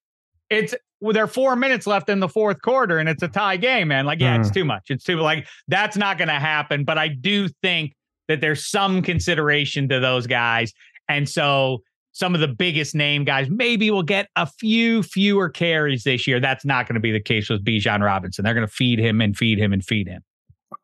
it's, 0.50 0.76
well, 1.00 1.14
there 1.14 1.24
are 1.24 1.28
four 1.28 1.56
minutes 1.56 1.88
left 1.88 2.10
in 2.10 2.20
the 2.20 2.28
fourth 2.28 2.62
quarter 2.62 3.00
and 3.00 3.08
it's 3.08 3.24
a 3.24 3.30
tie 3.30 3.58
game, 3.58 3.88
man. 3.88 4.06
Like, 4.06 4.20
yeah, 4.20 4.36
mm. 4.36 4.42
it's 4.42 4.52
too 4.52 4.66
much. 4.66 4.88
It's 4.90 5.06
too, 5.06 5.16
like, 5.18 5.48
that's 5.70 5.96
not 5.96 6.18
going 6.18 6.28
to 6.28 6.34
happen. 6.34 6.84
But 6.84 6.98
I 6.98 7.08
do 7.08 7.48
think 7.62 7.94
that 8.28 8.42
there's 8.42 8.68
some 8.68 9.02
consideration 9.02 9.88
to 9.90 10.00
those 10.00 10.28
guys. 10.28 10.74
And 11.08 11.28
so, 11.28 11.82
some 12.12 12.36
of 12.36 12.42
the 12.42 12.48
biggest 12.48 12.94
name 12.96 13.24
guys 13.24 13.50
maybe 13.50 13.90
will 13.90 14.04
get 14.04 14.28
a 14.36 14.46
few 14.46 15.04
fewer 15.04 15.50
carries 15.50 16.04
this 16.04 16.28
year. 16.28 16.40
That's 16.40 16.66
not 16.66 16.88
going 16.88 16.96
to 16.96 17.02
be 17.02 17.12
the 17.12 17.22
case 17.22 17.50
with 17.50 17.64
Bijan 17.64 18.04
Robinson. 18.04 18.44
They're 18.44 18.54
going 18.54 18.68
to 18.68 18.74
feed 18.74 19.00
him 19.00 19.22
and 19.22 19.36
feed 19.36 19.60
him 19.60 19.74
and 19.74 19.84
feed 19.84 20.08
him. 20.08 20.24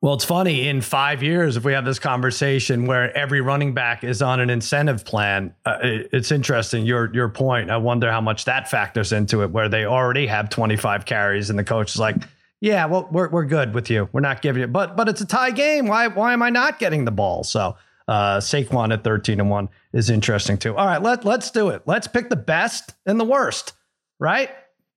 Well, 0.01 0.13
it's 0.13 0.25
funny 0.25 0.67
in 0.67 0.81
five 0.81 1.23
years, 1.23 1.57
if 1.57 1.63
we 1.63 1.73
have 1.73 1.85
this 1.85 1.97
conversation 1.97 2.85
where 2.85 3.15
every 3.17 3.41
running 3.41 3.73
back 3.73 4.03
is 4.03 4.21
on 4.21 4.39
an 4.39 4.49
incentive 4.49 5.05
plan, 5.05 5.55
uh, 5.65 5.77
it, 5.81 6.09
it's 6.11 6.31
interesting. 6.31 6.85
Your 6.85 7.11
your 7.13 7.29
point. 7.29 7.71
I 7.71 7.77
wonder 7.77 8.11
how 8.11 8.21
much 8.21 8.45
that 8.45 8.69
factors 8.69 9.11
into 9.11 9.41
it, 9.43 9.51
where 9.51 9.69
they 9.69 9.85
already 9.85 10.27
have 10.27 10.49
25 10.49 11.05
carries, 11.05 11.49
and 11.49 11.57
the 11.57 11.63
coach 11.63 11.95
is 11.95 11.99
like, 11.99 12.17
"Yeah, 12.59 12.85
well, 12.85 13.07
we're 13.11 13.29
we're 13.29 13.45
good 13.45 13.73
with 13.73 13.89
you. 13.89 14.07
We're 14.11 14.21
not 14.21 14.41
giving 14.41 14.61
it, 14.61 14.71
but 14.71 14.95
but 14.97 15.09
it's 15.09 15.21
a 15.21 15.25
tie 15.25 15.51
game. 15.51 15.87
Why 15.87 16.07
why 16.09 16.33
am 16.33 16.43
I 16.43 16.51
not 16.51 16.79
getting 16.79 17.05
the 17.05 17.11
ball?" 17.11 17.43
So 17.43 17.75
uh, 18.07 18.37
Saquon 18.37 18.93
at 18.93 19.03
13 19.03 19.39
and 19.39 19.49
1 19.49 19.69
is 19.93 20.09
interesting 20.09 20.57
too. 20.57 20.75
All 20.75 20.85
right, 20.85 21.01
let, 21.01 21.25
let's 21.25 21.51
do 21.51 21.69
it. 21.69 21.83
Let's 21.85 22.07
pick 22.07 22.29
the 22.29 22.35
best 22.35 22.93
and 23.05 23.19
the 23.19 23.25
worst, 23.25 23.73
right? 24.19 24.49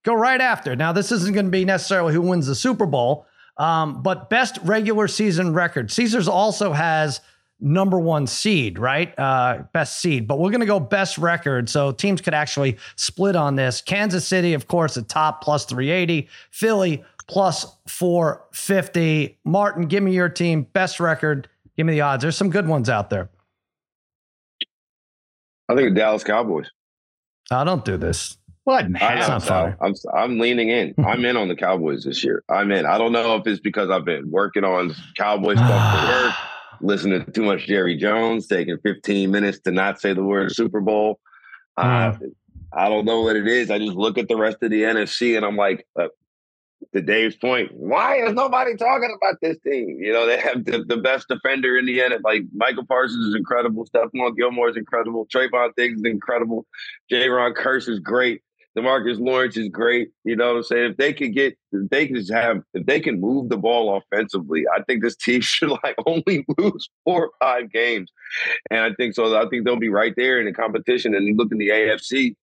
Go 0.05 0.14
right 0.14 0.40
after. 0.40 0.77
Now, 0.77 0.92
this 0.92 1.12
isn't 1.12 1.35
going 1.35 1.46
to 1.46 1.51
be 1.51 1.64
necessarily 1.64 2.14
who 2.14 2.23
wins 2.23 2.46
the 2.46 2.55
Super 2.55 2.87
Bowl, 2.87 3.27
um, 3.57 4.03
but 4.03 4.31
best 4.31 4.59
regular 4.62 5.09
season 5.09 5.53
record. 5.53 5.90
Caesars 5.90 6.29
also 6.29 6.73
has 6.73 7.20
number 7.61 7.99
one 7.99 8.27
seed, 8.27 8.79
right? 8.79 9.16
Uh, 9.18 9.64
best 9.73 10.01
seed, 10.01 10.27
but 10.27 10.38
we're 10.38 10.51
going 10.51 10.61
to 10.61 10.66
go 10.66 10.81
best 10.81 11.18
record. 11.18 11.68
So 11.68 11.92
teams 11.92 12.20
could 12.20 12.33
actually 12.33 12.79
split 12.96 13.37
on 13.37 13.57
this. 13.57 13.83
Kansas 13.83 14.27
City, 14.27 14.55
of 14.55 14.66
course, 14.66 14.96
at 14.96 15.09
top 15.09 15.42
plus 15.42 15.66
380. 15.66 16.29
Philly 16.51 17.05
plus 17.29 17.66
450. 17.87 19.38
Martin, 19.44 19.87
give 19.87 20.03
me 20.03 20.12
your 20.12 20.29
team. 20.29 20.62
Best 20.73 20.99
record 20.99 21.49
Give 21.80 21.86
me 21.86 21.94
the 21.94 22.02
odds. 22.02 22.20
There's 22.20 22.36
some 22.36 22.50
good 22.50 22.68
ones 22.68 22.90
out 22.90 23.08
there. 23.08 23.30
I 25.66 25.74
think 25.74 25.88
the 25.88 25.94
Dallas 25.94 26.22
Cowboys. 26.22 26.66
I 27.50 27.64
don't 27.64 27.86
do 27.86 27.96
this. 27.96 28.36
What? 28.64 28.92
That's 28.92 29.28
not 29.28 29.42
funny. 29.42 29.74
I'm 29.80 29.94
I'm 30.14 30.38
leaning 30.38 30.68
in. 30.68 30.94
I'm 31.02 31.24
in 31.24 31.38
on 31.38 31.48
the 31.48 31.56
Cowboys 31.56 32.04
this 32.04 32.22
year. 32.22 32.44
I'm 32.50 32.70
in. 32.70 32.84
I 32.84 32.98
don't 32.98 33.12
know 33.12 33.34
if 33.36 33.46
it's 33.46 33.60
because 33.60 33.88
I've 33.88 34.04
been 34.04 34.30
working 34.30 34.62
on 34.62 34.94
Cowboy 35.16 35.54
stuff 35.54 35.98
for 35.98 36.26
work, 36.26 36.34
listening 36.82 37.24
to 37.24 37.32
too 37.32 37.44
much 37.44 37.66
Jerry 37.66 37.96
Jones, 37.96 38.46
taking 38.46 38.76
15 38.76 39.30
minutes 39.30 39.60
to 39.60 39.70
not 39.70 39.98
say 40.02 40.12
the 40.12 40.22
word 40.22 40.54
Super 40.54 40.82
Bowl. 40.82 41.18
Uh, 41.78 42.12
hmm. 42.12 42.26
I 42.74 42.90
don't 42.90 43.06
know 43.06 43.22
what 43.22 43.36
it 43.36 43.48
is. 43.48 43.70
I 43.70 43.78
just 43.78 43.96
look 43.96 44.18
at 44.18 44.28
the 44.28 44.36
rest 44.36 44.58
of 44.60 44.70
the 44.70 44.82
NFC 44.82 45.34
and 45.34 45.46
I'm 45.46 45.56
like, 45.56 45.86
uh, 45.98 46.08
to 46.94 47.00
Dave's 47.00 47.36
point, 47.36 47.70
why 47.72 48.16
is 48.24 48.32
nobody 48.32 48.76
talking 48.76 49.16
about 49.16 49.36
this 49.42 49.56
team? 49.64 49.98
You 50.00 50.12
know, 50.12 50.26
they 50.26 50.38
have 50.38 50.64
the, 50.64 50.84
the 50.84 50.96
best 50.96 51.28
defender 51.28 51.76
in 51.76 51.86
the 51.86 52.00
end. 52.00 52.14
Like 52.24 52.42
Micah 52.54 52.84
Parsons 52.84 53.26
is 53.26 53.34
incredible. 53.34 53.86
Stephon 53.86 54.36
Gilmore 54.36 54.70
is 54.70 54.76
incredible. 54.76 55.26
Trevon 55.34 55.70
Diggs 55.76 55.98
is 55.98 56.04
incredible. 56.04 56.66
Jayron 57.10 57.54
Kearse 57.54 57.88
is 57.88 58.00
great. 58.00 58.42
Demarcus 58.76 59.18
Lawrence 59.18 59.56
is 59.56 59.68
great. 59.68 60.10
You 60.24 60.36
know 60.36 60.50
what 60.50 60.56
I'm 60.58 60.62
saying? 60.62 60.90
If 60.92 60.96
they 60.96 61.12
could 61.12 61.34
get, 61.34 61.56
if 61.72 61.90
they 61.90 62.06
can 62.06 62.24
have, 62.26 62.62
if 62.72 62.86
they 62.86 63.00
can 63.00 63.20
move 63.20 63.48
the 63.48 63.56
ball 63.56 63.96
offensively, 63.96 64.64
I 64.74 64.82
think 64.82 65.02
this 65.02 65.16
team 65.16 65.40
should 65.40 65.70
like 65.70 65.96
only 66.06 66.44
lose 66.58 66.88
four 67.04 67.26
or 67.26 67.30
five 67.40 67.72
games. 67.72 68.12
And 68.70 68.80
I 68.80 68.90
think 68.94 69.14
so. 69.14 69.36
I 69.36 69.48
think 69.48 69.64
they'll 69.64 69.76
be 69.76 69.88
right 69.88 70.14
there 70.16 70.38
in 70.38 70.46
the 70.46 70.52
competition. 70.52 71.14
And 71.14 71.36
look 71.36 71.50
in 71.50 71.58
the 71.58 71.68
AFC, 71.68 72.36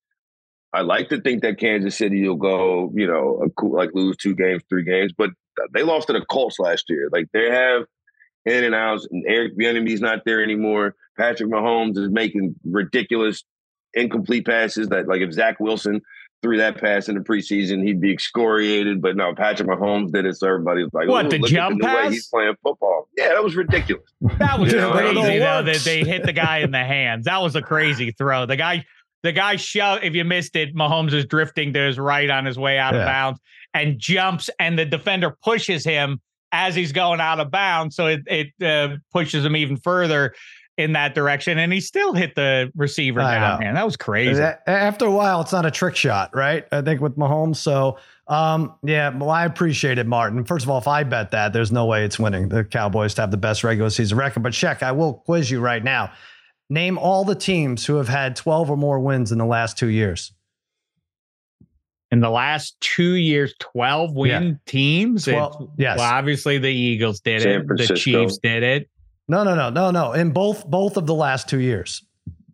I 0.72 0.82
like 0.82 1.08
to 1.08 1.20
think 1.20 1.42
that 1.42 1.58
Kansas 1.58 1.96
City 1.96 2.28
will 2.28 2.36
go, 2.36 2.92
you 2.94 3.06
know, 3.06 3.48
like 3.62 3.90
lose 3.94 4.16
two 4.16 4.34
games, 4.34 4.62
three 4.68 4.84
games, 4.84 5.12
but 5.16 5.30
they 5.72 5.82
lost 5.82 6.08
to 6.08 6.12
the 6.12 6.24
Colts 6.26 6.58
last 6.58 6.84
year. 6.88 7.08
Like 7.10 7.26
they 7.32 7.50
have 7.50 7.84
in 8.44 8.64
and 8.64 8.74
outs, 8.74 9.06
and 9.10 9.24
Eric 9.26 9.58
Bieniemy's 9.58 10.00
not 10.00 10.20
there 10.24 10.42
anymore. 10.42 10.94
Patrick 11.16 11.50
Mahomes 11.50 11.98
is 11.98 12.10
making 12.10 12.54
ridiculous 12.64 13.44
incomplete 13.94 14.46
passes 14.46 14.88
that, 14.88 15.08
like, 15.08 15.20
if 15.20 15.32
Zach 15.32 15.58
Wilson 15.60 16.00
threw 16.42 16.56
that 16.58 16.80
pass 16.80 17.08
in 17.08 17.16
the 17.16 17.20
preseason, 17.20 17.84
he'd 17.84 18.00
be 18.00 18.12
excoriated. 18.12 19.02
But 19.02 19.16
no, 19.16 19.34
Patrick 19.34 19.68
Mahomes 19.68 20.12
did 20.12 20.24
it, 20.24 20.36
so 20.36 20.46
everybody's 20.46 20.88
like, 20.92 21.08
"What 21.08 21.30
the 21.30 21.38
jump 21.40 21.80
the 21.80 21.86
pass? 21.86 22.12
he's 22.12 22.28
playing 22.28 22.54
football." 22.62 23.08
Yeah, 23.16 23.30
that 23.30 23.42
was 23.42 23.56
ridiculous. 23.56 24.04
That 24.38 24.60
was 24.60 24.72
crazy 24.72 25.38
though 25.38 25.62
that 25.62 25.82
they 25.84 26.04
hit 26.04 26.24
the 26.24 26.32
guy 26.32 26.58
in 26.58 26.70
the 26.70 26.84
hands. 26.84 27.24
That 27.24 27.42
was 27.42 27.56
a 27.56 27.62
crazy 27.62 28.12
throw. 28.12 28.46
The 28.46 28.56
guy 28.56 28.84
the 29.22 29.32
guy 29.32 29.56
shove. 29.56 30.00
If 30.02 30.14
you 30.14 30.24
missed 30.24 30.56
it, 30.56 30.74
Mahomes 30.74 31.12
is 31.12 31.24
drifting 31.24 31.72
to 31.72 31.80
his 31.80 31.98
right 31.98 32.30
on 32.30 32.44
his 32.44 32.58
way 32.58 32.78
out 32.78 32.94
yeah. 32.94 33.00
of 33.00 33.06
bounds 33.06 33.40
and 33.74 33.98
jumps, 33.98 34.50
and 34.58 34.78
the 34.78 34.84
defender 34.84 35.36
pushes 35.42 35.84
him 35.84 36.20
as 36.52 36.74
he's 36.74 36.92
going 36.92 37.20
out 37.20 37.40
of 37.40 37.50
bounds, 37.50 37.96
so 37.96 38.06
it 38.06 38.20
it 38.26 38.48
uh, 38.64 38.96
pushes 39.12 39.44
him 39.44 39.56
even 39.56 39.76
further. 39.76 40.34
in 40.78 40.92
that 40.92 41.12
direction, 41.12 41.58
and 41.58 41.72
he 41.72 41.80
still 41.80 42.14
hit 42.14 42.36
the 42.36 42.70
receiver 42.76 43.20
I 43.20 43.34
down. 43.34 43.58
know. 43.58 43.64
Man, 43.66 43.74
that 43.74 43.84
was 43.84 43.96
crazy. 43.96 44.40
After 44.40 45.06
a 45.06 45.10
while, 45.10 45.40
it's 45.40 45.50
not 45.50 45.66
a 45.66 45.72
trick 45.72 45.96
shot, 45.96 46.34
right? 46.34 46.64
I 46.70 46.82
think 46.82 47.00
with 47.00 47.16
Mahomes. 47.16 47.56
So, 47.56 47.98
um, 48.28 48.72
yeah, 48.84 49.08
well, 49.08 49.30
I 49.30 49.44
appreciate 49.44 49.98
it, 49.98 50.06
Martin. 50.06 50.44
First 50.44 50.64
of 50.64 50.70
all, 50.70 50.78
if 50.78 50.86
I 50.86 51.02
bet 51.02 51.32
that, 51.32 51.52
there's 51.52 51.72
no 51.72 51.84
way 51.86 52.04
it's 52.04 52.18
winning 52.18 52.48
the 52.48 52.62
Cowboys 52.62 53.12
to 53.14 53.22
have 53.22 53.32
the 53.32 53.36
best 53.36 53.64
regular 53.64 53.90
season 53.90 54.16
record. 54.16 54.44
But 54.44 54.52
check, 54.52 54.84
I 54.84 54.92
will 54.92 55.14
quiz 55.14 55.50
you 55.50 55.58
right 55.60 55.82
now. 55.82 56.12
Name 56.70 56.98
all 56.98 57.24
the 57.24 57.34
teams 57.34 57.86
who 57.86 57.96
have 57.96 58.08
had 58.08 58.36
12 58.36 58.70
or 58.70 58.76
more 58.76 59.00
wins 59.00 59.32
in 59.32 59.38
the 59.38 59.46
last 59.46 59.78
two 59.78 59.88
years. 59.88 60.32
in 62.10 62.20
the 62.20 62.30
last 62.30 62.74
two 62.80 63.16
years, 63.16 63.52
12 63.60 64.14
win 64.16 64.58
teams. 64.64 65.26
Well, 65.26 65.48
It's- 65.48 65.68
yes. 65.76 65.98
Well, 65.98 66.10
obviously 66.10 66.56
the 66.56 66.68
Eagles 66.72 67.20
did 67.20 67.42
San 67.42 67.60
it. 67.60 67.68
The 67.68 67.94
Chiefs 67.96 68.38
did 68.38 68.62
it. 68.62 68.88
No, 69.28 69.44
no, 69.44 69.54
no, 69.54 69.68
no, 69.68 69.90
no. 69.90 70.14
In 70.14 70.30
both 70.30 70.66
both 70.66 70.96
of 70.96 71.06
the 71.06 71.12
last 71.14 71.50
two 71.50 71.60
years. 71.60 72.02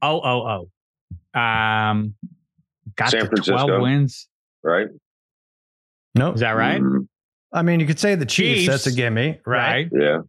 Oh, 0.03 0.21
oh, 0.25 0.69
oh. 1.37 1.41
Um, 1.41 2.17
got 2.97 3.11
San 3.11 3.27
Francisco. 3.29 3.65
12 3.67 3.81
wins. 3.83 4.29
right? 4.65 4.89
No, 6.17 6.33
Is 6.33 6.41
that 6.41 6.53
right? 6.57 6.81
Mhm. 6.83 7.07
I 7.53 7.63
mean, 7.63 7.79
you 7.79 7.87
could 7.87 8.01
say 8.01 8.17
the 8.17 8.27
Chiefs. 8.27 8.63
Chiefs. 8.63 8.69
That's 8.69 8.87
a 8.89 8.93
gimme, 8.93 9.39
right? 9.47 9.89
Yeah. 9.93 10.23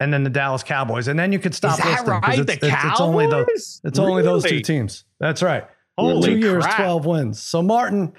And 0.00 0.12
then 0.12 0.24
the 0.24 0.30
Dallas 0.30 0.62
Cowboys, 0.62 1.08
and 1.08 1.18
then 1.18 1.32
you 1.32 1.38
could 1.38 1.54
stop 1.54 1.78
Is 1.78 1.84
that 1.84 1.90
listing 1.90 2.06
'cause 2.06 2.22
right? 2.22 2.38
it's, 2.38 2.46
the 2.46 2.66
it's, 2.66 2.74
Cowboys? 2.74 2.90
it's 2.92 3.00
only 3.00 3.26
those. 3.26 3.80
It's 3.84 3.98
only 3.98 4.22
those 4.22 4.44
two 4.44 4.60
teams. 4.60 5.04
That's 5.20 5.42
right. 5.42 5.66
Holy 5.98 6.34
two 6.34 6.38
years, 6.38 6.64
crap. 6.64 6.76
12 6.76 7.06
wins. 7.06 7.42
So 7.42 7.62
Martin, 7.62 8.12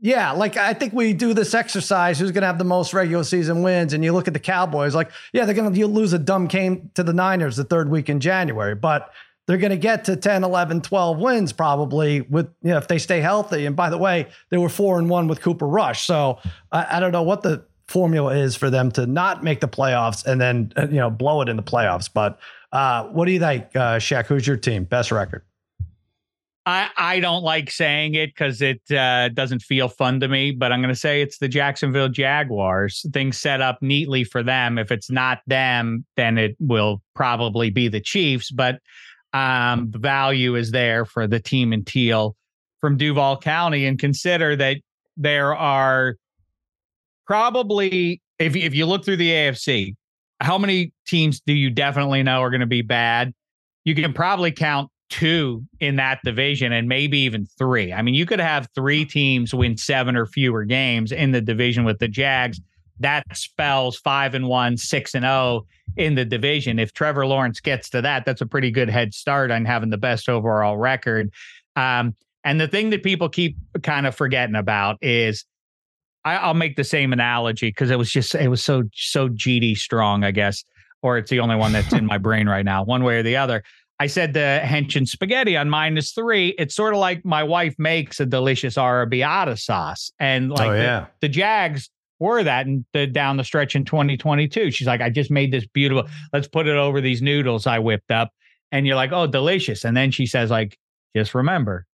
yeah, 0.00 0.30
like 0.32 0.56
I 0.56 0.72
think 0.74 0.94
we 0.94 1.12
do 1.12 1.34
this 1.34 1.54
exercise. 1.54 2.18
Who's 2.18 2.30
going 2.30 2.42
to 2.42 2.46
have 2.46 2.58
the 2.58 2.64
most 2.64 2.94
regular 2.94 3.24
season 3.24 3.62
wins? 3.62 3.92
And 3.92 4.02
you 4.02 4.12
look 4.12 4.28
at 4.28 4.34
the 4.34 4.40
Cowboys, 4.40 4.94
like, 4.94 5.10
yeah, 5.32 5.44
they're 5.44 5.54
going 5.54 5.72
to 5.72 5.86
lose 5.86 6.12
a 6.12 6.18
dumb 6.18 6.46
game 6.46 6.90
to 6.94 7.02
the 7.02 7.12
Niners 7.12 7.56
the 7.56 7.64
third 7.64 7.90
week 7.90 8.08
in 8.08 8.20
January, 8.20 8.74
but 8.74 9.10
they're 9.46 9.58
going 9.58 9.70
to 9.70 9.76
get 9.78 10.04
to 10.04 10.14
10, 10.16 10.44
11, 10.44 10.82
12 10.82 11.18
wins 11.18 11.52
probably 11.52 12.20
with, 12.20 12.46
you 12.62 12.70
know, 12.70 12.76
if 12.76 12.86
they 12.86 12.98
stay 12.98 13.20
healthy. 13.20 13.66
And 13.66 13.74
by 13.74 13.88
the 13.90 13.98
way, 13.98 14.28
they 14.50 14.58
were 14.58 14.68
four 14.68 14.98
and 14.98 15.08
one 15.08 15.26
with 15.26 15.40
Cooper 15.40 15.66
Rush. 15.66 16.06
So 16.06 16.38
I, 16.70 16.96
I 16.96 17.00
don't 17.00 17.12
know 17.12 17.22
what 17.22 17.42
the 17.42 17.64
formula 17.88 18.36
is 18.36 18.54
for 18.54 18.70
them 18.70 18.90
to 18.92 19.06
not 19.06 19.42
make 19.42 19.60
the 19.60 19.68
playoffs 19.68 20.24
and 20.24 20.40
then, 20.40 20.72
uh, 20.76 20.86
you 20.88 20.96
know, 20.98 21.10
blow 21.10 21.40
it 21.40 21.48
in 21.48 21.56
the 21.56 21.62
playoffs. 21.62 22.08
But 22.12 22.38
uh, 22.72 23.04
what 23.04 23.24
do 23.24 23.32
you 23.32 23.40
think, 23.40 23.64
uh, 23.74 23.98
Shaq? 23.98 24.26
Who's 24.26 24.46
your 24.46 24.56
team? 24.56 24.84
Best 24.84 25.10
record? 25.10 25.42
I, 26.66 26.90
I 26.98 27.20
don't 27.20 27.42
like 27.42 27.70
saying 27.70 28.14
it 28.14 28.26
because 28.26 28.60
it 28.60 28.82
uh, 28.90 29.30
doesn't 29.30 29.62
feel 29.62 29.88
fun 29.88 30.20
to 30.20 30.28
me, 30.28 30.50
but 30.50 30.70
I'm 30.70 30.82
going 30.82 30.92
to 30.92 31.00
say 31.00 31.22
it's 31.22 31.38
the 31.38 31.48
Jacksonville 31.48 32.10
Jaguars. 32.10 33.06
Things 33.14 33.38
set 33.38 33.62
up 33.62 33.78
neatly 33.80 34.22
for 34.22 34.42
them. 34.42 34.76
If 34.76 34.92
it's 34.92 35.10
not 35.10 35.40
them, 35.46 36.04
then 36.16 36.36
it 36.36 36.56
will 36.60 37.00
probably 37.14 37.70
be 37.70 37.88
the 37.88 38.02
Chiefs. 38.02 38.50
But 38.50 38.80
um, 39.32 39.90
the 39.92 39.98
value 39.98 40.56
is 40.56 40.70
there 40.70 41.06
for 41.06 41.26
the 41.26 41.40
team 41.40 41.72
in 41.72 41.86
teal 41.86 42.36
from 42.82 42.98
Duval 42.98 43.38
County. 43.38 43.86
And 43.86 43.98
consider 43.98 44.54
that 44.56 44.76
there 45.16 45.56
are 45.56 46.16
probably, 47.28 48.22
if, 48.38 48.56
if 48.56 48.74
you 48.74 48.86
look 48.86 49.04
through 49.04 49.18
the 49.18 49.30
AFC, 49.30 49.94
how 50.40 50.56
many 50.56 50.92
teams 51.06 51.40
do 51.40 51.52
you 51.52 51.70
definitely 51.70 52.22
know 52.22 52.40
are 52.40 52.50
going 52.50 52.60
to 52.60 52.66
be 52.66 52.82
bad? 52.82 53.34
You 53.84 53.94
can 53.94 54.12
probably 54.12 54.50
count 54.50 54.90
two 55.10 55.62
in 55.80 55.96
that 55.96 56.20
division 56.24 56.72
and 56.72 56.88
maybe 56.88 57.18
even 57.18 57.46
three. 57.58 57.92
I 57.92 58.02
mean, 58.02 58.14
you 58.14 58.26
could 58.26 58.40
have 58.40 58.68
three 58.74 59.04
teams 59.04 59.54
win 59.54 59.76
seven 59.76 60.16
or 60.16 60.26
fewer 60.26 60.64
games 60.64 61.12
in 61.12 61.32
the 61.32 61.40
division 61.40 61.84
with 61.84 61.98
the 61.98 62.08
Jags. 62.08 62.60
That 63.00 63.24
spells 63.34 63.96
five 63.98 64.34
and 64.34 64.48
one, 64.48 64.76
six 64.76 65.14
and 65.14 65.24
oh 65.24 65.66
in 65.96 66.14
the 66.14 66.24
division. 66.24 66.78
If 66.78 66.92
Trevor 66.92 67.26
Lawrence 67.26 67.60
gets 67.60 67.90
to 67.90 68.02
that, 68.02 68.24
that's 68.24 68.40
a 68.40 68.46
pretty 68.46 68.70
good 68.70 68.88
head 68.88 69.14
start 69.14 69.50
on 69.50 69.64
having 69.64 69.90
the 69.90 69.98
best 69.98 70.28
overall 70.28 70.76
record. 70.78 71.30
Um, 71.76 72.14
and 72.44 72.60
the 72.60 72.68
thing 72.68 72.90
that 72.90 73.02
people 73.02 73.28
keep 73.28 73.56
kind 73.82 74.06
of 74.06 74.14
forgetting 74.14 74.56
about 74.56 74.96
is 75.02 75.44
I, 76.24 76.36
I'll 76.36 76.54
make 76.54 76.76
the 76.76 76.84
same 76.84 77.12
analogy 77.12 77.68
because 77.68 77.90
it 77.90 77.98
was 77.98 78.10
just 78.10 78.34
it 78.34 78.48
was 78.48 78.62
so 78.62 78.84
so 78.94 79.28
GD 79.28 79.76
strong, 79.76 80.24
I 80.24 80.30
guess, 80.30 80.64
or 81.02 81.18
it's 81.18 81.30
the 81.30 81.40
only 81.40 81.56
one 81.56 81.72
that's 81.72 81.92
in 81.92 82.06
my 82.06 82.18
brain 82.28 82.48
right 82.48 82.64
now, 82.64 82.84
one 82.84 83.04
way 83.04 83.18
or 83.18 83.22
the 83.22 83.36
other. 83.36 83.62
I 84.00 84.06
said 84.06 84.32
the 84.32 84.60
henching 84.60 85.06
spaghetti 85.06 85.56
on 85.56 85.68
minus 85.68 86.12
three. 86.12 86.50
It's 86.50 86.74
sort 86.74 86.94
of 86.94 87.00
like 87.00 87.24
my 87.24 87.42
wife 87.42 87.74
makes 87.78 88.20
a 88.20 88.26
delicious 88.26 88.76
arrabbiata 88.76 89.58
sauce, 89.58 90.12
and 90.20 90.52
oh, 90.52 90.54
like 90.54 90.70
oh, 90.70 90.72
the- 90.76 90.82
yeah. 90.82 91.06
the, 91.20 91.28
Jags 91.28 91.90
were 92.20 92.42
that 92.42 92.66
and 92.66 92.84
the 92.92 93.06
down 93.06 93.36
the 93.36 93.44
stretch 93.44 93.74
in 93.74 93.84
2022. 93.84 94.70
She's 94.70 94.86
like, 94.86 95.00
I 95.00 95.10
just 95.10 95.30
made 95.30 95.52
this 95.52 95.66
beautiful. 95.66 96.08
Let's 96.32 96.48
put 96.48 96.68
it 96.68 96.76
over 96.76 97.00
these 97.00 97.22
noodles 97.22 97.66
I 97.66 97.80
whipped 97.80 98.10
up, 98.10 98.30
and 98.70 98.86
you're 98.86 98.96
like, 98.96 99.12
oh, 99.12 99.26
delicious. 99.26 99.84
And 99.84 99.96
then 99.96 100.10
she 100.10 100.26
says, 100.26 100.50
like, 100.50 100.78
just 101.16 101.34
remember, 101.34 101.86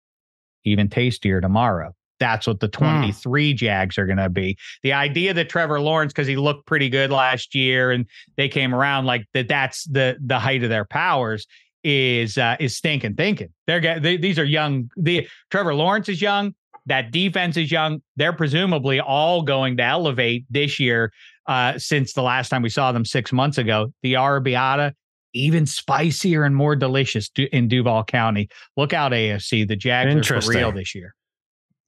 even 0.64 0.88
tastier 0.88 1.40
tomorrow. 1.40 1.94
That's 2.20 2.46
what 2.46 2.60
the 2.60 2.68
23 2.68 3.54
Jags 3.54 3.98
are 3.98 4.06
going 4.06 4.18
to 4.18 4.28
be. 4.28 4.56
The 4.82 4.92
idea 4.92 5.34
that 5.34 5.48
Trevor 5.48 5.80
Lawrence, 5.80 6.12
because 6.12 6.28
he 6.28 6.36
looked 6.36 6.66
pretty 6.66 6.88
good 6.88 7.10
last 7.10 7.54
year 7.54 7.90
and 7.90 8.06
they 8.36 8.48
came 8.48 8.74
around 8.74 9.06
like 9.06 9.26
that, 9.34 9.48
that's 9.48 9.84
the 9.84 10.16
the 10.24 10.38
height 10.38 10.62
of 10.62 10.70
their 10.70 10.84
powers 10.84 11.46
is 11.82 12.38
uh, 12.38 12.56
is 12.58 12.76
stinking 12.76 13.14
thinking. 13.14 13.48
They're 13.66 14.00
they, 14.00 14.16
these 14.16 14.38
are 14.38 14.44
young. 14.44 14.90
The 14.96 15.28
Trevor 15.50 15.74
Lawrence 15.74 16.08
is 16.08 16.20
young. 16.20 16.54
That 16.86 17.12
defense 17.12 17.56
is 17.56 17.70
young. 17.70 18.02
They're 18.16 18.32
presumably 18.32 19.00
all 19.00 19.42
going 19.42 19.76
to 19.78 19.82
elevate 19.82 20.44
this 20.50 20.78
year 20.78 21.12
uh, 21.46 21.78
since 21.78 22.12
the 22.12 22.22
last 22.22 22.48
time 22.48 22.62
we 22.62 22.68
saw 22.68 22.92
them 22.92 23.04
six 23.04 23.32
months 23.32 23.58
ago. 23.58 23.92
The 24.02 24.14
arrabbiata, 24.14 24.92
even 25.32 25.66
spicier 25.66 26.44
and 26.44 26.54
more 26.54 26.76
delicious 26.76 27.30
in 27.36 27.68
Duval 27.68 28.04
County. 28.04 28.48
Look 28.76 28.92
out, 28.92 29.12
AFC. 29.12 29.66
The 29.66 29.76
Jags 29.76 30.30
are 30.30 30.40
for 30.40 30.50
real 30.50 30.72
this 30.72 30.94
year. 30.94 31.14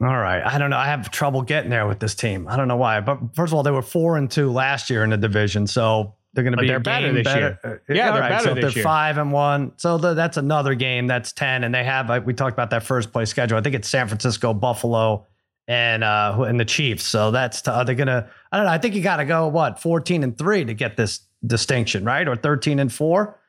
All 0.03 0.09
right. 0.19 0.43
I 0.45 0.59
don't 0.59 0.69
know. 0.71 0.77
I 0.77 0.87
have 0.87 1.11
trouble 1.11 1.41
getting 1.43 1.71
there 1.71 1.87
with 1.87 2.01
this 2.01 2.15
team. 2.15 2.47
I 2.49 2.57
don't 2.57 2.69
know 2.69 2.77
why. 2.77 3.01
But 3.01 3.35
first 3.35 3.51
of 3.53 3.57
all, 3.57 3.63
they 3.63 3.71
were 3.71 3.81
four 3.83 4.17
and 4.19 4.31
two 4.31 4.53
last 4.53 4.91
year 4.91 5.03
in 5.05 5.11
the 5.11 5.17
division. 5.17 5.67
So 5.67 6.15
they're 6.35 6.45
going 6.45 6.55
to 6.55 6.61
be 6.61 6.67
they're 6.69 6.81
better 6.81 7.13
this 7.15 7.25
better. 7.25 7.59
Uh, 7.65 7.75
Yeah, 7.93 8.09
all 8.09 8.13
they're 8.13 8.21
right. 8.23 8.29
better 8.29 8.45
So 8.45 8.51
if 8.51 8.57
this 8.57 8.75
they're 8.75 8.81
year. 8.81 8.85
five 8.85 9.17
and 9.17 9.33
one. 9.33 9.73
So 9.79 9.97
the, 9.97 10.13
that's 10.13 10.37
another 10.37 10.75
game. 10.75 11.07
That's 11.07 11.33
10. 11.33 11.65
And 11.65 11.75
they 11.75 11.83
have, 11.85 12.11
like, 12.11 12.27
we 12.27 12.35
talked 12.35 12.53
about 12.53 12.69
that 12.71 12.83
first 12.83 13.11
place 13.11 13.31
schedule. 13.31 13.57
I 13.57 13.63
think 13.63 13.75
it's 13.75 13.89
San 13.89 14.07
Francisco, 14.07 14.53
Buffalo, 14.53 15.27
and 15.69 16.05
uh 16.05 16.45
and 16.47 16.61
the 16.61 16.65
Chiefs. 16.67 17.05
So 17.05 17.31
that's, 17.31 17.63
t- 17.63 17.71
are 17.71 17.85
they 17.85 17.95
going 17.95 18.07
to, 18.09 18.29
I 18.53 18.57
don't 18.59 18.67
know. 18.67 18.73
I 18.73 18.79
think 18.79 18.95
you 18.95 19.03
got 19.03 19.17
to 19.17 19.25
go, 19.25 19.49
what, 19.49 19.81
14 19.81 20.23
and 20.23 20.37
three 20.37 20.65
to 20.65 20.75
get 20.75 20.99
this 20.99 21.21
distinction, 21.47 22.05
right? 22.05 22.29
Or 22.29 22.37
13 22.37 22.79
and 22.81 22.93
four? 22.93 23.41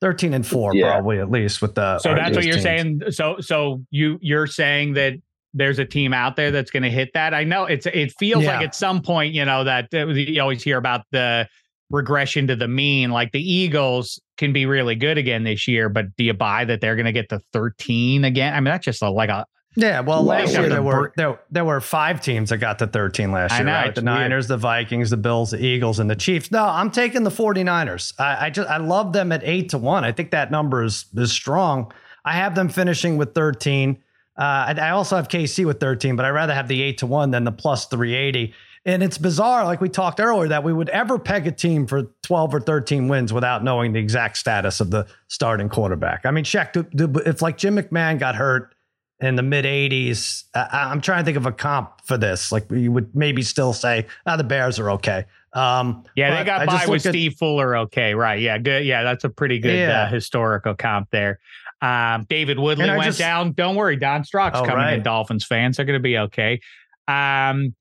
13 0.00 0.32
and 0.32 0.46
four, 0.46 0.74
Yeah. 0.74 0.92
probably 0.94 1.18
at 1.20 1.30
least 1.30 1.60
with 1.60 1.74
the. 1.74 1.98
So 1.98 2.14
that's 2.14 2.34
what 2.34 2.44
you're 2.46 2.54
teams. 2.54 2.62
saying. 2.62 3.00
So 3.10 3.36
so 3.40 3.84
you 3.90 4.18
you're 4.22 4.46
saying 4.46 4.94
that 4.94 5.12
there's 5.54 5.78
a 5.78 5.84
team 5.84 6.12
out 6.12 6.36
there 6.36 6.50
that's 6.50 6.70
going 6.70 6.82
to 6.84 6.90
hit 6.90 7.10
that. 7.14 7.34
I 7.34 7.44
know 7.44 7.64
it's 7.64 7.86
it 7.86 8.12
feels 8.18 8.44
Yeah. 8.44 8.56
like 8.58 8.66
at 8.68 8.74
some 8.74 9.02
point 9.02 9.34
you 9.34 9.44
know 9.44 9.64
that 9.64 9.88
uh, 9.92 10.06
you 10.06 10.40
always 10.40 10.62
hear 10.62 10.78
about 10.78 11.02
the 11.12 11.48
regression 11.90 12.46
to 12.46 12.56
the 12.56 12.68
mean. 12.68 13.10
Like 13.10 13.32
the 13.32 13.40
Eagles 13.42 14.20
can 14.38 14.52
be 14.52 14.64
really 14.66 14.94
good 14.94 15.18
again 15.18 15.44
this 15.44 15.66
year, 15.66 15.88
but 15.88 16.14
do 16.16 16.24
you 16.24 16.32
buy 16.34 16.64
that 16.64 16.80
they're 16.80 16.96
going 16.96 17.06
to 17.06 17.12
get 17.12 17.28
to 17.30 17.40
13 17.52 18.24
again? 18.24 18.54
I 18.54 18.56
mean 18.60 18.66
that's 18.66 18.84
just 18.84 19.02
a, 19.02 19.10
like 19.10 19.28
a 19.28 19.44
Yeah, 19.76 20.00
well, 20.00 20.22
last 20.22 20.52
year 20.52 20.62
the 20.62 20.68
there 20.68 20.82
were 20.82 21.12
there, 21.16 21.40
there 21.50 21.64
were 21.64 21.80
five 21.80 22.20
teams 22.20 22.50
that 22.50 22.58
got 22.58 22.78
to 22.78 22.86
13 22.86 23.32
last 23.32 23.52
year, 23.54 23.64
know, 23.64 23.72
right? 23.72 23.94
The 23.94 24.00
weird. 24.00 24.04
Niners, 24.04 24.46
the 24.46 24.56
Vikings, 24.56 25.10
the 25.10 25.16
Bills, 25.16 25.50
the 25.50 25.62
Eagles, 25.64 25.98
and 25.98 26.08
the 26.08 26.16
Chiefs. 26.16 26.50
No, 26.52 26.64
I'm 26.64 26.90
taking 26.92 27.24
the 27.24 27.30
49ers. 27.30 28.12
I, 28.20 28.46
I 28.46 28.50
just 28.50 28.70
I 28.70 28.76
love 28.76 29.12
them 29.12 29.32
at 29.32 29.42
eight 29.44 29.70
to 29.70 29.78
one. 29.78 30.04
I 30.04 30.12
think 30.12 30.30
that 30.30 30.50
number 30.52 30.84
is 30.84 31.06
is 31.16 31.32
strong. 31.32 31.92
I 32.24 32.32
have 32.34 32.54
them 32.54 32.68
finishing 32.68 33.16
with 33.16 33.34
13. 33.34 33.96
Uh, 34.38 34.42
I, 34.42 34.74
I 34.80 34.90
also 34.90 35.16
have 35.16 35.28
KC 35.28 35.66
with 35.66 35.80
13, 35.80 36.16
but 36.16 36.24
I'd 36.24 36.30
rather 36.30 36.54
have 36.54 36.68
the 36.68 36.80
eight 36.82 36.98
to 36.98 37.06
one 37.06 37.30
than 37.30 37.44
the 37.44 37.52
plus 37.52 37.86
380. 37.86 38.54
And 38.86 39.02
it's 39.02 39.18
bizarre, 39.18 39.64
like 39.64 39.82
we 39.82 39.90
talked 39.90 40.20
earlier, 40.20 40.48
that 40.48 40.64
we 40.64 40.72
would 40.72 40.88
ever 40.88 41.18
peg 41.18 41.46
a 41.46 41.52
team 41.52 41.86
for 41.86 42.04
12 42.22 42.54
or 42.54 42.60
13 42.60 43.08
wins 43.08 43.30
without 43.32 43.62
knowing 43.62 43.92
the 43.92 44.00
exact 44.00 44.38
status 44.38 44.80
of 44.80 44.90
the 44.90 45.06
starting 45.28 45.68
quarterback. 45.68 46.24
I 46.24 46.30
mean, 46.30 46.44
Shaq, 46.44 46.72
do, 46.72 46.84
do, 46.84 47.20
if 47.26 47.42
like 47.42 47.58
Jim 47.58 47.76
McMahon 47.76 48.18
got 48.18 48.36
hurt 48.36 48.74
in 49.20 49.36
the 49.36 49.42
mid 49.42 49.66
80s, 49.66 50.44
uh, 50.54 50.66
I'm 50.72 51.02
trying 51.02 51.18
to 51.20 51.24
think 51.26 51.36
of 51.36 51.44
a 51.44 51.52
comp 51.52 52.00
for 52.06 52.16
this. 52.16 52.50
Like 52.50 52.70
you 52.70 52.90
would 52.90 53.14
maybe 53.14 53.42
still 53.42 53.74
say, 53.74 54.06
ah, 54.24 54.36
the 54.38 54.44
Bears 54.44 54.78
are 54.78 54.90
okay. 54.92 55.26
Um, 55.52 56.04
yeah. 56.14 56.38
They 56.38 56.44
got 56.44 56.62
I 56.62 56.66
by 56.66 56.86
with 56.86 57.04
at- 57.04 57.10
Steve 57.12 57.34
Fuller. 57.34 57.76
Okay, 57.76 58.14
right? 58.14 58.40
Yeah, 58.40 58.56
good. 58.56 58.86
Yeah, 58.86 59.02
that's 59.02 59.24
a 59.24 59.28
pretty 59.28 59.58
good 59.58 59.76
Yeah. 59.78 60.04
uh, 60.04 60.08
historical 60.08 60.74
comp 60.74 61.10
there. 61.10 61.38
Um, 61.82 62.26
David 62.28 62.58
Woodley 62.58 62.88
went 62.88 63.02
just- 63.04 63.18
down. 63.18 63.52
Don't 63.52 63.76
worry, 63.76 63.96
Don 63.96 64.24
Strock's 64.24 64.58
Oh, 64.58 64.64
coming 64.64 64.94
in. 64.94 65.02
Dolphins 65.02 65.44
fans, 65.46 65.76
they're 65.76 65.86
going 65.86 65.98
to 65.98 66.02
be 66.02 66.18
okay. 66.18 66.60
Um, 67.08 67.74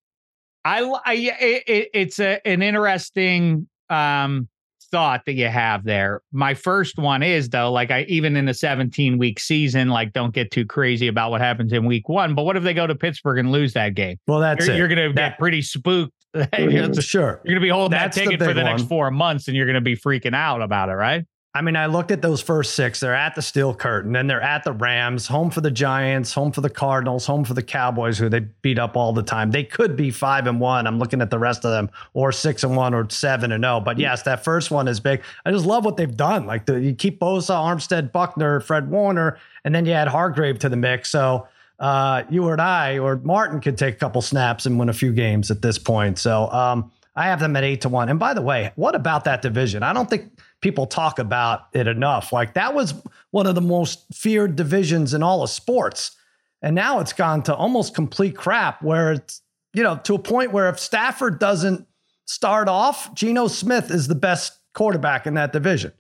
I, 0.65 0.83
I 1.05 1.13
it, 1.13 1.63
it, 1.67 1.89
it's 1.93 2.19
a 2.19 2.45
an 2.45 2.61
interesting 2.61 3.67
um 3.89 4.47
thought 4.91 5.21
that 5.27 5.33
you 5.33 5.47
have 5.47 5.83
there. 5.83 6.21
My 6.31 6.53
first 6.55 6.97
one 6.97 7.21
is 7.21 7.49
though, 7.49 7.71
like 7.71 7.91
I 7.91 8.03
even 8.03 8.35
in 8.35 8.47
a 8.49 8.53
17 8.53 9.17
week 9.19 9.39
season, 9.39 9.89
like 9.89 10.13
don't 10.13 10.33
get 10.33 10.49
too 10.51 10.65
crazy 10.65 11.07
about 11.07 11.29
what 11.31 11.41
happens 11.41 11.71
in 11.73 11.85
week 11.85 12.09
one. 12.09 12.33
But 12.35 12.43
what 12.43 12.57
if 12.57 12.63
they 12.63 12.73
go 12.73 12.87
to 12.87 12.95
Pittsburgh 12.95 13.37
and 13.37 13.51
lose 13.51 13.73
that 13.73 13.93
game? 13.93 14.17
well, 14.27 14.39
that's 14.39 14.65
You're, 14.65 14.75
it. 14.75 14.77
you're 14.79 14.87
going 14.87 15.09
to 15.09 15.13
That- 15.15 15.31
get 15.31 15.39
pretty 15.39 15.61
spooked. 15.61 16.13
you're 16.57 16.93
sure. 16.95 17.41
You're 17.43 17.53
going 17.53 17.55
to 17.55 17.59
be 17.61 17.69
holding 17.69 17.97
That's 17.97 18.15
that 18.17 18.23
ticket 18.23 18.39
for 18.41 18.53
the 18.53 18.63
next 18.63 18.83
four 18.83 19.09
months, 19.11 19.47
and 19.47 19.57
you're 19.57 19.65
going 19.65 19.73
to 19.75 19.81
be 19.81 19.95
freaking 19.95 20.35
out 20.35 20.61
about 20.61 20.89
it, 20.89 20.93
right? 20.93 21.25
I 21.59 21.61
mean, 21.61 21.75
I 21.75 21.87
looked 21.87 22.11
at 22.11 22.21
those 22.21 22.41
first 22.41 22.73
six. 22.73 23.01
They're 23.01 23.13
at 23.13 23.35
the 23.35 23.41
steel 23.41 23.75
curtain, 23.75 24.13
then 24.13 24.27
they're 24.27 24.41
at 24.41 24.63
the 24.63 24.71
Rams, 24.71 25.27
home 25.27 25.49
for 25.49 25.59
the 25.59 25.69
Giants, 25.69 26.33
home 26.33 26.53
for 26.53 26.61
the 26.61 26.69
Cardinals, 26.69 27.25
home 27.25 27.43
for 27.43 27.53
the 27.53 27.61
Cowboys, 27.61 28.17
who 28.17 28.29
they 28.29 28.39
beat 28.39 28.79
up 28.79 28.95
all 28.95 29.11
the 29.11 29.21
time. 29.21 29.51
They 29.51 29.65
could 29.65 29.97
be 29.97 30.09
five 30.09 30.47
and 30.47 30.61
one. 30.61 30.87
I'm 30.87 30.99
looking 30.99 31.21
at 31.21 31.29
the 31.29 31.37
rest 31.37 31.65
of 31.65 31.71
them, 31.71 31.89
or 32.13 32.31
six 32.31 32.63
and 32.63 32.77
one, 32.77 32.93
or 32.93 33.09
seven 33.09 33.51
and 33.51 33.61
zero. 33.65 33.75
Oh. 33.75 33.79
But 33.81 33.99
yes, 33.99 34.21
that 34.21 34.41
first 34.41 34.71
one 34.71 34.87
is 34.87 35.01
big. 35.01 35.21
I 35.45 35.51
just 35.51 35.65
love 35.65 35.83
what 35.83 35.97
they've 35.97 36.15
done. 36.15 36.45
Like 36.45 36.65
the, 36.65 36.79
you 36.79 36.95
keep 36.95 37.19
Bosa, 37.19 37.55
Armstead, 37.55 38.13
Buckner, 38.13 38.61
Fred 38.61 38.89
Warner, 38.89 39.37
and 39.65 39.75
then 39.75 39.85
you 39.85 39.91
add 39.91 40.07
Hargrave 40.07 40.59
to 40.59 40.69
the 40.69 40.77
mix. 40.77 41.09
So 41.09 41.45
uh, 41.77 42.23
you 42.29 42.45
or 42.45 42.57
I 42.61 42.99
or 42.99 43.17
Martin 43.17 43.59
could 43.59 43.77
take 43.77 43.95
a 43.95 43.97
couple 43.97 44.21
snaps 44.21 44.65
and 44.65 44.79
win 44.79 44.87
a 44.87 44.93
few 44.93 45.11
games 45.11 45.51
at 45.51 45.61
this 45.61 45.77
point. 45.77 46.19
So 46.19 46.49
um, 46.53 46.89
I 47.17 47.25
have 47.25 47.41
them 47.41 47.57
at 47.57 47.65
eight 47.65 47.81
to 47.81 47.89
one. 47.89 48.07
And 48.07 48.17
by 48.17 48.33
the 48.33 48.41
way, 48.41 48.71
what 48.77 48.95
about 48.95 49.25
that 49.25 49.41
division? 49.41 49.83
I 49.83 49.91
don't 49.91 50.09
think 50.09 50.31
people 50.61 50.85
talk 50.85 51.19
about 51.19 51.67
it 51.73 51.87
enough. 51.87 52.33
Like 52.33 52.53
that 52.53 52.73
was 52.73 52.93
one 53.31 53.47
of 53.47 53.55
the 53.55 53.61
most 53.61 54.05
feared 54.13 54.55
divisions 54.55 55.13
in 55.13 55.23
all 55.23 55.43
of 55.43 55.49
sports. 55.49 56.15
And 56.61 56.75
now 56.75 56.99
it's 56.99 57.13
gone 57.13 57.43
to 57.43 57.55
almost 57.55 57.95
complete 57.95 58.35
crap 58.35 58.83
where 58.83 59.13
it's, 59.13 59.41
you 59.73 59.83
know, 59.83 59.97
to 60.03 60.15
a 60.15 60.19
point 60.19 60.51
where 60.51 60.67
if 60.69 60.79
Stafford 60.79 61.39
doesn't 61.39 61.87
start 62.25 62.67
off, 62.67 63.13
Geno 63.13 63.47
Smith 63.47 63.91
is 63.91 64.07
the 64.07 64.15
best 64.15 64.59
quarterback 64.73 65.25
in 65.25 65.35
that 65.35 65.53
division. 65.53 65.93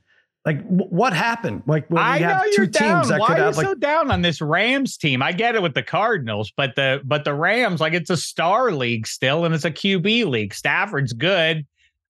Like 0.45 0.65
what 0.67 1.13
happened? 1.13 1.63
Like 1.67 1.85
I 1.95 2.19
know 2.19 2.43
you're 2.57 2.65
down. 2.65 3.07
Why 3.07 3.17
are 3.19 3.37
you 3.37 3.43
have, 3.43 3.57
like, 3.57 3.65
so 3.65 3.73
down 3.75 4.09
on 4.09 4.21
this 4.21 4.41
Rams 4.41 4.97
team? 4.97 5.21
I 5.21 5.31
get 5.31 5.55
it 5.55 5.61
with 5.61 5.73
the 5.73 5.83
Cardinals, 5.83 6.51
but 6.55 6.75
the 6.75 7.01
but 7.03 7.25
the 7.25 7.33
Rams, 7.33 7.81
like 7.81 7.93
it's 7.93 8.09
a 8.09 8.17
star 8.17 8.71
league 8.71 9.05
still, 9.05 9.43
and 9.43 9.53
it's 9.53 9.65
a 9.65 9.71
QB 9.71 10.25
league. 10.27 10.53
Stafford's 10.53 11.13
good. 11.13 11.67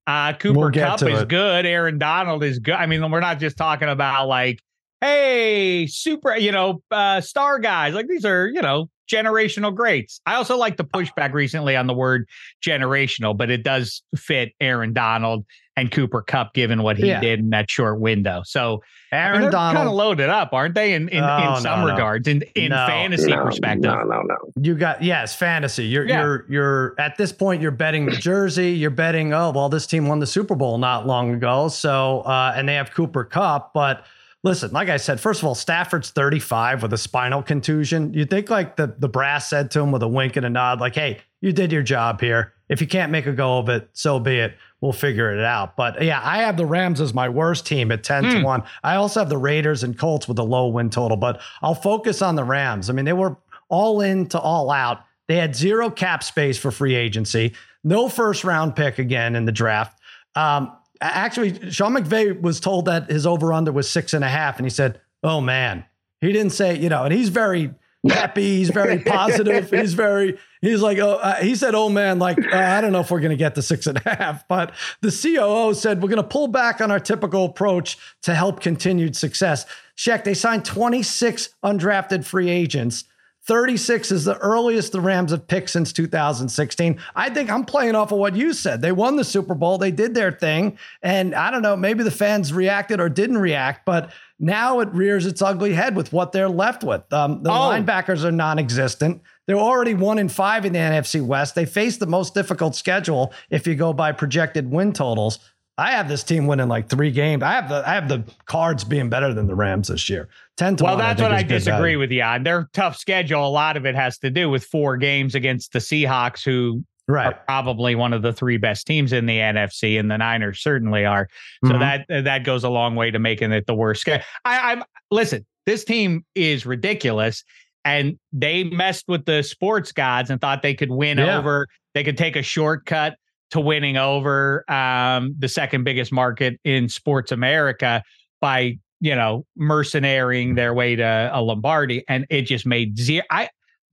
Uh, 0.09 0.33
Cooper 0.33 0.59
we'll 0.59 0.71
Kupp 0.71 1.03
is 1.03 1.21
it. 1.21 1.27
good. 1.27 1.67
Aaron 1.67 1.99
Donald 1.99 2.43
is 2.43 2.57
good. 2.57 2.73
I 2.73 2.87
mean, 2.87 3.11
we're 3.11 3.19
not 3.19 3.37
just 3.39 3.57
talking 3.57 3.89
about 3.89 4.27
like, 4.27 4.59
hey, 5.01 5.85
super, 5.85 6.35
you 6.35 6.51
know, 6.51 6.81
uh, 6.89 7.21
star 7.21 7.59
guys. 7.59 7.93
Like 7.93 8.07
these 8.07 8.25
are, 8.25 8.47
you 8.47 8.59
know, 8.59 8.89
generational 9.07 9.73
greats. 9.73 10.19
I 10.25 10.33
also 10.33 10.57
like 10.57 10.77
the 10.77 10.83
pushback 10.83 11.33
recently 11.33 11.75
on 11.75 11.85
the 11.85 11.93
word 11.93 12.27
generational, 12.65 13.37
but 13.37 13.51
it 13.51 13.63
does 13.63 14.01
fit 14.15 14.53
Aaron 14.59 14.93
Donald 14.93 15.45
and 15.79 15.91
Cooper 15.91 16.21
Kupp, 16.21 16.53
given 16.53 16.83
what 16.83 16.97
he 16.97 17.07
yeah. 17.07 17.19
did 17.19 17.39
in 17.39 17.49
that 17.51 17.69
short 17.69 17.99
window. 17.99 18.41
So 18.45 18.83
Aaron 19.11 19.37
I 19.37 19.41
mean, 19.41 19.51
Donald 19.51 19.75
kind 19.75 19.89
of 19.89 19.95
loaded 19.95 20.29
up, 20.29 20.53
aren't 20.53 20.75
they? 20.75 20.93
In 20.93 21.09
in, 21.09 21.23
oh, 21.23 21.55
in 21.55 21.61
some 21.61 21.81
no, 21.81 21.87
regards, 21.87 22.27
in 22.27 22.43
in 22.55 22.69
no, 22.69 22.85
fantasy 22.85 23.31
no, 23.31 23.43
perspective. 23.43 23.83
No, 23.83 24.03
no, 24.03 24.21
no. 24.21 24.37
You 24.61 24.75
got 24.75 25.01
yes, 25.01 25.35
fantasy. 25.35 25.85
You're 25.85 26.07
yeah. 26.07 26.21
you're 26.21 26.45
you're 26.49 26.95
at 26.99 27.17
this 27.17 27.31
point. 27.31 27.61
You're 27.61 27.71
betting 27.71 28.05
the 28.05 28.11
jersey. 28.11 28.71
You're 28.71 28.91
betting. 28.91 29.33
Oh 29.33 29.51
well, 29.51 29.69
this 29.69 29.87
team 29.87 30.07
won 30.07 30.19
the 30.19 30.27
Super 30.27 30.55
Bowl 30.55 30.77
not 30.77 31.07
long 31.07 31.33
ago. 31.33 31.69
So 31.69 32.21
uh, 32.21 32.53
and 32.55 32.67
they 32.67 32.75
have 32.75 32.91
Cooper 32.91 33.23
Kupp, 33.23 33.73
but 33.73 34.05
listen, 34.43 34.71
like 34.71 34.89
I 34.89 34.97
said, 34.97 35.19
first 35.19 35.41
of 35.41 35.47
all, 35.47 35.55
Stafford's 35.55 36.11
35 36.11 36.83
with 36.83 36.93
a 36.93 36.97
spinal 36.97 37.41
contusion. 37.41 38.13
You 38.13 38.25
think 38.25 38.49
like 38.49 38.75
the, 38.75 38.95
the 38.97 39.09
brass 39.09 39.49
said 39.49 39.71
to 39.71 39.79
him 39.79 39.91
with 39.91 40.03
a 40.03 40.07
wink 40.07 40.35
and 40.35 40.45
a 40.45 40.49
nod, 40.49 40.79
like, 40.79 40.95
hey, 40.95 41.19
you 41.41 41.51
did 41.51 41.71
your 41.71 41.83
job 41.83 42.21
here. 42.21 42.53
If 42.69 42.81
you 42.81 42.87
can't 42.87 43.11
make 43.11 43.25
a 43.25 43.31
go 43.31 43.57
of 43.57 43.69
it, 43.69 43.89
so 43.93 44.19
be 44.19 44.37
it. 44.37 44.55
We'll 44.81 44.93
figure 44.93 45.33
it 45.33 45.43
out. 45.43 45.75
But 45.75 46.01
yeah, 46.01 46.21
I 46.23 46.39
have 46.39 46.55
the 46.55 46.65
Rams 46.65 47.01
as 47.01 47.13
my 47.13 47.27
worst 47.27 47.65
team 47.65 47.91
at 47.91 48.03
10 48.03 48.23
mm. 48.23 48.31
to 48.31 48.37
hmm. 48.37 48.43
1. 48.43 48.63
I 48.83 48.95
also 48.95 49.19
have 49.19 49.29
the 49.29 49.37
Raiders 49.37 49.83
and 49.83 49.97
Colts 49.97 50.27
with 50.27 50.39
a 50.39 50.43
low 50.43 50.67
win 50.67 50.89
total, 50.89 51.17
but 51.17 51.41
I'll 51.61 51.75
focus 51.75 52.21
on 52.21 52.35
the 52.35 52.43
Rams. 52.45 52.89
I 52.89 52.93
mean, 52.93 53.05
they 53.05 53.13
were 53.13 53.35
all 53.67 54.01
in 54.01 54.27
to 54.27 54.39
all 54.39 54.71
out. 54.71 55.03
They 55.27 55.35
had 55.35 55.55
zero 55.55 55.89
cap 55.89 56.23
space 56.23 56.57
for 56.57 56.71
free 56.71 56.95
agency, 56.95 57.53
no 57.83 58.09
first 58.09 58.43
round 58.43 58.75
pick 58.75 58.99
again 58.99 59.35
in 59.35 59.45
the 59.45 59.51
draft. 59.51 59.99
Um, 60.35 60.71
actually, 61.01 61.71
Sean 61.71 61.93
McVay 61.93 62.39
was 62.41 62.59
told 62.59 62.85
that 62.85 63.09
his 63.09 63.25
over 63.25 63.53
under 63.53 63.71
was 63.71 63.89
six 63.89 64.13
and 64.13 64.23
a 64.23 64.27
half, 64.27 64.57
and 64.57 64.65
he 64.65 64.69
said, 64.69 64.99
"Oh 65.23 65.39
man," 65.39 65.85
he 66.21 66.31
didn't 66.31 66.51
say, 66.51 66.77
you 66.77 66.89
know, 66.89 67.03
and 67.03 67.13
he's 67.13 67.29
very 67.29 67.73
happy. 68.07 68.57
He's 68.57 68.69
very 68.69 68.99
positive. 69.03 69.69
he's 69.69 69.93
very, 69.93 70.37
he's 70.61 70.81
like, 70.81 70.97
oh, 70.99 71.15
uh, 71.15 71.35
he 71.35 71.55
said, 71.55 71.75
oh 71.75 71.89
man, 71.89 72.19
like, 72.19 72.37
uh, 72.37 72.57
I 72.57 72.81
don't 72.81 72.91
know 72.91 73.01
if 73.01 73.11
we're 73.11 73.19
going 73.19 73.31
to 73.31 73.37
get 73.37 73.55
the 73.55 73.61
six 73.61 73.87
and 73.87 74.01
a 74.05 74.09
half. 74.09 74.47
But 74.47 74.73
the 75.01 75.11
COO 75.11 75.73
said, 75.73 76.01
we're 76.01 76.09
going 76.09 76.21
to 76.21 76.27
pull 76.27 76.47
back 76.47 76.81
on 76.81 76.91
our 76.91 76.99
typical 76.99 77.45
approach 77.45 77.97
to 78.23 78.35
help 78.35 78.61
continued 78.61 79.15
success. 79.15 79.65
Check, 79.95 80.23
they 80.23 80.33
signed 80.33 80.65
26 80.65 81.49
undrafted 81.63 82.25
free 82.25 82.49
agents. 82.49 83.05
36 83.49 84.11
is 84.11 84.25
the 84.25 84.37
earliest 84.37 84.91
the 84.91 85.01
Rams 85.01 85.31
have 85.31 85.47
picked 85.47 85.71
since 85.71 85.91
2016. 85.91 86.99
I 87.15 87.29
think 87.31 87.49
I'm 87.49 87.65
playing 87.65 87.95
off 87.95 88.11
of 88.11 88.19
what 88.19 88.35
you 88.35 88.53
said. 88.53 88.81
They 88.81 88.91
won 88.91 89.15
the 89.15 89.23
Super 89.23 89.55
Bowl, 89.55 89.79
they 89.79 89.89
did 89.89 90.13
their 90.13 90.31
thing. 90.31 90.77
And 91.01 91.33
I 91.33 91.49
don't 91.49 91.63
know, 91.63 91.75
maybe 91.75 92.03
the 92.03 92.11
fans 92.11 92.53
reacted 92.53 92.99
or 92.99 93.09
didn't 93.09 93.39
react, 93.39 93.85
but 93.85 94.11
now 94.39 94.79
it 94.79 94.89
rears 94.93 95.25
its 95.25 95.41
ugly 95.41 95.73
head 95.73 95.95
with 95.95 96.13
what 96.13 96.31
they're 96.31 96.49
left 96.49 96.83
with. 96.83 97.11
Um, 97.11 97.43
the 97.43 97.51
oh. 97.51 97.53
linebackers 97.53 98.23
are 98.23 98.31
non 98.31 98.57
existent. 98.57 99.21
They're 99.45 99.57
already 99.57 99.93
one 99.93 100.17
in 100.17 100.29
five 100.29 100.65
in 100.65 100.73
the 100.73 100.79
NFC 100.79 101.25
West. 101.25 101.55
They 101.55 101.65
face 101.65 101.97
the 101.97 102.07
most 102.07 102.33
difficult 102.33 102.75
schedule 102.75 103.33
if 103.49 103.67
you 103.67 103.75
go 103.75 103.93
by 103.93 104.11
projected 104.11 104.71
win 104.71 104.93
totals. 104.93 105.39
I 105.77 105.91
have 105.91 106.09
this 106.09 106.23
team 106.23 106.45
winning 106.45 106.67
like 106.67 106.89
three 106.89 107.11
games. 107.11 107.41
I 107.41 107.53
have 107.53 107.69
the 107.69 107.87
I 107.87 107.93
have 107.93 108.09
the 108.09 108.23
cards 108.45 108.83
being 108.83 109.09
better 109.09 109.33
than 109.33 109.47
the 109.47 109.55
Rams 109.55 109.87
this 109.87 110.09
year. 110.09 110.27
Ten 110.57 110.75
to 110.75 110.83
well, 110.83 110.95
one, 110.95 111.03
that's 111.05 111.21
I 111.21 111.23
what 111.23 111.31
I 111.31 111.43
disagree 111.43 111.95
with 111.95 112.11
you 112.11 112.21
on. 112.21 112.43
Their 112.43 112.69
tough 112.73 112.97
schedule. 112.97 113.45
A 113.45 113.49
lot 113.49 113.77
of 113.77 113.85
it 113.85 113.95
has 113.95 114.17
to 114.19 114.29
do 114.29 114.49
with 114.49 114.65
four 114.65 114.97
games 114.97 115.35
against 115.35 115.71
the 115.71 115.79
Seahawks, 115.79 116.43
who 116.43 116.83
right. 117.09 117.27
are 117.27 117.39
probably 117.47 117.95
one 117.95 118.13
of 118.13 118.21
the 118.21 118.31
three 118.31 118.57
best 118.57 118.87
teams 118.87 119.11
in 119.11 119.25
the 119.25 119.37
NFC, 119.37 119.99
and 119.99 120.09
the 120.09 120.17
Niners 120.17 120.61
certainly 120.61 121.05
are. 121.05 121.27
So 121.65 121.71
mm-hmm. 121.71 121.79
that 121.79 122.23
that 122.23 122.43
goes 122.43 122.63
a 122.63 122.69
long 122.69 122.95
way 122.95 123.11
to 123.11 123.19
making 123.19 123.51
it 123.51 123.65
the 123.65 123.75
worst. 123.75 124.07
I, 124.07 124.19
I'm 124.45 124.83
listen. 125.11 125.45
This 125.65 125.83
team 125.83 126.25
is 126.35 126.65
ridiculous, 126.65 127.43
and 127.83 128.17
they 128.31 128.63
messed 128.63 129.05
with 129.07 129.25
the 129.25 129.43
sports 129.43 129.91
gods 129.91 130.29
and 130.29 130.39
thought 130.39 130.61
they 130.61 130.73
could 130.73 130.91
win 130.91 131.17
yeah. 131.17 131.37
over. 131.37 131.67
They 131.93 132.03
could 132.03 132.17
take 132.17 132.35
a 132.35 132.41
shortcut 132.41 133.15
to 133.51 133.59
winning 133.59 133.97
over 133.97 134.63
um, 134.71 135.35
the 135.37 135.47
second 135.47 135.83
biggest 135.83 136.11
market 136.11 136.59
in 136.63 136.87
sports 136.87 137.31
America 137.31 138.03
by 138.41 138.77
you 138.99 139.15
know 139.15 139.45
mercenarying 139.55 140.55
their 140.55 140.73
way 140.73 140.95
to 140.95 141.31
a 141.33 141.41
Lombardi, 141.41 142.03
and 142.07 142.25
it 142.29 142.43
just 142.43 142.65
made 142.65 142.97
zero. 142.97 143.23
I 143.29 143.49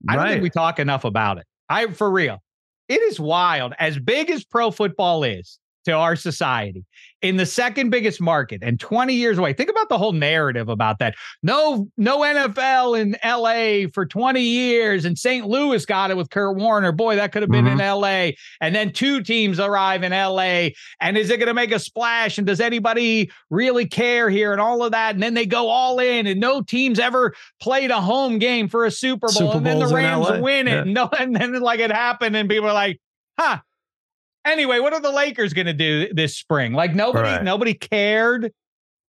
I 0.07 0.15
don't 0.15 0.27
think 0.27 0.43
we 0.43 0.49
talk 0.49 0.79
enough 0.79 1.05
about 1.05 1.37
it. 1.37 1.45
I 1.69 1.87
for 1.87 2.09
real, 2.09 2.41
it 2.87 3.01
is 3.01 3.19
wild. 3.19 3.73
As 3.79 3.99
big 3.99 4.29
as 4.29 4.43
pro 4.43 4.71
football 4.71 5.23
is, 5.23 5.59
to 5.87 5.93
our 5.93 6.17
society 6.17 6.83
in 7.21 7.37
the 7.37 7.45
second 7.45 7.89
biggest 7.91 8.19
market 8.19 8.61
and 8.61 8.77
20 8.77 9.13
years 9.13 9.37
away. 9.37 9.53
Think 9.53 9.69
about 9.69 9.87
the 9.87 9.97
whole 9.97 10.11
narrative 10.11 10.67
about 10.67 10.99
that. 10.99 11.15
No, 11.41 11.87
no 11.97 12.19
NFL 12.19 12.99
in 12.99 13.15
LA 13.23 13.89
for 13.93 14.05
20 14.05 14.41
years, 14.41 15.05
and 15.05 15.17
St. 15.17 15.47
Louis 15.47 15.85
got 15.85 16.11
it 16.11 16.17
with 16.17 16.29
Kurt 16.29 16.57
Warner. 16.57 16.91
Boy, 16.91 17.15
that 17.15 17.31
could 17.31 17.41
have 17.41 17.49
been 17.49 17.63
mm-hmm. 17.63 17.79
in 17.79 18.01
LA. 18.01 18.31
And 18.59 18.75
then 18.75 18.91
two 18.91 19.23
teams 19.23 19.61
arrive 19.61 20.03
in 20.03 20.11
LA. 20.11 20.69
And 20.99 21.17
is 21.17 21.29
it 21.29 21.37
going 21.37 21.47
to 21.47 21.53
make 21.53 21.71
a 21.71 21.79
splash? 21.79 22.37
And 22.37 22.45
does 22.45 22.59
anybody 22.59 23.31
really 23.49 23.87
care 23.87 24.29
here? 24.29 24.51
And 24.51 24.59
all 24.59 24.83
of 24.83 24.91
that. 24.91 25.15
And 25.15 25.23
then 25.23 25.33
they 25.33 25.45
go 25.45 25.69
all 25.69 25.99
in, 25.99 26.27
and 26.27 26.41
no 26.41 26.61
teams 26.61 26.99
ever 26.99 27.33
played 27.61 27.91
a 27.91 28.01
home 28.01 28.39
game 28.39 28.67
for 28.67 28.85
a 28.85 28.91
Super 28.91 29.27
Bowl. 29.27 29.53
Super 29.53 29.57
and 29.57 29.65
then 29.65 29.79
the 29.79 29.87
Rams 29.87 30.41
win 30.41 30.67
it. 30.67 30.71
Yeah. 30.71 30.81
And, 30.81 30.93
no, 30.93 31.09
and 31.17 31.33
then 31.33 31.59
like 31.61 31.79
it 31.79 31.91
happened, 31.91 32.35
and 32.35 32.49
people 32.49 32.67
are 32.67 32.73
like, 32.73 32.99
huh, 33.39 33.59
Anyway, 34.47 34.79
what 34.79 34.93
are 34.93 35.01
the 35.01 35.11
Lakers 35.11 35.53
going 35.53 35.67
to 35.67 35.73
do 35.73 36.13
this 36.13 36.37
spring? 36.37 36.73
Like 36.73 36.95
nobody, 36.95 37.29
right. 37.29 37.43
nobody 37.43 37.73
cared. 37.73 38.51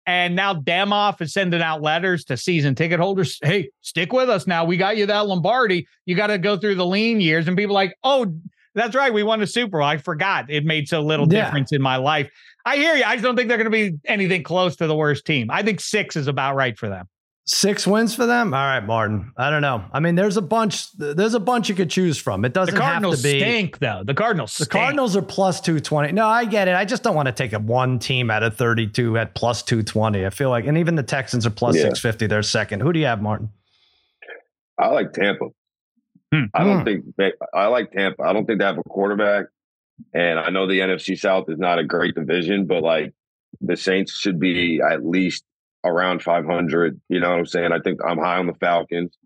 And 0.07 0.35
now 0.35 0.53
Demoff 0.53 1.21
is 1.21 1.33
sending 1.33 1.61
out 1.61 1.81
letters 1.81 2.23
to 2.25 2.37
season 2.37 2.75
ticket 2.75 2.99
holders. 2.99 3.37
Hey, 3.43 3.69
stick 3.81 4.13
with 4.13 4.29
us 4.29 4.47
now. 4.47 4.63
We 4.63 4.77
got 4.77 4.97
you 4.97 5.05
that 5.05 5.27
Lombardi. 5.27 5.85
You 6.05 6.15
got 6.15 6.27
to 6.27 6.37
go 6.37 6.57
through 6.57 6.75
the 6.75 6.85
lean 6.85 7.19
years. 7.19 7.47
And 7.47 7.57
people 7.57 7.75
like, 7.75 7.93
oh, 8.03 8.33
that's 8.73 8.95
right. 8.95 9.13
We 9.13 9.23
won 9.23 9.41
a 9.41 9.47
Super 9.47 9.79
Bowl. 9.79 9.87
I 9.87 9.97
forgot. 9.97 10.49
It 10.49 10.63
made 10.65 10.87
so 10.87 11.01
little 11.01 11.31
yeah. 11.31 11.45
difference 11.45 11.71
in 11.71 11.81
my 11.81 11.97
life. 11.97 12.31
I 12.65 12.77
hear 12.77 12.95
you. 12.95 13.03
I 13.03 13.15
just 13.15 13.23
don't 13.23 13.35
think 13.35 13.49
they're 13.49 13.57
going 13.57 13.71
to 13.71 13.91
be 13.91 13.97
anything 14.05 14.43
close 14.43 14.75
to 14.77 14.87
the 14.87 14.95
worst 14.95 15.25
team. 15.25 15.51
I 15.51 15.61
think 15.61 15.81
six 15.81 16.15
is 16.15 16.27
about 16.27 16.55
right 16.55 16.77
for 16.77 16.87
them. 16.87 17.07
Six 17.49 17.87
wins 17.87 18.13
for 18.13 18.25
them. 18.25 18.53
All 18.53 18.59
right, 18.59 18.85
Martin. 18.85 19.31
I 19.37 19.49
don't 19.49 19.61
know. 19.61 19.81
I 19.93 20.01
mean, 20.01 20.15
there's 20.15 20.35
a 20.35 20.41
bunch. 20.41 20.91
There's 20.91 21.33
a 21.33 21.39
bunch 21.39 21.69
you 21.69 21.75
could 21.75 21.89
choose 21.89 22.17
from. 22.17 22.43
It 22.43 22.51
doesn't 22.51 22.75
the 22.75 22.81
Cardinals 22.81 23.23
have 23.23 23.31
to 23.31 23.35
be. 23.35 23.39
Stink 23.39 23.79
though. 23.79 24.03
The 24.05 24.13
Cardinals. 24.13 24.57
The 24.57 24.65
Cardinals 24.65 25.15
are 25.15 25.21
plus 25.21 25.61
two 25.61 25.79
twenty. 25.79 26.11
No, 26.11 26.27
I 26.27 26.43
get 26.43 26.67
it. 26.67 26.75
I 26.75 26.83
just 26.83 27.03
don't 27.03 27.15
want 27.15 27.27
to 27.27 27.31
take 27.31 27.53
a 27.53 27.59
one 27.59 27.99
team 27.99 28.29
out 28.29 28.43
of 28.43 28.57
thirty 28.57 28.85
two 28.85 29.17
at 29.17 29.33
plus 29.33 29.63
two 29.63 29.81
twenty. 29.81 30.25
I 30.25 30.29
feel 30.29 30.49
like, 30.49 30.65
and 30.65 30.77
even 30.77 30.95
the 30.95 31.03
Texans 31.03 31.45
are 31.45 31.49
plus 31.49 31.77
yeah. 31.77 31.83
six 31.83 31.99
fifty. 31.99 32.27
They're 32.27 32.43
second. 32.43 32.81
Who 32.81 32.91
do 32.91 32.99
you 32.99 33.05
have, 33.05 33.21
Martin? 33.21 33.49
I 34.77 34.89
like 34.89 35.13
Tampa. 35.13 35.45
Hmm. 36.33 36.43
I 36.53 36.65
don't 36.65 36.79
hmm. 36.79 36.83
think 36.83 37.05
they, 37.15 37.31
I 37.53 37.67
like 37.67 37.93
Tampa. 37.93 38.23
I 38.23 38.33
don't 38.33 38.45
think 38.45 38.59
they 38.59 38.65
have 38.65 38.77
a 38.77 38.83
quarterback, 38.83 39.45
and 40.13 40.37
I 40.37 40.49
know 40.49 40.67
the 40.67 40.79
NFC 40.79 41.17
South 41.17 41.45
is 41.47 41.57
not 41.57 41.79
a 41.79 41.85
great 41.85 42.13
division, 42.13 42.65
but 42.65 42.83
like 42.83 43.13
the 43.61 43.77
Saints 43.77 44.11
should 44.11 44.37
be 44.37 44.81
at 44.81 45.05
least 45.05 45.45
around 45.87 46.21
500. 46.21 46.99
You 47.09 47.19
know 47.19 47.29
what 47.29 47.39
I'm 47.39 47.45
saying? 47.45 47.71
I 47.71 47.79
think 47.79 47.99
I'm 48.05 48.17
high 48.17 48.37
on 48.37 48.47
the 48.47 48.53
Falcons. 48.53 49.17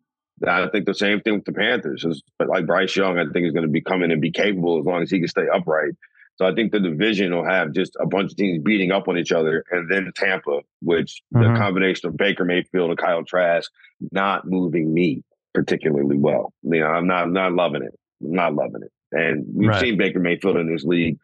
I 0.47 0.68
think 0.70 0.86
the 0.86 0.93
same 0.93 1.22
thing 1.22 1.36
with 1.36 1.45
the 1.45 1.53
Panthers. 1.53 2.24
But 2.39 2.49
like 2.49 2.66
Bryce 2.66 2.95
Young, 2.95 3.20
I 3.20 3.26
think 3.32 3.45
is 3.45 3.53
going 3.53 3.66
to 3.66 3.72
be 3.72 3.82
coming 3.82 4.12
and 4.12 4.22
be 4.22 4.32
capable 4.32 4.80
as 4.80 4.86
long 4.86 5.03
as 5.03 5.12
he 5.12 5.20
can 5.20 5.28
stay 5.28 5.47
upright. 5.53 5.93
So 6.38 6.47
I 6.47 6.55
think 6.55 6.72
the 6.72 6.80
division 6.80 7.36
will 7.36 7.45
have 7.45 7.72
just 7.72 7.95
a 7.99 8.07
bunch 8.07 8.32
of 8.32 8.38
teams 8.38 8.64
beating 8.64 8.91
up 8.91 9.07
on 9.07 9.18
each 9.18 9.32
other, 9.32 9.64
and 9.70 9.91
then 9.91 10.12
Tampa, 10.16 10.62
which 10.82 11.22
mm-hmm. 11.34 11.53
the 11.53 11.59
combination 11.59 12.09
of 12.09 12.18
Baker 12.18 12.45
Mayfield 12.45 12.89
and 12.89 12.97
Kyle 12.97 13.24
Trask 13.24 13.70
not 14.12 14.47
moving 14.47 14.91
me 14.91 15.24
particularly 15.53 16.18
well. 16.18 16.53
You 16.64 16.80
know, 16.80 16.88
I'm 16.88 17.05
not 17.05 17.24
I'm 17.24 17.34
not 17.34 17.53
loving 17.53 17.84
it. 17.84 17.93
I'm 18.24 18.34
not 18.34 18.55
loving 18.55 18.82
it. 18.82 18.91
And 19.12 19.45
we've 19.53 19.70
right. 19.70 19.82
seen 19.82 19.97
Baker 19.97 20.20
Mayfield 20.20 20.57
in 20.57 20.72
this 20.72 20.84
league. 20.84 21.20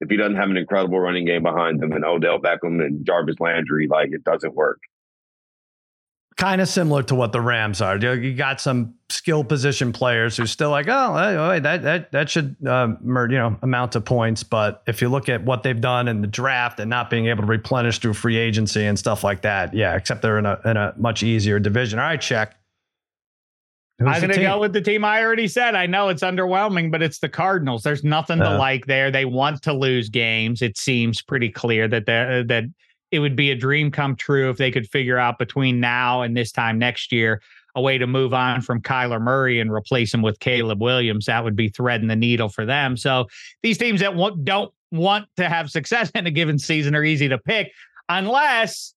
If 0.00 0.10
he 0.10 0.16
doesn't 0.16 0.36
have 0.36 0.50
an 0.50 0.56
incredible 0.56 1.00
running 1.00 1.24
game 1.24 1.42
behind 1.42 1.82
him 1.82 1.92
and 1.92 2.04
Odell 2.04 2.38
Beckham 2.38 2.84
and 2.84 3.04
Jarvis 3.04 3.36
Landry, 3.40 3.88
like 3.88 4.10
it 4.12 4.24
doesn't 4.24 4.54
work 4.54 4.78
kind 6.38 6.60
of 6.60 6.68
similar 6.68 7.02
to 7.02 7.14
what 7.14 7.32
the 7.32 7.40
Rams 7.40 7.82
are. 7.82 7.98
You 7.98 8.32
got 8.32 8.60
some 8.60 8.94
skill 9.10 9.44
position 9.44 9.92
players 9.92 10.36
who 10.36 10.46
still 10.46 10.70
like, 10.70 10.86
oh, 10.88 11.58
that 11.60 11.82
that 11.82 12.12
that 12.12 12.30
should 12.30 12.56
uh, 12.66 12.94
you 13.04 13.28
know 13.28 13.58
amount 13.60 13.92
to 13.92 14.00
points. 14.00 14.42
But 14.42 14.82
if 14.86 15.02
you 15.02 15.08
look 15.08 15.28
at 15.28 15.44
what 15.44 15.64
they've 15.64 15.80
done 15.80 16.08
in 16.08 16.22
the 16.22 16.26
draft 16.26 16.80
and 16.80 16.88
not 16.88 17.10
being 17.10 17.26
able 17.26 17.42
to 17.42 17.48
replenish 17.48 17.98
through 17.98 18.14
free 18.14 18.38
agency 18.38 18.86
and 18.86 18.98
stuff 18.98 19.22
like 19.22 19.42
that, 19.42 19.74
yeah, 19.74 19.94
except 19.96 20.22
they're 20.22 20.38
in 20.38 20.46
a 20.46 20.58
in 20.64 20.76
a 20.76 20.94
much 20.96 21.22
easier 21.22 21.58
division. 21.58 21.98
All 21.98 22.06
right, 22.06 22.20
check. 22.20 22.54
I'm 24.00 24.20
going 24.20 24.32
to 24.32 24.40
go 24.40 24.60
with 24.60 24.72
the 24.72 24.80
team 24.80 25.04
I 25.04 25.22
already 25.22 25.48
said. 25.48 25.74
I 25.74 25.86
know 25.86 26.08
it's 26.08 26.22
underwhelming, 26.22 26.92
but 26.92 27.02
it's 27.02 27.18
the 27.18 27.28
Cardinals. 27.28 27.82
There's 27.82 28.04
nothing 28.04 28.40
uh, 28.40 28.50
to 28.50 28.58
like 28.58 28.86
there. 28.86 29.10
They 29.10 29.24
want 29.24 29.62
to 29.62 29.72
lose 29.72 30.08
games. 30.08 30.62
It 30.62 30.78
seems 30.78 31.20
pretty 31.20 31.50
clear 31.50 31.88
that 31.88 32.06
that 32.06 32.64
it 33.10 33.18
would 33.18 33.34
be 33.34 33.50
a 33.50 33.56
dream 33.56 33.90
come 33.90 34.14
true 34.14 34.50
if 34.50 34.56
they 34.56 34.70
could 34.70 34.88
figure 34.88 35.18
out 35.18 35.38
between 35.38 35.80
now 35.80 36.22
and 36.22 36.36
this 36.36 36.52
time 36.52 36.78
next 36.78 37.10
year 37.10 37.40
a 37.74 37.80
way 37.80 37.96
to 37.96 38.06
move 38.06 38.34
on 38.34 38.60
from 38.60 38.80
Kyler 38.82 39.20
Murray 39.20 39.60
and 39.60 39.72
replace 39.72 40.12
him 40.12 40.22
with 40.22 40.40
Caleb 40.40 40.82
Williams. 40.82 41.26
That 41.26 41.44
would 41.44 41.54
be 41.54 41.68
threading 41.68 42.08
the 42.08 42.16
needle 42.16 42.48
for 42.48 42.66
them. 42.66 42.96
So 42.96 43.26
these 43.62 43.78
teams 43.78 44.00
that 44.00 44.16
want, 44.16 44.44
don't 44.44 44.72
want 44.90 45.28
to 45.36 45.48
have 45.48 45.70
success 45.70 46.10
in 46.14 46.26
a 46.26 46.30
given 46.30 46.58
season 46.58 46.94
are 46.96 47.04
easy 47.04 47.28
to 47.28 47.38
pick, 47.38 47.70
unless 48.08 48.94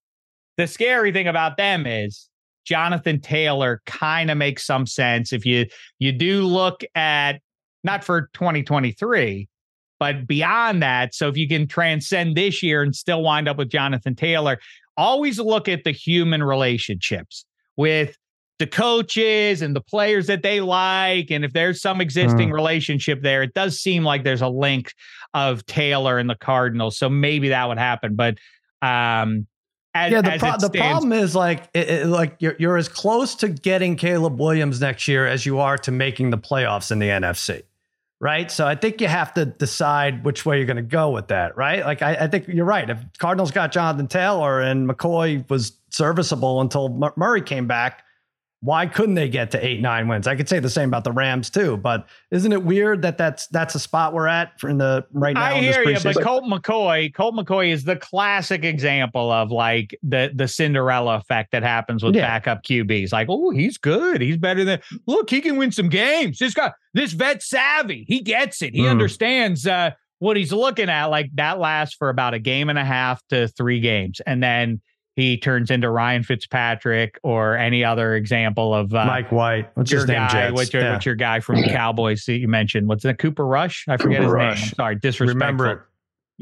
the 0.57 0.67
scary 0.67 1.11
thing 1.11 1.27
about 1.27 1.57
them 1.57 1.85
is 1.85 2.27
Jonathan 2.65 3.19
Taylor 3.19 3.81
kind 3.85 4.31
of 4.31 4.37
makes 4.37 4.65
some 4.65 4.85
sense 4.85 5.33
if 5.33 5.45
you 5.45 5.65
you 5.99 6.11
do 6.11 6.43
look 6.43 6.83
at 6.95 7.41
not 7.83 8.03
for 8.03 8.29
2023 8.33 9.47
but 10.01 10.25
beyond 10.25 10.81
that, 10.81 11.13
so 11.13 11.27
if 11.27 11.37
you 11.37 11.47
can 11.47 11.67
transcend 11.67 12.35
this 12.35 12.63
year 12.63 12.81
and 12.81 12.95
still 12.95 13.21
wind 13.21 13.47
up 13.47 13.59
with 13.59 13.69
Jonathan 13.69 14.15
Taylor, 14.15 14.57
always 14.97 15.39
look 15.39 15.69
at 15.69 15.83
the 15.83 15.91
human 15.91 16.41
relationships 16.41 17.45
with 17.77 18.17
the 18.57 18.65
coaches 18.65 19.61
and 19.61 19.75
the 19.75 19.81
players 19.81 20.25
that 20.25 20.41
they 20.41 20.59
like. 20.59 21.29
And 21.29 21.45
if 21.45 21.53
there's 21.53 21.83
some 21.83 22.01
existing 22.01 22.49
mm. 22.49 22.53
relationship 22.53 23.21
there, 23.21 23.43
it 23.43 23.53
does 23.53 23.79
seem 23.79 24.03
like 24.03 24.23
there's 24.23 24.41
a 24.41 24.49
link 24.49 24.91
of 25.35 25.63
Taylor 25.67 26.17
and 26.17 26.27
the 26.27 26.35
Cardinals. 26.35 26.97
So 26.97 27.07
maybe 27.07 27.49
that 27.49 27.67
would 27.67 27.77
happen. 27.77 28.15
But 28.15 28.39
um, 28.81 29.45
as, 29.93 30.11
yeah, 30.11 30.21
the, 30.21 30.37
pro- 30.39 30.57
the 30.57 30.69
problem 30.69 31.11
is 31.11 31.35
like 31.35 31.69
it, 31.73 31.89
it, 31.89 32.07
like 32.07 32.35
you're 32.39 32.55
you're 32.57 32.77
as 32.77 32.87
close 32.87 33.35
to 33.35 33.49
getting 33.49 33.95
Caleb 33.95 34.39
Williams 34.39 34.79
next 34.79 35.07
year 35.07 35.27
as 35.27 35.45
you 35.45 35.59
are 35.59 35.77
to 35.79 35.91
making 35.91 36.29
the 36.29 36.37
playoffs 36.37 36.91
in 36.91 36.99
the 36.99 37.07
NFC 37.07 37.63
right? 38.21 38.51
So 38.51 38.67
I 38.67 38.75
think 38.75 39.01
you 39.01 39.07
have 39.07 39.33
to 39.33 39.45
decide 39.45 40.23
which 40.23 40.45
way 40.45 40.57
you're 40.57 40.67
going 40.67 40.77
to 40.77 40.83
go 40.83 41.09
with 41.09 41.29
that, 41.29 41.57
right? 41.57 41.83
Like 41.83 42.03
I, 42.03 42.13
I, 42.13 42.27
think 42.27 42.47
you're 42.47 42.65
right. 42.65 42.87
If 42.87 42.99
Cardinals 43.17 43.49
got 43.49 43.71
Jonathan 43.71 44.07
Taylor 44.07 44.61
and 44.61 44.87
McCoy 44.87 45.49
was 45.49 45.73
serviceable 45.89 46.61
until 46.61 47.11
Murray 47.17 47.41
came 47.41 47.65
back, 47.65 48.05
why 48.63 48.85
couldn't 48.85 49.15
they 49.15 49.27
get 49.27 49.49
to 49.51 49.65
eight, 49.65 49.81
nine 49.81 50.07
wins? 50.07 50.27
I 50.27 50.35
could 50.35 50.47
say 50.47 50.59
the 50.59 50.69
same 50.69 50.89
about 50.89 51.03
the 51.03 51.11
Rams 51.11 51.49
too, 51.49 51.77
but 51.77 52.07
isn't 52.29 52.53
it 52.53 52.63
weird 52.63 53.01
that 53.01 53.17
that's 53.17 53.47
that's 53.47 53.73
a 53.73 53.79
spot 53.79 54.13
we're 54.13 54.27
at 54.27 54.59
for 54.59 54.69
in 54.69 54.77
the 54.77 55.03
right 55.13 55.33
now? 55.33 55.45
I 55.45 55.59
hear 55.59 55.83
you, 55.83 55.97
but 56.03 56.21
Colt 56.21 56.43
McCoy, 56.43 57.11
Colt 57.11 57.33
McCoy 57.33 57.71
is 57.71 57.85
the 57.85 57.95
classic 57.95 58.63
example 58.63 59.31
of 59.31 59.49
like 59.49 59.97
the 60.03 60.31
the 60.35 60.47
Cinderella 60.47 61.17
effect 61.17 61.51
that 61.53 61.63
happens 61.63 62.03
with 62.03 62.15
yeah. 62.15 62.27
backup 62.27 62.63
QBs. 62.63 63.11
Like, 63.11 63.27
oh, 63.31 63.49
he's 63.49 63.79
good, 63.79 64.21
he's 64.21 64.37
better 64.37 64.63
than. 64.63 64.79
Look, 65.07 65.31
he 65.31 65.41
can 65.41 65.57
win 65.57 65.71
some 65.71 65.89
games. 65.89 66.37
This 66.37 66.53
guy, 66.53 66.71
this 66.93 67.13
vet 67.13 67.41
savvy, 67.41 68.05
he 68.07 68.21
gets 68.21 68.61
it. 68.61 68.75
He 68.75 68.81
mm. 68.81 68.91
understands 68.91 69.65
uh, 69.65 69.91
what 70.19 70.37
he's 70.37 70.53
looking 70.53 70.87
at. 70.87 71.05
Like 71.05 71.31
that 71.33 71.57
lasts 71.57 71.95
for 71.95 72.09
about 72.09 72.35
a 72.35 72.39
game 72.39 72.69
and 72.69 72.77
a 72.77 72.85
half 72.85 73.25
to 73.29 73.47
three 73.47 73.79
games, 73.79 74.21
and 74.27 74.43
then 74.43 74.81
he 75.15 75.37
turns 75.37 75.71
into 75.71 75.89
Ryan 75.89 76.23
Fitzpatrick 76.23 77.19
or 77.23 77.57
any 77.57 77.83
other 77.83 78.15
example 78.15 78.73
of 78.73 78.93
uh, 78.93 79.05
Mike 79.05 79.31
White. 79.31 79.69
What's 79.75 79.91
your 79.91 80.05
name? 80.05 80.15
Guy, 80.15 80.51
what's, 80.51 80.71
your, 80.71 80.83
yeah. 80.83 80.93
what's 80.93 81.05
your 81.05 81.15
guy 81.15 81.41
from 81.41 81.61
the 81.61 81.67
Cowboys 81.69 82.25
that 82.25 82.37
you 82.37 82.47
mentioned? 82.47 82.87
What's 82.87 83.03
that? 83.03 83.19
Cooper 83.19 83.45
Rush? 83.45 83.85
I 83.89 83.97
forget 83.97 84.19
Cooper 84.19 84.23
his 84.23 84.33
Rush. 84.33 84.61
name. 84.61 84.69
I'm 84.69 84.75
sorry, 84.75 84.95
disrespectful. 84.95 85.33
Remember 85.35 85.71
it. 85.71 85.79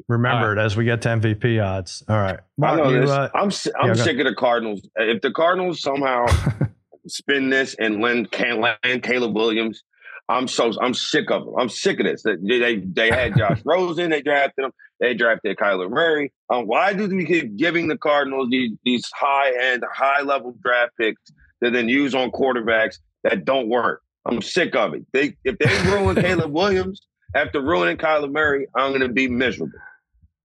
Remember 0.07 0.49
uh, 0.49 0.61
it 0.61 0.65
as 0.65 0.77
we 0.77 0.85
get 0.85 1.01
to 1.01 1.09
MVP 1.09 1.63
odds. 1.63 2.03
All 2.07 2.15
right. 2.15 2.39
Mark, 2.57 2.79
I 2.79 2.83
know 2.83 2.89
you, 2.89 3.01
this. 3.01 3.09
Uh, 3.09 3.29
I'm 3.33 3.51
I'm 3.81 3.87
yeah, 3.89 3.93
sick 4.03 4.19
of 4.19 4.25
the 4.25 4.35
Cardinals. 4.35 4.87
If 4.95 5.21
the 5.21 5.31
Cardinals 5.31 5.81
somehow 5.81 6.25
spin 7.07 7.49
this 7.49 7.75
and 7.75 8.01
land, 8.01 8.31
can't 8.31 8.59
land 8.59 9.03
Caleb 9.03 9.35
Williams, 9.35 9.83
I'm 10.29 10.47
so 10.47 10.71
I'm 10.79 10.93
sick 10.93 11.31
of 11.31 11.45
them. 11.45 11.55
I'm 11.57 11.69
sick 11.69 11.99
of 11.99 12.05
this. 12.05 12.21
They 12.23 12.59
they, 12.59 12.75
they 12.77 13.09
had 13.09 13.35
Josh 13.35 13.61
Rosen. 13.65 14.11
They 14.11 14.21
drafted 14.21 14.65
him. 14.65 14.71
They 14.99 15.15
drafted 15.15 15.57
Kyler 15.57 15.89
Murray. 15.89 16.31
Um, 16.51 16.67
why 16.67 16.93
do 16.93 17.07
we 17.07 17.25
keep 17.25 17.55
giving 17.57 17.87
the 17.87 17.97
Cardinals 17.97 18.49
these, 18.51 18.71
these 18.83 19.03
high 19.13 19.51
end, 19.71 19.83
high 19.91 20.21
level 20.21 20.55
draft 20.61 20.91
picks 20.99 21.21
that 21.61 21.73
then 21.73 21.89
use 21.89 22.13
on 22.13 22.31
quarterbacks 22.31 22.99
that 23.23 23.43
don't 23.43 23.69
work? 23.69 24.03
I'm 24.25 24.41
sick 24.41 24.75
of 24.75 24.93
it. 24.93 25.05
They 25.13 25.35
if 25.43 25.57
they 25.57 25.91
ruin 25.91 26.15
Caleb 26.21 26.51
Williams 26.51 27.01
after 27.33 27.61
ruining 27.61 27.97
Kyler 27.97 28.31
Murray, 28.31 28.67
I'm 28.75 28.91
going 28.91 29.01
to 29.01 29.09
be 29.09 29.27
miserable. 29.27 29.79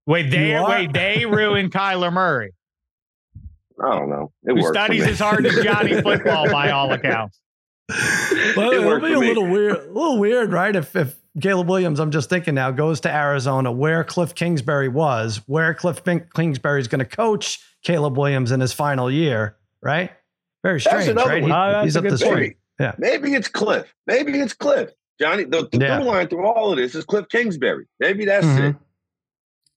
Wait, 0.07 0.31
they 0.31 0.59
wait 0.59 0.93
they 0.93 1.25
ruined 1.25 1.71
Kyler 1.71 2.11
Murray. 2.11 2.53
I 3.83 3.99
don't 3.99 4.09
know. 4.09 4.31
It 4.43 4.53
Who 4.53 4.67
studies 4.67 5.03
as 5.05 5.19
hard 5.19 5.45
as 5.45 5.63
Johnny 5.63 6.01
football 6.01 6.49
by 6.49 6.71
all 6.71 6.91
accounts. 6.91 7.39
Well, 7.89 8.71
it 8.71 8.83
will 8.83 8.99
be 8.99 9.13
a 9.13 9.19
little 9.19 9.47
weird, 9.47 9.77
a 9.77 9.91
little 9.91 10.17
weird, 10.17 10.51
right? 10.51 10.75
If 10.75 10.95
if 10.95 11.15
Caleb 11.41 11.69
Williams, 11.69 11.99
I'm 11.99 12.11
just 12.11 12.29
thinking 12.29 12.55
now, 12.55 12.71
goes 12.71 13.01
to 13.01 13.13
Arizona, 13.13 13.71
where 13.71 14.03
Cliff 14.03 14.33
Kingsbury 14.33 14.87
was, 14.87 15.41
where 15.47 15.73
Cliff 15.73 16.01
Kingsbury 16.03 16.79
is 16.79 16.87
going 16.87 16.99
to 16.99 17.05
coach 17.05 17.59
Caleb 17.83 18.17
Williams 18.17 18.51
in 18.51 18.59
his 18.59 18.73
final 18.73 19.11
year, 19.11 19.57
right? 19.81 20.11
Very 20.63 20.81
strange, 20.81 21.15
right? 21.15 21.43
He, 21.43 21.51
uh, 21.51 21.83
he's 21.83 21.95
up 21.95 22.03
the 22.03 22.17
street. 22.17 22.57
Yeah. 22.79 22.95
Maybe 22.97 23.33
it's 23.33 23.47
Cliff. 23.47 23.93
Maybe 24.07 24.39
it's 24.39 24.53
Cliff. 24.53 24.89
Johnny, 25.19 25.43
the, 25.45 25.69
the 25.71 25.77
yeah. 25.77 25.99
line 25.99 26.27
through 26.27 26.45
all 26.45 26.71
of 26.71 26.77
this 26.77 26.95
is 26.95 27.05
Cliff 27.05 27.27
Kingsbury. 27.29 27.85
Maybe 27.99 28.25
that's 28.25 28.45
mm-hmm. 28.45 28.63
it. 28.63 28.75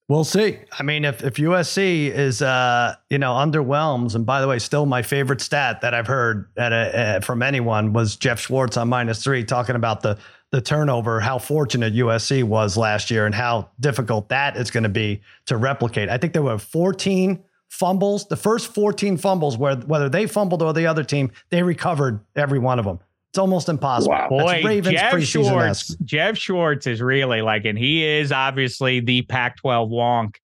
We'll 0.09 0.25
see. 0.25 0.59
I 0.79 0.83
mean, 0.83 1.05
if, 1.05 1.23
if 1.23 1.35
USC 1.35 2.11
is, 2.11 2.41
uh, 2.41 2.95
you 3.11 3.19
know, 3.19 3.35
underwhelms, 3.35 4.15
and 4.15 4.25
by 4.25 4.41
the 4.41 4.49
way, 4.49 4.59
still 4.59 4.87
my 4.87 5.03
favorite 5.03 5.43
stat 5.43 5.83
that 5.83 5.93
I've 5.93 6.07
heard 6.07 6.49
at 6.57 6.73
a, 6.73 7.21
from 7.23 7.43
anyone 7.43 7.93
was 7.93 8.17
Jeff 8.17 8.41
Schwartz 8.41 8.79
on 8.79 8.89
minus 8.89 9.23
three 9.23 9.45
talking 9.45 9.77
about 9.77 10.01
the 10.01 10.19
the 10.51 10.63
turnover, 10.63 11.21
how 11.21 11.39
fortunate 11.39 11.93
USC 11.93 12.43
was 12.43 12.75
last 12.79 13.11
year, 13.11 13.27
and 13.27 13.35
how 13.35 13.69
difficult 13.81 14.31
that 14.31 14.57
is 14.57 14.71
going 14.71 14.85
to 14.85 14.89
be 14.89 15.21
to 15.45 15.59
replicate. 15.59 16.09
I 16.09 16.17
think 16.17 16.33
there 16.33 16.43
were 16.43 16.57
14 16.57 17.45
fumbles. 17.69 18.27
The 18.29 18.37
first 18.37 18.73
14 18.73 19.19
fumbles, 19.19 19.59
where 19.59 19.77
whether 19.77 20.09
they 20.09 20.27
fumbled 20.27 20.63
or 20.63 20.73
the 20.73 20.87
other 20.87 21.05
team, 21.05 21.31
they 21.51 21.63
recovered 21.63 22.21
every 22.35 22.59
one 22.59 22.79
of 22.79 22.87
them. 22.87 22.99
It's 23.31 23.39
almost 23.39 23.69
impossible. 23.69 24.15
Wow. 24.15 24.29
Boy, 24.31 24.63
Ravens 24.65 24.95
Jeff 24.95 25.23
Schwartz, 25.23 25.95
Jeff 25.97 26.39
Schwartz 26.39 26.87
is 26.87 27.03
really 27.03 27.43
like, 27.43 27.67
and 27.67 27.79
he 27.79 28.05
is 28.05 28.33
obviously 28.33 29.01
the 29.01 29.23
Pac-12 29.23 29.91
wonk, 29.91 30.37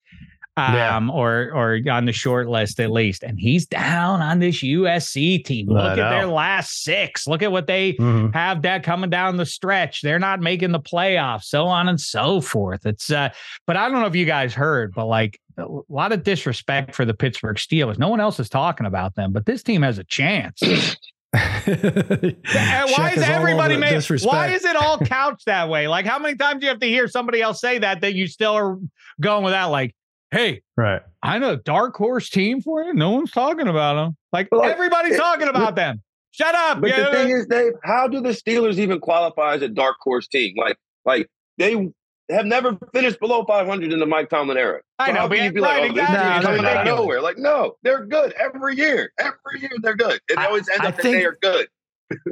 um, 0.56 0.74
yeah. 0.74 1.08
or 1.12 1.50
or 1.54 1.80
on 1.90 2.04
the 2.04 2.12
short 2.12 2.46
list 2.48 2.78
at 2.80 2.90
least. 2.90 3.22
And 3.22 3.40
he's 3.40 3.66
down 3.66 4.20
on 4.20 4.38
this 4.38 4.62
USC 4.62 5.44
team. 5.44 5.68
Look 5.68 5.98
at 5.98 6.10
their 6.10 6.26
last 6.26 6.84
six. 6.84 7.26
Look 7.26 7.42
at 7.42 7.50
what 7.50 7.66
they 7.66 7.94
mm-hmm. 7.94 8.32
have 8.32 8.62
that 8.62 8.82
coming 8.82 9.10
down 9.10 9.38
the 9.38 9.46
stretch. 9.46 10.02
They're 10.02 10.18
not 10.18 10.40
making 10.40 10.72
the 10.72 10.80
playoffs, 10.80 11.44
so 11.44 11.66
on 11.66 11.88
and 11.88 12.00
so 12.00 12.40
forth. 12.40 12.84
It's 12.84 13.10
uh, 13.10 13.30
but 13.66 13.76
I 13.76 13.88
don't 13.88 14.00
know 14.00 14.06
if 14.06 14.14
you 14.14 14.26
guys 14.26 14.52
heard, 14.52 14.92
but 14.94 15.06
like 15.06 15.40
a 15.56 15.66
lot 15.88 16.12
of 16.12 16.22
disrespect 16.22 16.94
for 16.94 17.04
the 17.04 17.14
Pittsburgh 17.14 17.56
Steelers. 17.56 17.98
No 17.98 18.08
one 18.08 18.20
else 18.20 18.38
is 18.38 18.48
talking 18.48 18.86
about 18.86 19.14
them, 19.14 19.32
but 19.32 19.46
this 19.46 19.62
team 19.62 19.82
has 19.82 19.98
a 19.98 20.04
chance. 20.04 20.60
why 21.34 23.12
is 23.16 23.22
everybody 23.22 23.76
made? 23.76 24.02
Why 24.22 24.48
is 24.48 24.64
it 24.64 24.76
all 24.76 24.98
couched 24.98 25.46
that 25.46 25.68
way? 25.68 25.88
Like, 25.88 26.06
how 26.06 26.18
many 26.18 26.36
times 26.36 26.60
do 26.60 26.66
you 26.66 26.70
have 26.70 26.80
to 26.80 26.88
hear 26.88 27.08
somebody 27.08 27.42
else 27.42 27.60
say 27.60 27.78
that 27.78 28.02
that 28.02 28.14
you 28.14 28.26
still 28.28 28.52
are 28.52 28.78
going 29.20 29.44
with 29.44 29.52
that? 29.52 29.64
Like, 29.64 29.94
hey, 30.30 30.62
right? 30.76 31.02
I 31.22 31.38
know 31.38 31.50
a 31.52 31.56
dark 31.56 31.96
horse 31.96 32.30
team 32.30 32.60
for 32.60 32.84
you. 32.84 32.94
No 32.94 33.10
one's 33.10 33.32
talking 33.32 33.66
about 33.66 33.94
them. 33.94 34.16
Like, 34.32 34.48
like 34.52 34.70
everybody's 34.70 35.14
it, 35.14 35.18
talking 35.18 35.48
about 35.48 35.70
it, 35.70 35.76
them. 35.76 36.02
Shut 36.30 36.54
up. 36.54 36.80
But 36.80 36.90
yeah. 36.90 37.10
the 37.10 37.16
thing 37.16 37.30
is, 37.30 37.46
Dave, 37.46 37.72
how 37.82 38.06
do 38.08 38.20
the 38.20 38.30
Steelers 38.30 38.78
even 38.78 39.00
qualify 39.00 39.54
as 39.54 39.62
a 39.62 39.68
dark 39.68 39.96
horse 40.00 40.28
team? 40.28 40.54
Like, 40.56 40.76
like 41.04 41.28
they 41.58 41.90
have 42.30 42.46
never 42.46 42.78
finished 42.92 43.20
below 43.20 43.44
500 43.44 43.92
in 43.92 43.98
the 43.98 44.06
Mike 44.06 44.30
Tomlin 44.30 44.56
era. 44.56 44.80
So 45.00 45.06
I 45.06 45.12
know, 45.12 45.28
but 45.28 45.30
be 45.30 45.40
right, 45.40 45.54
like, 45.56 45.82
oh, 45.82 46.00
exactly. 46.00 46.44
coming 46.44 46.64
out 46.64 46.76
of 46.78 46.86
nowhere. 46.86 47.20
Like, 47.20 47.38
no, 47.38 47.76
they're 47.82 48.06
good 48.06 48.32
every 48.32 48.76
year. 48.76 49.12
Every 49.18 49.60
year 49.60 49.70
they're 49.82 49.96
good. 49.96 50.20
It 50.28 50.38
always 50.38 50.68
ends 50.68 50.86
up 50.86 51.00
think, 51.00 51.02
that 51.02 51.12
they 51.12 51.24
are 51.24 51.38
good. 51.40 51.68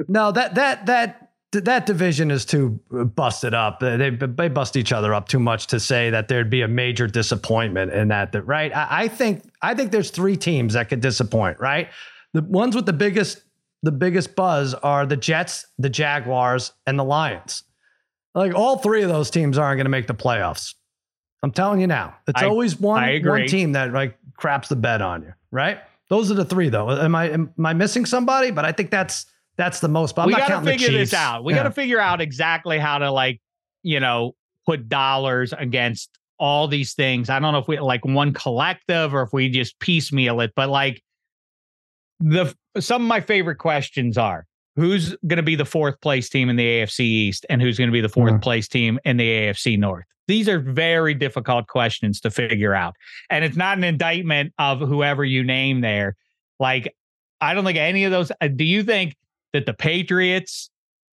no, 0.07 0.31
that 0.31 0.55
that 0.55 0.85
that 0.87 1.33
that 1.51 1.85
division 1.85 2.31
is 2.31 2.45
too 2.45 2.79
busted 3.15 3.53
up. 3.53 3.79
They 3.79 4.09
they 4.09 4.47
bust 4.49 4.75
each 4.75 4.91
other 4.91 5.13
up 5.13 5.27
too 5.27 5.39
much 5.39 5.67
to 5.67 5.79
say 5.79 6.09
that 6.09 6.27
there'd 6.27 6.49
be 6.49 6.61
a 6.61 6.67
major 6.67 7.07
disappointment 7.07 7.93
in 7.93 8.07
that. 8.07 8.31
That 8.31 8.43
right? 8.43 8.75
I, 8.75 8.87
I 9.03 9.07
think 9.07 9.43
I 9.61 9.75
think 9.75 9.91
there's 9.91 10.09
three 10.09 10.37
teams 10.37 10.73
that 10.73 10.89
could 10.89 11.01
disappoint. 11.01 11.59
Right? 11.59 11.89
The 12.33 12.41
ones 12.41 12.75
with 12.75 12.85
the 12.85 12.93
biggest 12.93 13.43
the 13.83 13.91
biggest 13.91 14.35
buzz 14.35 14.73
are 14.73 15.05
the 15.05 15.17
Jets, 15.17 15.67
the 15.77 15.89
Jaguars, 15.89 16.71
and 16.87 16.97
the 16.97 17.03
Lions. 17.03 17.63
Like 18.35 18.55
all 18.55 18.77
three 18.77 19.03
of 19.03 19.09
those 19.09 19.29
teams 19.29 19.57
aren't 19.57 19.77
going 19.77 19.85
to 19.85 19.89
make 19.89 20.07
the 20.07 20.15
playoffs. 20.15 20.73
I'm 21.43 21.51
telling 21.51 21.81
you 21.81 21.87
now. 21.87 22.15
It's 22.27 22.41
I, 22.41 22.47
always 22.47 22.79
one 22.79 23.23
one 23.25 23.47
team 23.47 23.73
that 23.73 23.91
like 23.91 24.17
craps 24.37 24.69
the 24.69 24.75
bet 24.75 25.01
on 25.01 25.23
you. 25.23 25.33
Right? 25.51 25.79
Those 26.09 26.31
are 26.31 26.35
the 26.35 26.45
three 26.45 26.69
though. 26.69 26.89
Am 26.89 27.15
I 27.15 27.29
am 27.29 27.53
I 27.63 27.73
missing 27.73 28.05
somebody? 28.05 28.51
But 28.51 28.65
I 28.65 28.71
think 28.71 28.91
that's 28.91 29.25
that's 29.57 29.79
the 29.79 29.87
most. 29.89 30.15
But 30.15 30.23
I'm 30.23 30.27
we 30.27 30.33
got 30.35 30.59
to 30.59 30.65
figure 30.65 30.91
this 30.91 31.13
out. 31.13 31.43
We 31.43 31.53
yeah. 31.53 31.59
got 31.59 31.63
to 31.63 31.71
figure 31.71 31.99
out 31.99 32.21
exactly 32.21 32.79
how 32.79 32.97
to 32.97 33.11
like, 33.11 33.41
you 33.83 33.99
know, 33.99 34.35
put 34.65 34.89
dollars 34.89 35.53
against 35.53 36.09
all 36.39 36.67
these 36.67 36.93
things. 36.93 37.29
I 37.29 37.39
don't 37.39 37.53
know 37.53 37.59
if 37.59 37.67
we 37.67 37.79
like 37.79 38.05
one 38.05 38.33
collective 38.33 39.13
or 39.13 39.21
if 39.21 39.33
we 39.33 39.49
just 39.49 39.79
piecemeal 39.79 40.41
it, 40.41 40.53
but 40.55 40.69
like 40.69 41.03
the 42.19 42.53
some 42.79 43.01
of 43.03 43.07
my 43.07 43.21
favorite 43.21 43.57
questions 43.57 44.17
are 44.17 44.45
who's 44.75 45.15
going 45.27 45.37
to 45.37 45.43
be 45.43 45.55
the 45.55 45.65
fourth 45.65 45.99
place 46.01 46.29
team 46.29 46.49
in 46.49 46.55
the 46.55 46.65
AFC 46.65 47.01
East 47.01 47.45
and 47.49 47.61
who's 47.61 47.77
going 47.77 47.89
to 47.89 47.93
be 47.93 48.01
the 48.01 48.07
4th 48.07 48.29
mm-hmm. 48.29 48.39
place 48.39 48.67
team 48.67 48.99
in 49.05 49.17
the 49.17 49.27
AFC 49.27 49.77
North. 49.77 50.05
These 50.27 50.47
are 50.49 50.59
very 50.59 51.13
difficult 51.13 51.67
questions 51.67 52.19
to 52.21 52.31
figure 52.31 52.73
out. 52.73 52.95
And 53.29 53.43
it's 53.43 53.57
not 53.57 53.77
an 53.77 53.83
indictment 53.83 54.53
of 54.57 54.79
whoever 54.79 55.23
you 55.23 55.43
name 55.43 55.81
there. 55.81 56.15
Like 56.59 56.93
I 57.41 57.53
don't 57.53 57.65
think 57.65 57.77
any 57.77 58.05
of 58.05 58.11
those 58.11 58.31
uh, 58.41 58.47
do 58.47 58.63
you 58.63 58.83
think 58.83 59.15
that 59.51 59.65
the 59.65 59.73
Patriots 59.73 60.69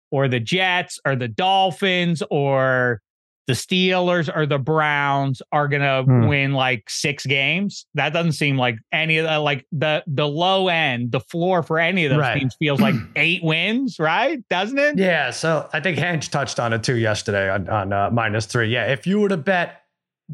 or 0.10 0.28
the 0.28 0.40
Jets 0.40 1.00
or 1.06 1.16
the 1.16 1.28
Dolphins 1.28 2.24
or 2.30 3.02
the 3.48 3.54
Steelers 3.54 4.34
or 4.34 4.46
the 4.46 4.58
Browns 4.58 5.42
are 5.52 5.68
going 5.68 5.82
to 5.82 6.04
hmm. 6.04 6.28
win 6.28 6.54
like 6.54 6.90
six 6.90 7.26
games. 7.26 7.86
That 7.94 8.14
doesn't 8.14 8.34
seem 8.34 8.58
like 8.58 8.78
any 8.92 9.18
of 9.18 9.26
the 9.26 9.40
like 9.40 9.66
the 9.72 10.04
the 10.08 10.28
low 10.28 10.70
end, 10.70 11.12
the 11.12 11.20
floor 11.20 11.62
for 11.62 11.78
any 11.78 12.06
of 12.06 12.12
those 12.12 12.20
right. 12.20 12.40
teams 12.40 12.56
feels 12.56 12.80
like 12.80 12.96
eight 13.16 13.44
wins, 13.44 14.00
right? 14.00 14.48
Doesn't 14.50 14.80
it? 14.80 14.98
Yeah. 14.98 15.32
So 15.32 15.70
I 15.74 15.80
think 15.82 15.98
Hench 15.98 16.30
touched 16.30 16.60
on 16.60 16.72
it 16.74 16.84
too 16.84 16.96
yesterday 16.96 17.50
on 17.50 17.68
on 17.70 17.92
uh, 17.92 18.10
minus 18.12 18.46
three. 18.46 18.70
Yeah, 18.70 18.92
if 18.92 19.06
you 19.06 19.20
were 19.20 19.30
to 19.30 19.38
bet 19.38 19.82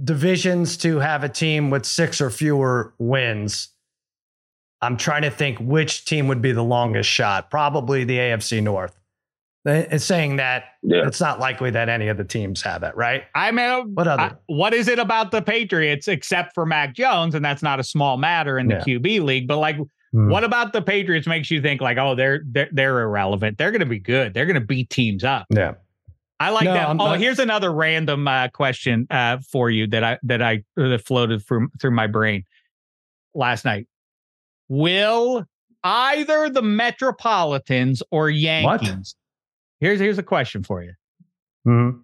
divisions 0.04 0.78
to 0.78 1.00
have 1.00 1.24
a 1.24 1.30
team 1.30 1.72
with 1.72 1.86
six 1.86 2.22
or 2.22 2.30
fewer 2.30 2.94
wins, 3.00 3.70
I'm 4.82 4.98
trying 4.98 5.24
to 5.24 5.32
think 5.32 5.58
which 5.60 6.06
team 6.06 6.28
would 6.28 6.42
be 6.42 6.52
the 6.52 6.64
longest 6.64 7.10
shot. 7.10 7.50
Probably 7.50 8.04
the 8.04 8.18
AFC 8.18 8.62
North. 8.62 8.99
It's 9.66 10.06
saying 10.06 10.38
that 10.38 10.64
yeah. 10.84 11.06
it's 11.06 11.20
not 11.20 11.40
likely 11.40 11.70
that 11.72 11.90
any 11.90 12.08
of 12.08 12.18
the 12.18 12.24
teams 12.24 12.62
have 12.62 12.82
it, 12.84 12.96
right? 12.96 13.24
I 13.36 13.52
mean, 13.52 13.94
what 13.94 14.08
other? 14.08 14.22
I, 14.22 14.32
what 14.48 14.74
is 14.74 14.88
it 14.88 15.00
about 15.00 15.32
the 15.32 15.42
Patriots 15.42 16.08
except 16.08 16.54
for 16.54 16.66
Mac 16.66 16.96
Jones, 16.96 17.36
and 17.36 17.44
that's 17.44 17.62
not 17.62 17.80
a 17.80 17.84
small 17.84 18.16
matter 18.18 18.58
in 18.58 18.68
the 18.68 18.76
yeah. 18.76 18.98
QB 18.98 19.24
league. 19.24 19.48
But 19.48 19.58
like, 19.58 19.78
mm. 19.78 20.30
what 20.30 20.46
about 20.46 20.72
the 20.72 20.82
Patriots 20.82 21.28
makes 21.28 21.52
you 21.52 21.62
think 21.62 21.82
like, 21.82 21.98
oh, 21.98 22.16
they're 22.16 22.42
they're, 22.46 22.70
they're 22.72 23.02
irrelevant? 23.02 23.58
They're 23.58 23.72
going 23.72 23.82
to 23.82 23.86
be 23.86 24.00
good. 24.00 24.34
They're 24.34 24.46
going 24.46 24.60
to 24.60 24.66
beat 24.66 24.90
teams 24.90 25.26
up. 25.26 25.46
Yeah. 25.50 25.74
I 26.40 26.52
like 26.52 26.64
no, 26.64 26.74
that. 26.74 26.88
I'm 26.88 27.02
oh, 27.02 27.08
not- 27.08 27.20
here's 27.20 27.40
another 27.40 27.74
random 27.74 28.28
uh, 28.28 28.48
question 28.48 29.08
uh, 29.10 29.40
for 29.52 29.70
you 29.70 29.88
that 29.88 30.04
I 30.06 30.20
that 30.24 30.42
I 30.42 30.64
that 30.78 31.02
floated 31.06 31.46
through 31.46 31.68
through 31.82 31.92
my 31.92 32.08
brain 32.08 32.46
last 33.34 33.66
night. 33.66 33.88
Will 34.70 35.46
either 35.84 36.50
the 36.50 36.62
Metropolitans 36.62 38.02
or 38.12 38.30
Yankees? 38.30 39.16
Here's 39.80 40.00
here's 40.00 40.18
a 40.18 40.24
question 40.24 40.64
for 40.64 40.84
you. 40.84 40.94
Mm-hmm. 41.68 42.00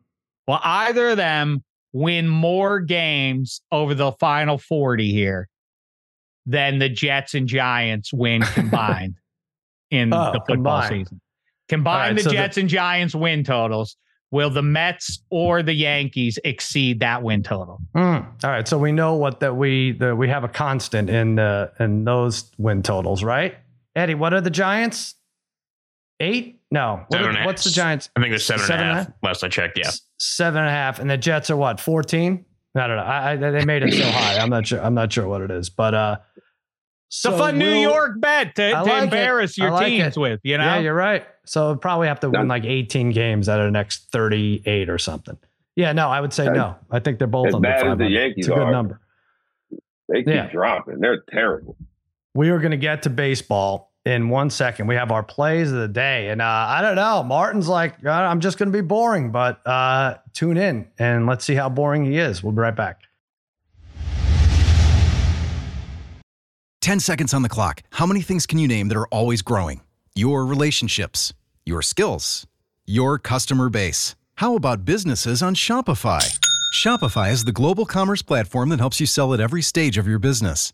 Will 0.48 0.60
either 0.64 1.10
of 1.10 1.18
them 1.18 1.64
win 1.94 2.28
more 2.28 2.80
games 2.80 3.62
over 3.72 3.94
the 3.94 4.12
final 4.14 4.58
40 4.58 5.12
here 5.12 5.48
than 6.46 6.80
the 6.80 6.90
Jets 6.90 7.34
and 7.34 7.48
Giants 7.48 8.14
win 8.14 8.42
combined 8.54 9.16
in 9.92 10.14
oh, 10.14 10.34
the 10.34 10.40
football 10.40 10.82
combined. 10.82 11.08
season? 11.08 11.22
Combine 11.68 12.10
right, 12.10 12.18
the 12.18 12.24
so 12.24 12.32
Jets 12.32 12.56
the- 12.56 12.62
and 12.62 12.70
Giants 12.70 13.16
win 13.16 13.44
totals. 13.44 13.98
Will 14.32 14.50
the 14.50 14.64
Mets 14.64 15.24
or 15.30 15.64
the 15.64 15.74
Yankees 15.74 16.38
exceed 16.44 17.00
that 17.00 17.24
win 17.24 17.42
total? 17.42 17.80
Mm. 17.96 18.26
All 18.44 18.50
right, 18.50 18.68
so 18.68 18.78
we 18.78 18.92
know 18.92 19.16
what 19.16 19.40
that 19.40 19.56
we 19.56 19.94
that 19.94 20.18
we 20.18 20.28
have 20.28 20.44
a 20.44 20.50
constant 20.50 21.10
in 21.10 21.36
the 21.36 21.72
in 21.80 22.04
those 22.04 22.52
win 22.58 22.84
totals, 22.84 23.24
right? 23.24 23.56
Eddie, 23.96 24.16
what 24.16 24.34
are 24.34 24.42
the 24.42 24.50
Giants? 24.50 25.16
Eight? 26.20 26.60
No. 26.76 27.06
What 27.08 27.22
are, 27.22 27.46
what's 27.46 27.64
the 27.64 27.70
Giants? 27.70 28.10
I 28.18 28.20
think 28.20 28.34
they're 28.34 28.40
seven, 28.40 28.66
seven 28.66 28.86
and 28.86 28.92
a 28.92 29.04
half. 29.06 29.14
Last 29.24 29.46
I 29.46 29.48
checked, 29.48 29.78
yeah. 29.78 29.92
Seven 30.20 30.60
and 30.60 30.68
a 30.68 30.72
half, 30.72 31.00
and 31.00 31.10
the 31.10 31.16
Jets 31.16 31.50
are 31.50 31.56
what? 31.56 31.80
Fourteen? 31.80 32.44
I 32.76 32.88
don't 32.88 32.98
know. 32.98 33.04
I, 33.04 33.32
I, 33.32 33.36
they 33.38 33.64
made 33.64 33.84
it 33.84 33.94
so 33.94 34.04
high. 34.04 34.40
I'm 34.40 34.50
not 34.50 34.68
sure. 34.68 34.82
I'm 34.82 34.94
not 34.94 35.14
sure 35.14 35.26
what 35.26 35.42
it 35.42 35.52
is, 35.52 35.70
but 35.70 35.94
uh, 35.94 36.18
so 37.08 37.30
it's 37.30 37.36
a 37.36 37.40
fun 37.40 37.58
we'll, 37.58 37.70
New 37.70 37.80
York 37.80 38.20
bet 38.20 38.56
to, 38.56 38.72
to 38.72 39.04
embarrass 39.04 39.52
it. 39.52 39.62
your 39.62 39.72
like 39.72 39.88
teams 39.88 40.18
it. 40.18 40.20
with. 40.20 40.42
You 40.44 40.58
know? 40.58 40.66
Yeah, 40.66 40.80
you're 40.80 40.94
right. 40.94 41.26
So 41.46 41.68
we'll 41.68 41.78
probably 41.78 42.10
have 42.10 42.20
to 42.20 42.30
win 42.30 42.50
like 42.50 42.66
18 42.66 43.12
games 43.12 43.48
out 43.48 43.62
of 43.62 43.68
the 43.68 43.72
next 43.72 44.12
38 44.12 44.90
or 44.90 44.98
something. 44.98 45.38
Yeah, 45.78 45.94
no, 45.94 46.10
I 46.10 46.20
would 46.20 46.34
say 46.34 46.50
no. 46.50 46.76
I 46.92 47.00
think 47.00 47.20
they're 47.20 47.28
both 47.28 47.48
as 47.48 47.56
bad 47.56 47.88
as 47.88 47.98
the 47.98 48.10
Yankees 48.10 48.48
it's 48.48 48.48
a 48.50 48.52
good 48.52 48.64
are. 48.64 48.72
number. 48.72 49.00
They 50.10 50.24
keep 50.24 50.28
yeah. 50.28 50.52
dropping. 50.52 51.00
They're 51.00 51.24
terrible. 51.32 51.78
We 52.34 52.50
are 52.50 52.60
going 52.60 52.72
to 52.72 52.78
get 52.78 53.04
to 53.04 53.10
baseball 53.10 53.94
in 54.06 54.30
one 54.30 54.50
second. 54.50 54.88
We 54.88 54.96
have 54.96 55.12
our 55.12 55.24
plays 55.24 55.72
of 55.72 55.80
the 55.80 55.88
day. 55.88 56.30
And 56.30 56.42
uh, 56.42 56.46
I 56.46 56.82
don't 56.82 56.96
know. 56.96 57.24
Martin's 57.24 57.68
like, 57.68 58.06
I'm 58.06 58.40
just 58.40 58.58
going 58.58 58.72
to 58.72 58.78
be 58.78 58.86
boring, 58.86 59.32
but 59.32 59.66
uh, 59.66 60.18
tune 60.34 60.58
in 60.58 60.88
and 61.00 61.26
let's 61.26 61.44
see 61.44 61.56
how 61.56 61.70
boring 61.70 62.06
he 62.06 62.18
is. 62.18 62.44
We'll 62.44 62.54
be 62.54 62.60
right 62.60 62.76
back. 62.76 63.02
10 66.82 67.00
seconds 67.00 67.34
on 67.34 67.42
the 67.42 67.50
clock. 67.50 67.82
How 67.92 68.06
many 68.06 68.22
things 68.22 68.46
can 68.46 68.60
you 68.60 68.68
name 68.68 68.90
that 68.90 68.98
are 68.98 69.08
always 69.08 69.42
growing? 69.42 69.82
Your 70.14 70.46
relationships, 70.46 71.34
your 71.66 71.82
skills, 71.82 72.46
your 72.86 73.18
customer 73.18 73.70
base. 73.70 74.16
How 74.36 74.56
about 74.56 74.86
businesses 74.86 75.42
on 75.42 75.56
Shopify? 75.56 76.38
Shopify 76.76 77.32
is 77.32 77.46
the 77.46 77.52
global 77.52 77.86
commerce 77.86 78.22
platform 78.22 78.70
that 78.70 78.80
helps 78.80 79.00
you 79.00 79.08
sell 79.08 79.34
at 79.34 79.40
every 79.40 79.64
stage 79.64 79.98
of 79.98 80.08
your 80.08 80.20
business 80.20 80.74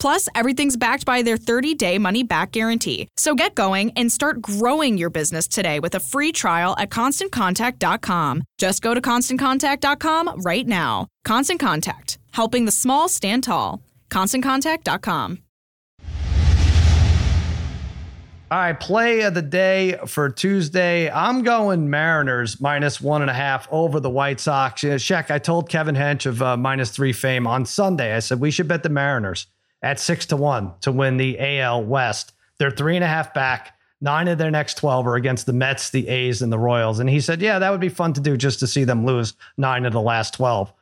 Plus, 0.00 0.28
everything's 0.34 0.78
backed 0.78 1.04
by 1.04 1.22
their 1.22 1.36
30 1.36 1.74
day 1.74 1.98
money 1.98 2.22
back 2.24 2.52
guarantee. 2.52 3.08
So 3.16 3.34
get 3.34 3.54
going 3.54 3.92
and 3.96 4.10
start 4.10 4.40
growing 4.40 4.96
your 4.96 5.10
business 5.10 5.46
today 5.46 5.78
with 5.78 5.94
a 5.94 6.00
free 6.00 6.32
trial 6.32 6.74
at 6.78 6.90
constantcontact.com. 6.90 8.42
Just 8.58 8.82
go 8.82 8.94
to 8.94 9.00
constantcontact.com 9.00 10.40
right 10.40 10.66
now. 10.66 11.06
Constant 11.24 11.60
Contact, 11.60 12.18
helping 12.32 12.64
the 12.64 12.72
small 12.72 13.08
stand 13.08 13.44
tall. 13.44 13.82
ConstantContact.com. 14.10 15.42
All 18.52 18.58
right, 18.58 18.80
play 18.80 19.20
of 19.20 19.34
the 19.34 19.42
day 19.42 19.96
for 20.08 20.28
Tuesday. 20.28 21.08
I'm 21.08 21.44
going 21.44 21.88
Mariners 21.88 22.60
minus 22.60 23.00
one 23.00 23.22
and 23.22 23.30
a 23.30 23.34
half 23.34 23.68
over 23.70 24.00
the 24.00 24.10
White 24.10 24.40
Sox. 24.40 24.82
Yeah, 24.82 24.94
Sheck, 24.94 25.30
I 25.30 25.38
told 25.38 25.68
Kevin 25.68 25.94
Hench 25.94 26.26
of 26.26 26.42
uh, 26.42 26.56
minus 26.56 26.90
three 26.90 27.12
fame 27.12 27.46
on 27.46 27.64
Sunday. 27.64 28.12
I 28.12 28.18
said 28.18 28.40
we 28.40 28.50
should 28.50 28.66
bet 28.66 28.82
the 28.82 28.88
Mariners 28.88 29.46
at 29.82 29.98
six 29.98 30.26
to 30.26 30.36
one 30.36 30.72
to 30.80 30.92
win 30.92 31.16
the 31.16 31.38
AL 31.38 31.84
West. 31.84 32.32
They're 32.58 32.70
three 32.70 32.96
and 32.96 33.04
a 33.04 33.08
half 33.08 33.32
back. 33.32 33.76
Nine 34.02 34.28
of 34.28 34.38
their 34.38 34.50
next 34.50 34.78
12 34.78 35.06
are 35.06 35.16
against 35.16 35.46
the 35.46 35.52
Mets, 35.52 35.90
the 35.90 36.08
A's, 36.08 36.40
and 36.40 36.52
the 36.52 36.58
Royals. 36.58 37.00
And 37.00 37.10
he 37.10 37.20
said, 37.20 37.42
yeah, 37.42 37.58
that 37.58 37.70
would 37.70 37.80
be 37.80 37.90
fun 37.90 38.14
to 38.14 38.20
do 38.20 38.36
just 38.36 38.58
to 38.60 38.66
see 38.66 38.84
them 38.84 39.04
lose 39.04 39.34
nine 39.58 39.84
of 39.84 39.92
the 39.92 40.00
last 40.00 40.34
12, 40.34 40.72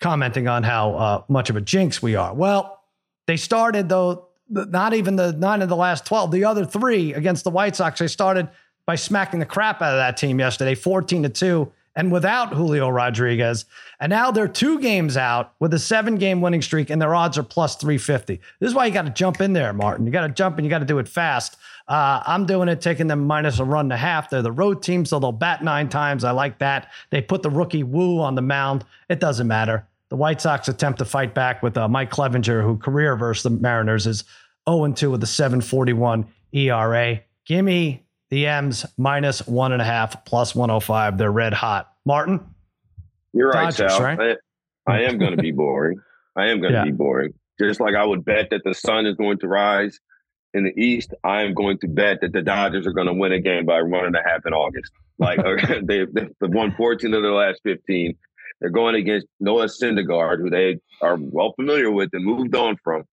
commenting 0.00 0.46
on 0.46 0.62
how 0.62 0.94
uh, 0.94 1.22
much 1.28 1.50
of 1.50 1.56
a 1.56 1.60
jinx 1.60 2.00
we 2.00 2.14
are. 2.14 2.32
Well, 2.32 2.80
they 3.26 3.36
started, 3.36 3.88
though, 3.88 4.28
not 4.48 4.94
even 4.94 5.16
the 5.16 5.32
nine 5.32 5.60
of 5.60 5.68
the 5.68 5.76
last 5.76 6.06
12, 6.06 6.30
the 6.30 6.44
other 6.44 6.64
three 6.64 7.12
against 7.14 7.42
the 7.42 7.50
White 7.50 7.74
Sox, 7.74 7.98
they 7.98 8.06
started 8.06 8.48
by 8.86 8.94
smacking 8.94 9.40
the 9.40 9.46
crap 9.46 9.82
out 9.82 9.92
of 9.92 9.98
that 9.98 10.16
team 10.16 10.38
yesterday, 10.38 10.74
14 10.74 11.24
to 11.24 11.28
2, 11.28 11.72
and 11.98 12.12
without 12.12 12.54
Julio 12.54 12.88
Rodriguez. 12.88 13.64
And 13.98 14.10
now 14.10 14.30
they're 14.30 14.46
two 14.46 14.78
games 14.78 15.16
out 15.16 15.52
with 15.58 15.74
a 15.74 15.80
seven 15.80 16.14
game 16.14 16.40
winning 16.40 16.62
streak, 16.62 16.90
and 16.90 17.02
their 17.02 17.12
odds 17.12 17.36
are 17.36 17.42
plus 17.42 17.74
350. 17.74 18.40
This 18.60 18.68
is 18.68 18.74
why 18.74 18.86
you 18.86 18.92
got 18.92 19.02
to 19.02 19.10
jump 19.10 19.40
in 19.40 19.52
there, 19.52 19.72
Martin. 19.72 20.06
You 20.06 20.12
got 20.12 20.26
to 20.26 20.32
jump 20.32 20.56
and 20.56 20.64
you 20.64 20.70
got 20.70 20.78
to 20.78 20.84
do 20.84 21.00
it 21.00 21.08
fast. 21.08 21.56
Uh, 21.88 22.22
I'm 22.24 22.46
doing 22.46 22.68
it, 22.68 22.80
taking 22.80 23.08
them 23.08 23.26
minus 23.26 23.58
a 23.58 23.64
run 23.64 23.86
and 23.86 23.92
a 23.92 23.96
half. 23.96 24.30
They're 24.30 24.42
the 24.42 24.52
road 24.52 24.80
team, 24.80 25.04
so 25.04 25.18
they'll 25.18 25.32
bat 25.32 25.64
nine 25.64 25.88
times. 25.88 26.22
I 26.22 26.30
like 26.30 26.58
that. 26.58 26.92
They 27.10 27.20
put 27.20 27.42
the 27.42 27.50
rookie 27.50 27.82
Woo 27.82 28.20
on 28.20 28.36
the 28.36 28.42
mound. 28.42 28.84
It 29.08 29.18
doesn't 29.18 29.48
matter. 29.48 29.84
The 30.10 30.16
White 30.16 30.40
Sox 30.40 30.68
attempt 30.68 31.00
to 31.00 31.04
fight 31.04 31.34
back 31.34 31.64
with 31.64 31.76
uh, 31.76 31.88
Mike 31.88 32.12
Clevinger, 32.12 32.62
who 32.62 32.76
career 32.76 33.16
versus 33.16 33.42
the 33.42 33.50
Mariners 33.50 34.06
is 34.06 34.22
0 34.70 34.92
2 34.92 35.10
with 35.10 35.22
a 35.24 35.26
741 35.26 36.28
ERA. 36.52 37.20
Give 37.44 37.64
me 37.64 38.04
the 38.30 38.46
M's 38.46 38.86
minus 38.96 39.46
one 39.46 39.72
and 39.72 39.82
a 39.82 39.84
half 39.84 40.24
plus 40.24 40.54
105. 40.54 41.18
They're 41.18 41.32
red 41.32 41.54
hot. 41.54 41.92
Martin? 42.04 42.40
You're 43.32 43.50
right, 43.50 43.74
Dodgers, 43.74 43.92
Sal. 43.92 44.02
Right? 44.02 44.36
I, 44.86 44.92
I, 44.92 45.00
am 45.02 45.18
going 45.18 45.36
to 45.36 45.42
be 45.42 45.50
boring. 45.52 46.00
I 46.36 46.48
am 46.48 46.60
going 46.60 46.72
to 46.72 46.78
yeah. 46.78 46.84
be 46.84 46.92
boring. 46.92 47.34
Just 47.60 47.80
like 47.80 47.94
I 47.94 48.04
would 48.04 48.24
bet 48.24 48.50
that 48.50 48.62
the 48.64 48.74
sun 48.74 49.06
is 49.06 49.16
going 49.16 49.38
to 49.38 49.48
rise 49.48 49.98
in 50.54 50.64
the 50.64 50.80
East, 50.80 51.12
I 51.24 51.42
am 51.42 51.54
going 51.54 51.78
to 51.78 51.88
bet 51.88 52.20
that 52.22 52.32
the 52.32 52.42
Dodgers 52.42 52.86
are 52.86 52.92
going 52.92 53.06
to 53.06 53.12
win 53.12 53.32
a 53.32 53.40
game 53.40 53.66
by 53.66 53.82
one 53.82 54.06
and 54.06 54.16
a 54.16 54.22
half 54.24 54.46
in 54.46 54.54
August. 54.54 54.92
Like 55.18 55.38
they, 55.84 56.06
they've 56.06 56.30
won 56.40 56.74
14 56.76 57.12
of 57.14 57.22
their 57.22 57.32
last 57.32 57.60
15. 57.64 58.16
They're 58.60 58.70
going 58.70 58.96
against 58.96 59.26
Noah 59.38 59.66
Syndergaard, 59.66 60.38
who 60.38 60.50
they 60.50 60.78
are 61.00 61.16
well 61.20 61.52
familiar 61.54 61.90
with 61.90 62.10
and 62.12 62.24
moved 62.24 62.54
on 62.56 62.76
from. 62.82 63.04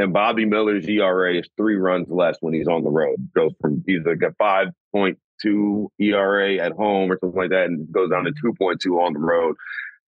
And 0.00 0.14
Bobby 0.14 0.46
Miller's 0.46 0.88
ERA 0.88 1.34
is 1.34 1.48
three 1.58 1.76
runs 1.76 2.08
less 2.08 2.38
when 2.40 2.54
he's 2.54 2.68
on 2.68 2.84
the 2.84 2.90
road. 2.90 3.28
Goes 3.36 3.52
from 3.60 3.84
either 3.86 4.16
like 4.16 4.32
a 4.32 4.42
5.2 4.42 5.88
ERA 5.98 6.56
at 6.56 6.72
home 6.72 7.12
or 7.12 7.18
something 7.20 7.38
like 7.38 7.50
that, 7.50 7.66
and 7.66 7.92
goes 7.92 8.08
down 8.08 8.24
to 8.24 8.32
2.2 8.42 8.98
on 8.98 9.12
the 9.12 9.18
road. 9.18 9.56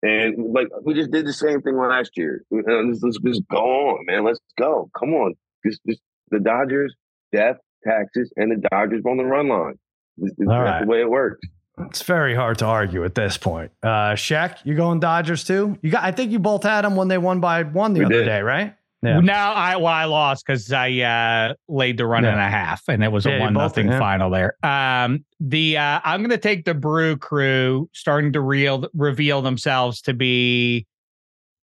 And 0.02 0.52
like 0.52 0.66
we 0.82 0.94
just 0.94 1.12
did 1.12 1.24
the 1.24 1.32
same 1.32 1.62
thing 1.62 1.78
last 1.78 2.10
year. 2.16 2.42
Let's, 2.50 3.00
let's 3.00 3.18
just 3.18 3.48
go 3.48 3.58
on, 3.58 4.06
man. 4.06 4.24
Let's 4.24 4.40
go. 4.58 4.90
Come 4.98 5.14
on. 5.14 5.34
Just, 5.64 5.80
just 5.88 6.00
the 6.32 6.40
Dodgers, 6.40 6.92
death, 7.32 7.58
taxes, 7.86 8.32
and 8.36 8.50
the 8.50 8.68
Dodgers 8.68 9.04
on 9.08 9.18
the 9.18 9.24
run 9.24 9.48
line. 9.48 9.78
This, 10.16 10.32
this, 10.36 10.48
that's 10.48 10.50
right. 10.50 10.80
the 10.80 10.88
way 10.88 11.00
it 11.00 11.08
works. 11.08 11.38
It's 11.78 12.02
very 12.02 12.34
hard 12.34 12.58
to 12.58 12.64
argue 12.64 13.04
at 13.04 13.14
this 13.14 13.36
point. 13.36 13.70
Uh 13.84 14.14
Shaq, 14.14 14.58
you 14.64 14.74
going 14.74 14.98
Dodgers 14.98 15.44
too? 15.44 15.78
You 15.80 15.92
got 15.92 16.02
I 16.02 16.10
think 16.10 16.32
you 16.32 16.40
both 16.40 16.64
had 16.64 16.84
them 16.84 16.96
when 16.96 17.06
they 17.06 17.18
won 17.18 17.38
by 17.38 17.62
one 17.62 17.92
the 17.92 18.00
we 18.00 18.06
other 18.06 18.14
did. 18.14 18.24
day, 18.24 18.42
right? 18.42 18.74
Yeah. 19.02 19.20
Now 19.20 19.52
I 19.52 19.76
well 19.76 19.86
I 19.86 20.04
lost 20.04 20.44
because 20.46 20.72
I 20.72 20.90
uh, 21.00 21.54
laid 21.68 21.98
the 21.98 22.06
run 22.06 22.24
yeah. 22.24 22.32
and 22.32 22.40
a 22.40 22.48
half, 22.48 22.82
and 22.88 23.04
it 23.04 23.12
was 23.12 23.26
a 23.26 23.38
one 23.38 23.52
nothing 23.52 23.88
yeah. 23.88 23.98
final 23.98 24.30
there. 24.30 24.56
Um, 24.62 25.24
the 25.38 25.76
uh, 25.76 26.00
I'm 26.02 26.20
going 26.20 26.30
to 26.30 26.38
take 26.38 26.64
the 26.64 26.74
Brew 26.74 27.16
Crew 27.16 27.90
starting 27.92 28.32
to 28.32 28.40
real 28.40 28.88
reveal 28.94 29.42
themselves 29.42 30.00
to 30.02 30.14
be 30.14 30.86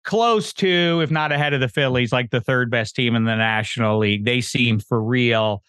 close 0.03 0.51
to, 0.53 0.99
if 1.01 1.11
not 1.11 1.31
ahead 1.31 1.53
of 1.53 1.61
the 1.61 1.69
Phillies, 1.69 2.11
like 2.11 2.29
the 2.29 2.41
third 2.41 2.69
best 2.69 2.95
team 2.95 3.15
in 3.15 3.23
the 3.23 3.35
National 3.35 3.99
League. 3.99 4.25
They 4.25 4.41
seem 4.41 4.79
for 4.79 5.01
real. 5.01 5.63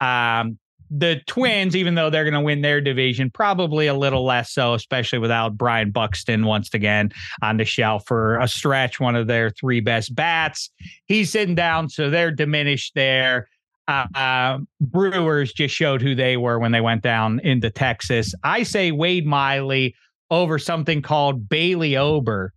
Um, 0.00 0.58
the 0.90 1.20
Twins, 1.26 1.76
even 1.76 1.94
though 1.94 2.10
they're 2.10 2.24
going 2.24 2.34
to 2.34 2.40
win 2.40 2.62
their 2.62 2.80
division, 2.80 3.30
probably 3.30 3.86
a 3.86 3.94
little 3.94 4.24
less 4.24 4.52
so, 4.52 4.74
especially 4.74 5.18
without 5.18 5.58
Byron 5.58 5.90
Buxton 5.90 6.46
once 6.46 6.72
again 6.72 7.10
on 7.42 7.56
the 7.58 7.64
shelf 7.64 8.04
for 8.06 8.38
a 8.38 8.48
stretch, 8.48 9.00
one 9.00 9.16
of 9.16 9.26
their 9.26 9.50
three 9.50 9.80
best 9.80 10.14
bats. 10.14 10.70
He's 11.06 11.30
sitting 11.30 11.54
down, 11.54 11.88
so 11.88 12.10
they're 12.10 12.30
diminished 12.30 12.92
there. 12.94 13.48
Uh, 13.86 14.06
uh, 14.14 14.58
Brewers 14.80 15.52
just 15.52 15.74
showed 15.74 16.02
who 16.02 16.14
they 16.14 16.36
were 16.36 16.58
when 16.58 16.72
they 16.72 16.80
went 16.80 17.02
down 17.02 17.40
into 17.40 17.70
Texas. 17.70 18.34
I 18.42 18.62
say 18.62 18.92
Wade 18.92 19.26
Miley 19.26 19.94
over 20.30 20.58
something 20.58 21.02
called 21.02 21.48
Bailey 21.48 21.96
Ober. 21.96 22.52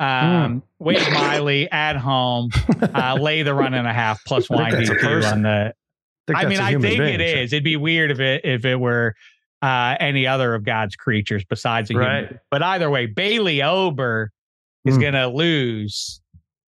Um, 0.00 0.08
mm. 0.08 0.62
Wade 0.78 1.12
Miley 1.12 1.68
at 1.72 1.96
home, 1.96 2.50
uh, 2.94 3.16
lay 3.20 3.42
the 3.42 3.52
run 3.54 3.74
and 3.74 3.88
a 3.88 3.92
half 3.92 4.24
plus 4.24 4.48
one 4.50 4.72
on 4.72 5.42
the 5.42 5.74
I 6.34 6.46
mean, 6.46 6.60
I 6.60 6.72
think 6.72 6.82
being, 6.82 7.20
it 7.20 7.20
so. 7.20 7.40
is. 7.40 7.52
It'd 7.52 7.64
be 7.64 7.76
weird 7.76 8.10
if 8.10 8.20
it 8.20 8.44
if 8.44 8.64
it 8.64 8.76
were 8.76 9.14
uh, 9.62 9.96
any 9.98 10.26
other 10.26 10.54
of 10.54 10.64
God's 10.64 10.96
creatures 10.96 11.44
besides 11.44 11.90
a 11.90 11.94
right. 11.94 12.24
human. 12.24 12.40
But 12.50 12.62
either 12.62 12.90
way, 12.90 13.06
Bailey 13.06 13.62
Ober 13.62 14.30
is 14.84 14.96
mm. 14.96 15.00
going 15.00 15.14
to 15.14 15.28
lose. 15.28 16.20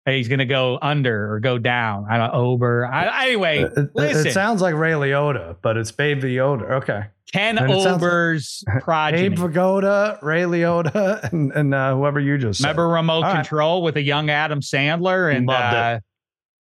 He's 0.05 0.29
going 0.29 0.39
to 0.39 0.47
go 0.47 0.79
under 0.81 1.33
or 1.33 1.41
go 1.41 1.59
down. 1.59 2.07
I 2.09 2.19
don't 2.19 2.33
Ober. 2.33 2.87
I, 2.87 3.27
anyway, 3.27 3.65
it, 3.65 3.91
listen. 3.95 4.29
It 4.29 4.33
sounds 4.33 4.63
like 4.63 4.77
Ray 4.77 4.93
Liotta, 4.93 5.57
but 5.63 5.77
it's 5.77 5.91
Baby 5.91 6.35
Yoda. 6.35 6.71
Okay. 6.71 7.07
Ken 7.33 7.59
Ober's 7.59 8.63
like 8.73 8.85
progeny. 8.85 9.23
Abe 9.23 9.35
Vigoda, 9.35 10.23
Ray 10.23 10.43
Liotta, 10.43 11.25
and, 11.33 11.51
and 11.53 11.75
uh, 11.75 11.97
whoever 11.97 12.21
you 12.21 12.39
just 12.39 12.61
said. 12.61 12.69
Remember 12.69 12.89
Remote 12.89 13.25
All 13.25 13.35
Control 13.35 13.81
right. 13.81 13.85
with 13.87 13.97
a 13.97 14.03
young 14.03 14.31
Adam 14.31 14.61
Sandler 14.61 15.35
and 15.35 15.47
Loved 15.47 15.75
uh, 15.75 16.01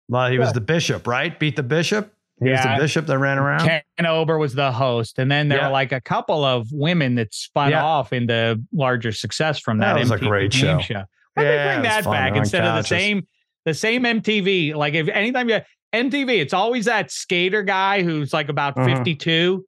well, 0.07 0.29
he 0.29 0.37
was 0.37 0.53
the 0.53 0.61
bishop, 0.61 1.07
right? 1.07 1.37
Beat 1.37 1.55
the 1.55 1.63
bishop. 1.63 2.13
He 2.41 2.49
yeah. 2.49 2.51
was 2.51 2.77
the 2.77 2.83
bishop 2.83 3.05
that 3.07 3.17
ran 3.17 3.37
around. 3.37 3.61
Ken 3.61 4.05
Ober 4.05 4.37
was 4.37 4.53
the 4.53 4.71
host, 4.71 5.19
and 5.19 5.31
then 5.31 5.47
there 5.47 5.59
yeah. 5.59 5.67
were 5.67 5.73
like 5.73 5.91
a 5.91 6.01
couple 6.01 6.43
of 6.43 6.67
women 6.71 7.15
that 7.15 7.33
spun 7.33 7.71
yeah. 7.71 7.83
off 7.83 8.11
into 8.11 8.61
larger 8.73 9.13
success 9.13 9.57
from 9.59 9.77
that. 9.77 9.93
That 9.93 9.99
was 9.99 10.11
MTV 10.11 10.15
a 10.15 10.27
great 10.27 10.53
show. 10.53 10.79
show. 10.79 11.03
Why 11.35 11.43
yeah, 11.43 11.51
they 11.51 11.73
bring 11.73 11.83
that 11.83 12.03
back 12.03 12.35
instead 12.35 12.65
of 12.65 12.75
the 12.75 12.83
same 12.83 13.25
the 13.63 13.73
same 13.73 14.03
MTV? 14.03 14.75
Like 14.75 14.95
if 14.95 15.07
anytime 15.07 15.49
you 15.49 15.59
MTV, 15.93 16.41
it's 16.41 16.53
always 16.53 16.85
that 16.85 17.09
skater 17.09 17.63
guy 17.63 18.03
who's 18.03 18.33
like 18.33 18.49
about 18.49 18.77
uh-huh. 18.77 18.97
52 18.97 19.65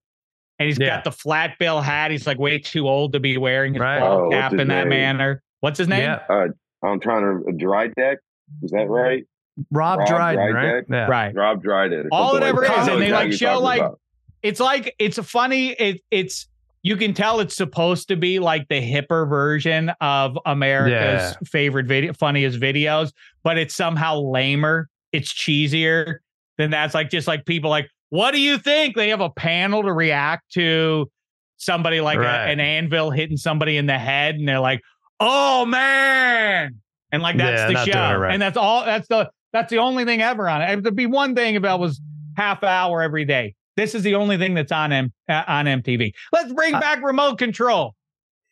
and 0.59 0.67
he's 0.67 0.77
got 0.77 1.03
the 1.03 1.11
flat 1.11 1.57
bill 1.59 1.81
hat. 1.81 2.11
He's 2.11 2.27
like 2.27 2.39
way 2.39 2.59
too 2.59 2.87
old 2.87 3.13
to 3.13 3.19
be 3.19 3.37
wearing 3.37 3.73
his 3.73 3.81
right. 3.81 4.01
oh, 4.01 4.29
cap 4.29 4.53
in 4.53 4.67
that 4.69 4.87
manner. 4.87 5.41
What's 5.59 5.77
his 5.77 5.87
name? 5.87 6.01
Yeah. 6.01 6.23
Uh, 6.29 6.47
I'm 6.83 6.99
trying 6.99 7.23
to 7.23 7.51
dry 7.53 7.87
deck. 7.87 8.19
Is 8.63 8.71
that 8.71 8.87
right? 8.87 9.25
Rob, 9.71 9.99
Rob 9.99 10.07
Dyrdek, 10.07 10.37
Dyrdek, 10.37 10.53
right? 10.53 10.83
Yeah. 10.89 11.05
Right. 11.07 11.35
Rob 11.35 11.63
Dyrdek. 11.63 12.07
All 12.11 12.35
it 12.35 12.43
ever 12.43 12.61
like 12.61 12.79
is, 12.79 12.87
and 12.87 13.01
they 13.01 13.11
like 13.11 13.33
show 13.33 13.59
like 13.59 13.81
about. 13.81 13.99
it's 14.43 14.59
like 14.59 14.93
it's 14.99 15.17
a 15.17 15.23
funny. 15.23 15.69
It 15.71 16.01
it's 16.11 16.47
you 16.83 16.95
can 16.95 17.13
tell 17.13 17.39
it's 17.39 17.55
supposed 17.55 18.07
to 18.09 18.15
be 18.15 18.39
like 18.39 18.67
the 18.69 18.81
hipper 18.81 19.27
version 19.27 19.91
of 19.99 20.37
America's 20.45 21.31
yeah. 21.31 21.33
favorite 21.45 21.85
video, 21.85 22.13
funniest 22.13 22.59
videos, 22.59 23.11
but 23.43 23.57
it's 23.57 23.75
somehow 23.75 24.19
lamer. 24.19 24.89
It's 25.11 25.33
cheesier 25.33 26.17
than 26.57 26.69
that's 26.69 26.93
like 26.93 27.09
just 27.09 27.27
like 27.27 27.45
people 27.45 27.69
like, 27.69 27.89
what 28.09 28.31
do 28.31 28.39
you 28.39 28.57
think? 28.57 28.95
They 28.95 29.09
have 29.09 29.21
a 29.21 29.29
panel 29.29 29.83
to 29.83 29.91
react 29.91 30.51
to 30.53 31.09
somebody 31.57 31.99
like 31.99 32.19
right. 32.19 32.47
a, 32.47 32.51
an 32.51 32.59
anvil 32.59 33.11
hitting 33.11 33.37
somebody 33.37 33.77
in 33.77 33.87
the 33.87 33.97
head, 33.97 34.35
and 34.35 34.47
they're 34.47 34.59
like, 34.59 34.81
oh 35.19 35.65
man. 35.65 36.79
And 37.11 37.23
like 37.23 37.37
that's 37.37 37.71
yeah, 37.71 37.85
the 37.85 37.91
show. 37.91 38.19
Right. 38.19 38.33
And 38.33 38.41
that's 38.41 38.57
all 38.57 38.85
that's 38.85 39.07
the 39.07 39.29
that's 39.53 39.69
the 39.69 39.79
only 39.79 40.05
thing 40.05 40.21
ever 40.21 40.47
on 40.47 40.61
it. 40.61 40.69
It'd 40.77 40.95
be 40.95 41.05
one 41.05 41.35
thing 41.35 41.55
if 41.55 41.63
I 41.63 41.75
was 41.75 42.01
half 42.35 42.63
hour 42.63 43.01
every 43.01 43.25
day. 43.25 43.55
This 43.75 43.93
is 43.93 44.03
the 44.03 44.15
only 44.15 44.37
thing 44.37 44.53
that's 44.53 44.71
on 44.71 44.91
M- 44.91 45.13
uh, 45.29 45.43
on 45.47 45.65
MTV. 45.65 46.11
Let's 46.31 46.51
bring 46.53 46.73
uh, 46.73 46.79
back 46.79 47.03
remote 47.03 47.37
control. 47.37 47.95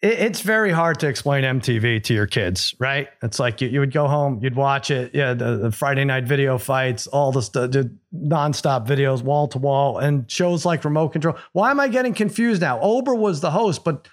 It, 0.01 0.19
it's 0.19 0.41
very 0.41 0.71
hard 0.71 0.99
to 0.99 1.07
explain 1.07 1.43
MTV 1.43 2.03
to 2.03 2.13
your 2.13 2.27
kids, 2.27 2.75
right? 2.79 3.07
It's 3.23 3.39
like 3.39 3.59
you, 3.59 3.69
you 3.69 3.79
would 3.79 3.91
go 3.91 4.07
home, 4.07 4.39
you'd 4.41 4.55
watch 4.55 4.91
it, 4.91 5.15
yeah, 5.15 5.33
the, 5.33 5.57
the 5.57 5.71
Friday 5.71 6.05
night 6.05 6.25
video 6.25 6.57
fights, 6.57 7.07
all 7.07 7.31
the, 7.31 7.41
st- 7.41 7.71
the 7.71 7.95
nonstop 8.13 8.85
videos, 8.87 9.23
wall 9.23 9.47
to 9.47 9.57
wall, 9.57 9.97
and 9.97 10.29
shows 10.29 10.63
like 10.65 10.85
remote 10.85 11.09
control. 11.09 11.35
Why 11.53 11.71
am 11.71 11.79
I 11.79 11.87
getting 11.87 12.13
confused 12.13 12.61
now? 12.61 12.79
Ober 12.79 13.15
was 13.15 13.41
the 13.41 13.51
host, 13.51 13.83
but 13.83 14.07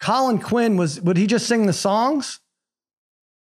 Colin 0.00 0.38
Quinn 0.38 0.76
was. 0.76 1.00
Would 1.00 1.16
he 1.16 1.26
just 1.26 1.46
sing 1.46 1.66
the 1.66 1.72
songs? 1.72 2.40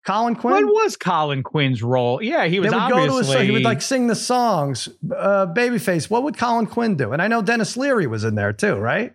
Colin 0.09 0.35
Quinn. 0.37 0.67
What 0.67 0.75
was 0.85 0.97
Colin 0.97 1.43
Quinn's 1.43 1.83
role? 1.83 2.23
Yeah, 2.23 2.47
he 2.47 2.61
was. 2.61 2.71
They 2.71 2.77
would 2.77 2.83
obviously... 2.83 3.09
go 3.09 3.33
to 3.35 3.39
a, 3.41 3.45
he 3.45 3.51
would 3.51 3.63
like 3.63 3.83
sing 3.83 4.07
the 4.07 4.15
songs. 4.15 4.89
Uh, 5.15 5.47
Babyface. 5.47 6.09
What 6.09 6.23
would 6.23 6.39
Colin 6.39 6.67
Quinn 6.67 6.97
do? 6.97 7.13
And 7.13 7.21
I 7.21 7.29
know 7.29 7.43
Denis 7.43 7.77
Leary 7.77 8.07
was 8.07 8.25
in 8.25 8.35
there 8.35 8.55
too, 8.55 8.77
right? 8.77 9.15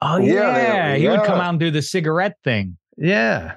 Oh 0.00 0.18
yeah, 0.18 0.92
yeah. 0.92 0.96
he 0.96 1.08
would 1.08 1.24
come 1.24 1.40
out 1.40 1.50
and 1.50 1.58
do 1.58 1.72
the 1.72 1.82
cigarette 1.82 2.36
thing. 2.44 2.76
Yeah. 2.96 3.56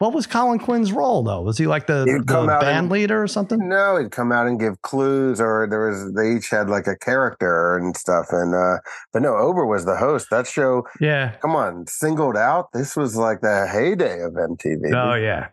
What 0.00 0.12
was 0.12 0.26
Colin 0.26 0.58
Quinn's 0.58 0.92
role 0.92 1.22
though? 1.22 1.42
Was 1.42 1.56
he 1.56 1.66
like 1.68 1.86
the, 1.86 2.04
He'd 2.04 2.26
the 2.26 2.46
band 2.46 2.62
and- 2.64 2.90
leader 2.90 3.22
or 3.22 3.28
something? 3.28 3.68
No, 3.68 3.96
he'd 3.96 4.10
come 4.10 4.32
out 4.32 4.46
and 4.48 4.58
give 4.58 4.82
clues, 4.82 5.40
or 5.40 5.66
there 5.70 5.88
was 5.88 6.12
they 6.14 6.32
each 6.36 6.50
had 6.50 6.68
like 6.68 6.86
a 6.88 6.96
character 6.96 7.76
and 7.76 7.96
stuff. 7.96 8.26
And 8.32 8.54
uh 8.54 8.78
but 9.12 9.22
no, 9.22 9.36
Ober 9.36 9.64
was 9.66 9.84
the 9.84 9.96
host. 9.96 10.26
That 10.30 10.46
show, 10.46 10.84
Yeah. 11.00 11.36
come 11.42 11.54
on, 11.54 11.86
singled 11.86 12.36
out. 12.36 12.72
This 12.72 12.96
was 12.96 13.14
like 13.14 13.40
the 13.42 13.68
heyday 13.70 14.22
of 14.22 14.32
MTV. 14.32 14.92
Oh 14.94 15.14
yeah. 15.14 15.48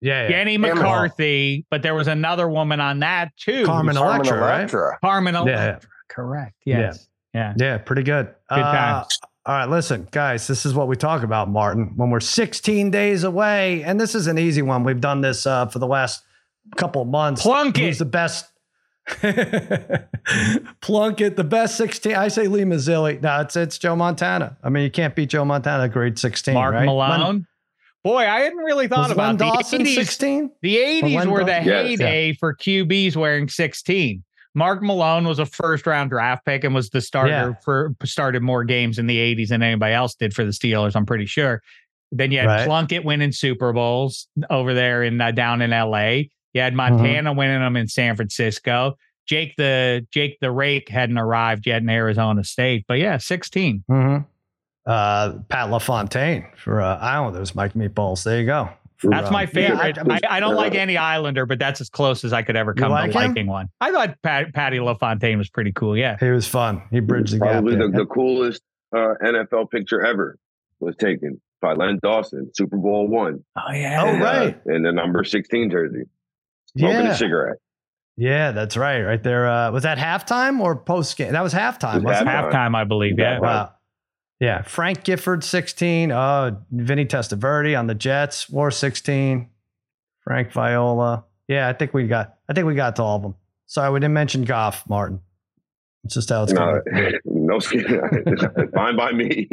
Yeah. 0.00 0.22
yeah. 0.24 0.28
Jenny 0.28 0.52
Hammer. 0.54 0.74
McCarthy, 0.74 1.64
but 1.70 1.82
there 1.82 1.94
was 1.94 2.08
another 2.08 2.48
woman 2.48 2.80
on 2.80 2.98
that 2.98 3.36
too. 3.36 3.64
Carmen 3.64 3.94
Carmen 3.96 4.26
Electra, 4.26 4.38
right? 4.40 4.58
Electra. 4.60 4.98
Carmen 5.02 5.34
Yeah. 5.34 5.40
Electra. 5.42 5.90
Correct. 6.08 6.54
Yeah. 6.66 6.78
Yes. 6.80 7.08
Yeah. 7.32 7.54
Yeah, 7.56 7.78
pretty 7.78 8.02
good. 8.02 8.26
Good 8.48 8.58
Uh, 8.58 8.72
times. 9.02 9.18
All 9.46 9.54
right, 9.54 9.68
listen, 9.68 10.08
guys, 10.10 10.46
this 10.46 10.64
is 10.64 10.72
what 10.74 10.88
we 10.88 10.96
talk 10.96 11.22
about, 11.22 11.50
Martin. 11.50 11.92
When 11.96 12.10
we're 12.10 12.20
16 12.20 12.90
days 12.90 13.24
away, 13.24 13.82
and 13.82 14.00
this 14.00 14.14
is 14.14 14.26
an 14.26 14.38
easy 14.38 14.62
one. 14.62 14.84
We've 14.84 15.00
done 15.00 15.20
this 15.20 15.46
uh, 15.46 15.66
for 15.66 15.78
the 15.78 15.86
last 15.86 16.22
couple 16.76 17.02
of 17.02 17.08
months. 17.08 17.42
Plunkett. 17.42 17.84
Who's 17.84 17.98
the 17.98 18.06
best? 18.06 18.46
Plunkett, 20.80 21.36
the 21.36 21.44
best 21.44 21.76
16. 21.76 22.14
I 22.14 22.28
say 22.28 22.48
Lee 22.48 22.62
Mazzilli. 22.62 23.20
No, 23.20 23.40
it's 23.40 23.54
it's 23.54 23.76
Joe 23.76 23.94
Montana. 23.94 24.56
I 24.62 24.70
mean, 24.70 24.82
you 24.82 24.90
can't 24.90 25.14
beat 25.14 25.28
Joe 25.28 25.44
Montana, 25.44 25.90
grade 25.90 26.18
16. 26.18 26.54
Mark 26.54 26.74
right? 26.74 26.86
Malone. 26.86 27.20
Len- 27.20 27.46
Boy, 28.02 28.18
I 28.28 28.40
hadn't 28.40 28.58
really 28.58 28.86
thought 28.86 29.08
was 29.08 29.12
about 29.12 29.26
Len 29.28 29.36
the 29.38 29.44
Dawson 29.46 29.82
80s. 29.82 29.94
16? 29.94 30.50
The 30.60 30.76
80s 30.76 31.16
Len 31.16 31.30
were 31.30 31.40
the 31.40 31.52
Dawson? 31.52 31.66
Yes. 31.66 31.86
heyday 31.86 32.32
for 32.34 32.54
QBs 32.54 33.16
wearing 33.16 33.48
16. 33.48 34.22
Mark 34.54 34.82
Malone 34.82 35.24
was 35.26 35.38
a 35.38 35.46
first 35.46 35.86
round 35.86 36.10
draft 36.10 36.44
pick 36.46 36.64
and 36.64 36.74
was 36.74 36.90
the 36.90 37.00
starter 37.00 37.30
Yeah. 37.30 37.52
for 37.64 37.94
started 38.04 38.42
more 38.42 38.64
games 38.64 38.98
in 38.98 39.06
the 39.06 39.18
80s 39.18 39.48
than 39.48 39.62
anybody 39.62 39.92
else 39.94 40.14
did 40.14 40.32
for 40.34 40.44
the 40.44 40.52
Steelers, 40.52 40.94
I'm 40.94 41.06
pretty 41.06 41.26
sure. 41.26 41.60
Then 42.12 42.30
you 42.30 42.38
had 42.38 42.46
Right. 42.46 42.66
Plunkett 42.66 43.04
winning 43.04 43.32
Super 43.32 43.72
Bowls 43.72 44.28
over 44.50 44.72
there 44.74 45.02
in 45.02 45.20
uh, 45.20 45.32
down 45.32 45.60
in 45.62 45.70
LA. 45.70 46.22
You 46.52 46.60
had 46.60 46.74
Montana 46.74 47.32
winning 47.32 47.60
them 47.60 47.76
in 47.76 47.88
San 47.88 48.14
Francisco. 48.14 48.96
Jake 49.26 49.54
the 49.56 50.06
Jake 50.12 50.38
the 50.40 50.52
Rake 50.52 50.88
hadn't 50.88 51.18
arrived 51.18 51.66
yet 51.66 51.82
in 51.82 51.88
Arizona 51.88 52.44
State, 52.44 52.84
but 52.86 52.98
yeah, 52.98 53.16
16. 53.18 53.82
Mhm. 53.90 54.26
Uh, 54.86 55.32
Pat 55.48 55.70
LaFontaine 55.70 56.46
for 56.56 56.80
uh, 56.82 56.98
Islanders, 56.98 57.54
Mike 57.54 57.72
Meatballs. 57.72 58.22
There 58.22 58.38
you 58.38 58.46
go. 58.46 58.68
For, 59.04 59.10
That's 59.10 59.30
my 59.30 59.46
favorite. 59.46 59.96
yeah, 59.96 60.18
I, 60.30 60.36
I 60.36 60.40
don't 60.40 60.54
like 60.56 60.74
any 60.74 60.96
Islander, 60.96 61.46
but 61.46 61.58
that's 61.58 61.80
as 61.80 61.88
close 61.88 62.24
as 62.24 62.32
I 62.32 62.42
could 62.42 62.56
ever 62.56 62.74
come 62.74 62.90
like 62.90 63.12
to 63.12 63.18
him? 63.20 63.28
liking 63.28 63.46
one. 63.46 63.68
I 63.80 63.92
thought 63.92 64.16
Pat, 64.22 64.52
Patty 64.52 64.80
LaFontaine 64.80 65.38
was 65.38 65.48
pretty 65.50 65.72
cool. 65.72 65.96
Yeah. 65.96 66.16
He 66.18 66.30
was 66.30 66.46
fun. 66.48 66.82
He 66.90 67.00
bridged 67.00 67.32
the 67.34 67.38
gap. 67.38 67.50
Probably 67.52 67.76
the, 67.76 67.88
the 67.88 68.06
coolest 68.06 68.62
uh, 68.94 69.14
NFL 69.24 69.70
picture 69.70 70.04
ever 70.04 70.38
was 70.80 70.96
taken 70.96 71.40
by 71.60 71.74
Len 71.74 71.98
Dawson, 72.02 72.50
Super 72.54 72.76
Bowl 72.76 73.06
one. 73.08 73.44
Oh 73.56 73.72
yeah. 73.72 74.02
Oh, 74.02 74.06
And, 74.08 74.22
uh, 74.22 74.24
right. 74.24 74.60
in 74.66 74.82
the 74.82 74.92
number 74.92 75.24
16 75.24 75.70
jersey. 75.70 76.02
Smoking 76.76 77.06
Yeah. 77.06 77.12
a 77.12 77.16
cigarette. 77.16 77.56
Yeah, 78.16 78.52
that's 78.52 78.76
right. 78.76 79.02
Right 79.02 79.22
there. 79.22 79.48
Uh, 79.48 79.70
was 79.72 79.82
that 79.82 79.98
halftime 79.98 80.60
or 80.60 80.76
post 80.76 81.16
game? 81.16 81.32
That 81.32 81.42
was 81.42 81.52
halftime, 81.54 81.96
It 81.96 82.04
was 82.04 82.12
wasn't 82.12 82.28
it? 82.28 82.32
halftime. 82.32 82.52
halftime, 82.52 82.76
I 82.76 82.84
believe. 82.84 83.18
Yeah. 83.18 83.32
Right. 83.34 83.42
Wow. 83.42 83.72
Yeah. 84.40 84.62
Frank 84.62 85.04
Gifford, 85.04 85.44
16. 85.44 86.10
Uh, 86.10 86.58
Vinny 86.70 87.04
Testaverde 87.06 87.78
on 87.78 87.86
the 87.86 87.94
Jets, 87.94 88.48
wore 88.50 88.70
16. 88.70 89.48
Frank 90.22 90.52
Viola. 90.52 91.24
Yeah, 91.48 91.68
I 91.68 91.74
think 91.74 91.92
we 91.92 92.06
got 92.06 92.36
I 92.48 92.54
think 92.54 92.66
we 92.66 92.74
got 92.74 92.96
to 92.96 93.02
all 93.02 93.16
of 93.16 93.22
them. 93.22 93.34
Sorry, 93.66 93.90
we 93.92 94.00
didn't 94.00 94.14
mention 94.14 94.44
Goff, 94.44 94.88
Martin. 94.88 95.20
It's 96.04 96.14
just 96.14 96.28
how 96.30 96.42
it's 96.44 96.52
No, 96.52 96.80
going. 96.90 97.18
no 97.24 97.58
skin. 97.58 97.84
Fine 98.74 98.96
by 98.96 99.12
me. 99.12 99.48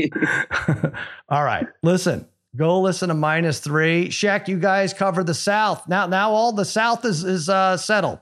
all 1.30 1.44
right. 1.44 1.68
Listen, 1.84 2.28
go 2.56 2.80
listen 2.82 3.10
to 3.10 3.14
minus 3.16 3.60
three. 3.60 4.08
Shaq, 4.10 4.48
you 4.48 4.58
guys 4.60 4.94
cover 4.94 5.24
the 5.24 5.34
South. 5.34 5.88
Now 5.88 6.08
now 6.08 6.32
all 6.32 6.54
the 6.54 6.66
South 6.66 7.04
is 7.06 7.24
is 7.26 7.50
uh 7.50 7.76
settled. 7.78 8.20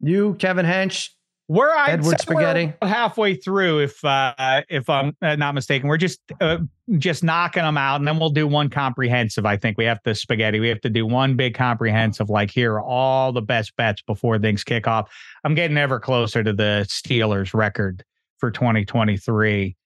You, 0.00 0.34
Kevin 0.34 0.66
Hench, 0.66 1.10
We're 1.52 1.68
I'd 1.68 1.90
Edward 1.90 2.18
Spaghetti. 2.18 2.72
halfway 2.80 3.34
through, 3.34 3.80
if 3.80 4.02
uh, 4.02 4.62
if 4.70 4.88
I'm 4.88 5.14
uh, 5.20 5.36
not 5.36 5.54
mistaken. 5.54 5.86
We're 5.86 5.98
just 5.98 6.18
uh, 6.40 6.60
just 6.96 7.22
knocking 7.22 7.62
them 7.62 7.76
out, 7.76 7.96
and 7.96 8.08
then 8.08 8.18
we'll 8.18 8.30
do 8.30 8.46
one 8.46 8.70
comprehensive. 8.70 9.44
I 9.44 9.58
think 9.58 9.76
we 9.76 9.84
have 9.84 10.02
to 10.04 10.14
spaghetti. 10.14 10.60
We 10.60 10.68
have 10.68 10.80
to 10.80 10.88
do 10.88 11.04
one 11.04 11.36
big 11.36 11.54
comprehensive. 11.54 12.30
Like 12.30 12.50
here 12.50 12.72
are 12.76 12.82
all 12.82 13.32
the 13.32 13.42
best 13.42 13.76
bets 13.76 14.00
before 14.00 14.38
things 14.38 14.64
kick 14.64 14.88
off. 14.88 15.12
I'm 15.44 15.54
getting 15.54 15.76
ever 15.76 16.00
closer 16.00 16.42
to 16.42 16.54
the 16.54 16.86
Steelers 16.88 17.52
record 17.52 18.02
for 18.38 18.50
2023. 18.50 19.76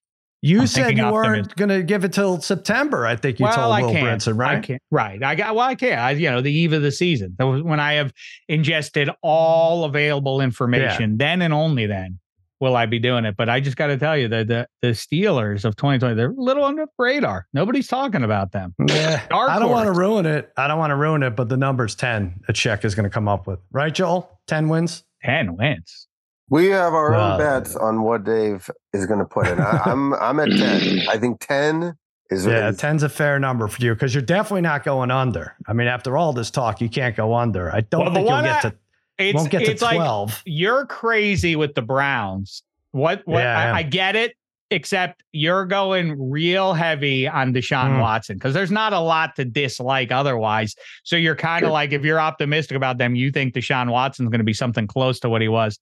You 0.43 0.61
I'm 0.61 0.67
said 0.67 0.97
you 0.97 1.11
weren't 1.11 1.55
going 1.57 1.71
to 1.71 1.83
give 1.83 2.05
it 2.05 2.13
till 2.13 2.41
September. 2.41 3.07
I 3.07 3.17
think 3.17 3.41
you 3.41 3.47
told 3.47 3.73
I 3.73 3.83
Will 3.83 3.91
can't. 3.91 4.21
Brinson, 4.21 4.35
I 4.35 4.37
right? 4.37 4.63
can't. 4.63 4.83
Right. 4.91 5.23
I 5.23 5.35
got. 5.35 5.55
Well, 5.55 5.67
I 5.67 5.75
can't. 5.75 5.99
I, 6.01 6.11
you 6.13 6.31
know, 6.31 6.41
the 6.41 6.53
eve 6.53 6.73
of 6.73 6.83
the 6.83 6.93
season, 6.93 7.35
that 7.39 7.47
was 7.47 7.63
when 7.63 7.81
I 7.81 7.95
have 7.95 8.13
ingested 8.49 9.11
all 9.23 9.85
available 9.85 10.41
information. 10.41 11.17
Then 11.17 11.43
and 11.43 11.55
only 11.55 11.87
then 11.87 12.19
will 12.61 12.77
I 12.77 12.87
be 12.87 12.99
doing 12.99 13.25
it. 13.25 13.37
But 13.37 13.49
I 13.49 13.61
just 13.61 13.77
got 13.77 13.89
to 13.89 13.97
tell 13.97 14.17
you 14.17 14.29
that 14.29 14.49
the 14.49 14.69
the 14.83 14.89
Steelers 14.89 15.65
of 15.65 15.77
2020, 15.77 16.15
they're 16.15 16.31
a 16.31 16.35
little 16.35 16.65
under 16.65 16.85
the 16.85 16.93
radar. 16.99 17.47
Nobody's 17.53 17.89
talking 17.89 18.23
about 18.23 18.53
them. 18.53 18.75
Yeah, 18.87 19.23
I 19.31 19.59
don't 19.59 19.71
want 19.71 19.87
to 19.87 19.93
ruin 19.93 20.27
it. 20.27 20.53
I 20.57 20.69
don't 20.69 20.79
want 20.79 20.91
to 20.91 20.97
ruin 20.97 21.23
it, 21.23 21.37
but 21.37 21.49
the 21.49 21.57
number's 21.57 21.95
10 21.95 22.43
A 22.49 22.53
check 22.53 22.85
is 22.85 22.95
going 22.95 23.05
to 23.05 23.11
come 23.11 23.29
up 23.29 23.47
with. 23.47 23.59
Right, 23.73 23.95
Joel? 23.95 24.39
10 24.47 24.69
wins? 24.69 25.03
Ten 25.23 25.57
wins. 25.57 26.06
We 26.49 26.67
have 26.67 26.95
our 26.95 27.11
Wow. 27.13 27.33
own 27.33 27.39
bets 27.39 27.75
on 27.77 28.03
what 28.03 28.25
Dave 28.25 28.71
is 28.93 29.07
going 29.07 29.19
to 29.19 29.25
put 29.25 29.49
in. 29.49 29.61
I, 29.61 29.81
I'm 29.85 30.15
I'm 30.15 30.39
at 30.41 30.51
ten. 30.51 31.01
I 31.09 31.19
think 31.19 31.41
ten 31.41 31.95
is 32.31 32.47
Yeah, 32.47 32.69
is- 32.69 32.79
10's 32.79 33.03
a 33.03 33.09
fair 33.09 33.39
number 33.39 33.67
for 33.69 33.83
you 33.83 33.95
because 33.95 34.15
you're 34.15 34.23
definitely 34.23 34.61
not 34.63 34.85
going 34.85 35.11
under. 35.11 35.55
I 35.67 35.73
mean, 35.73 35.89
after 35.89 36.17
all 36.17 36.33
this 36.33 36.51
talk, 36.51 36.81
you 36.81 36.89
can't 36.89 37.17
go 37.17 37.35
under. 37.35 37.75
I 37.75 37.81
don't 37.81 38.05
Well, 38.07 38.15
think 38.15 38.29
you'll 38.29 38.43
get 38.43 38.65
I- 38.65 38.69
to, 38.71 38.75
It's 39.19 39.37
won't 39.37 39.51
get 39.51 39.65
to 39.65 39.71
it's 39.73 39.83
like 39.83 39.97
12. 39.97 40.43
you're 40.47 40.87
crazy 40.87 41.57
with 41.57 41.75
the 41.75 41.83
Browns. 41.83 42.63
What? 42.93 43.23
What? 43.27 43.41
Yeah, 43.41 43.59
I. 43.59 43.65
I, 43.71 43.77
I 43.79 43.83
get 43.83 44.15
it. 44.17 44.35
Except 44.73 45.23
you're 45.31 45.65
going 45.65 46.31
real 46.31 46.73
heavy 46.75 47.29
on 47.29 47.55
Deshaun 47.55 47.91
Mm. 47.93 48.01
Watson 48.01 48.37
because 48.37 48.53
there's 48.53 48.73
not 48.73 48.93
a 48.93 48.99
lot 48.99 49.37
to 49.37 49.45
dislike 49.45 50.11
otherwise. 50.11 50.75
So 51.05 51.15
you're 51.15 51.37
kind 51.37 51.63
of 51.63 51.69
Sure. 51.69 51.73
like, 51.73 51.93
if 51.93 52.05
you're 52.05 52.19
optimistic 52.19 52.77
about 52.77 52.99
them, 52.99 53.15
you 53.15 53.31
think 53.31 53.55
Deshaun 53.55 53.91
Watson's 53.91 54.29
going 54.29 54.41
to 54.41 54.45
be 54.45 54.53
something 54.53 54.89
close 54.89 55.21
to 55.21 55.29
what 55.29 55.41
he 55.41 55.47
was 55.47 55.79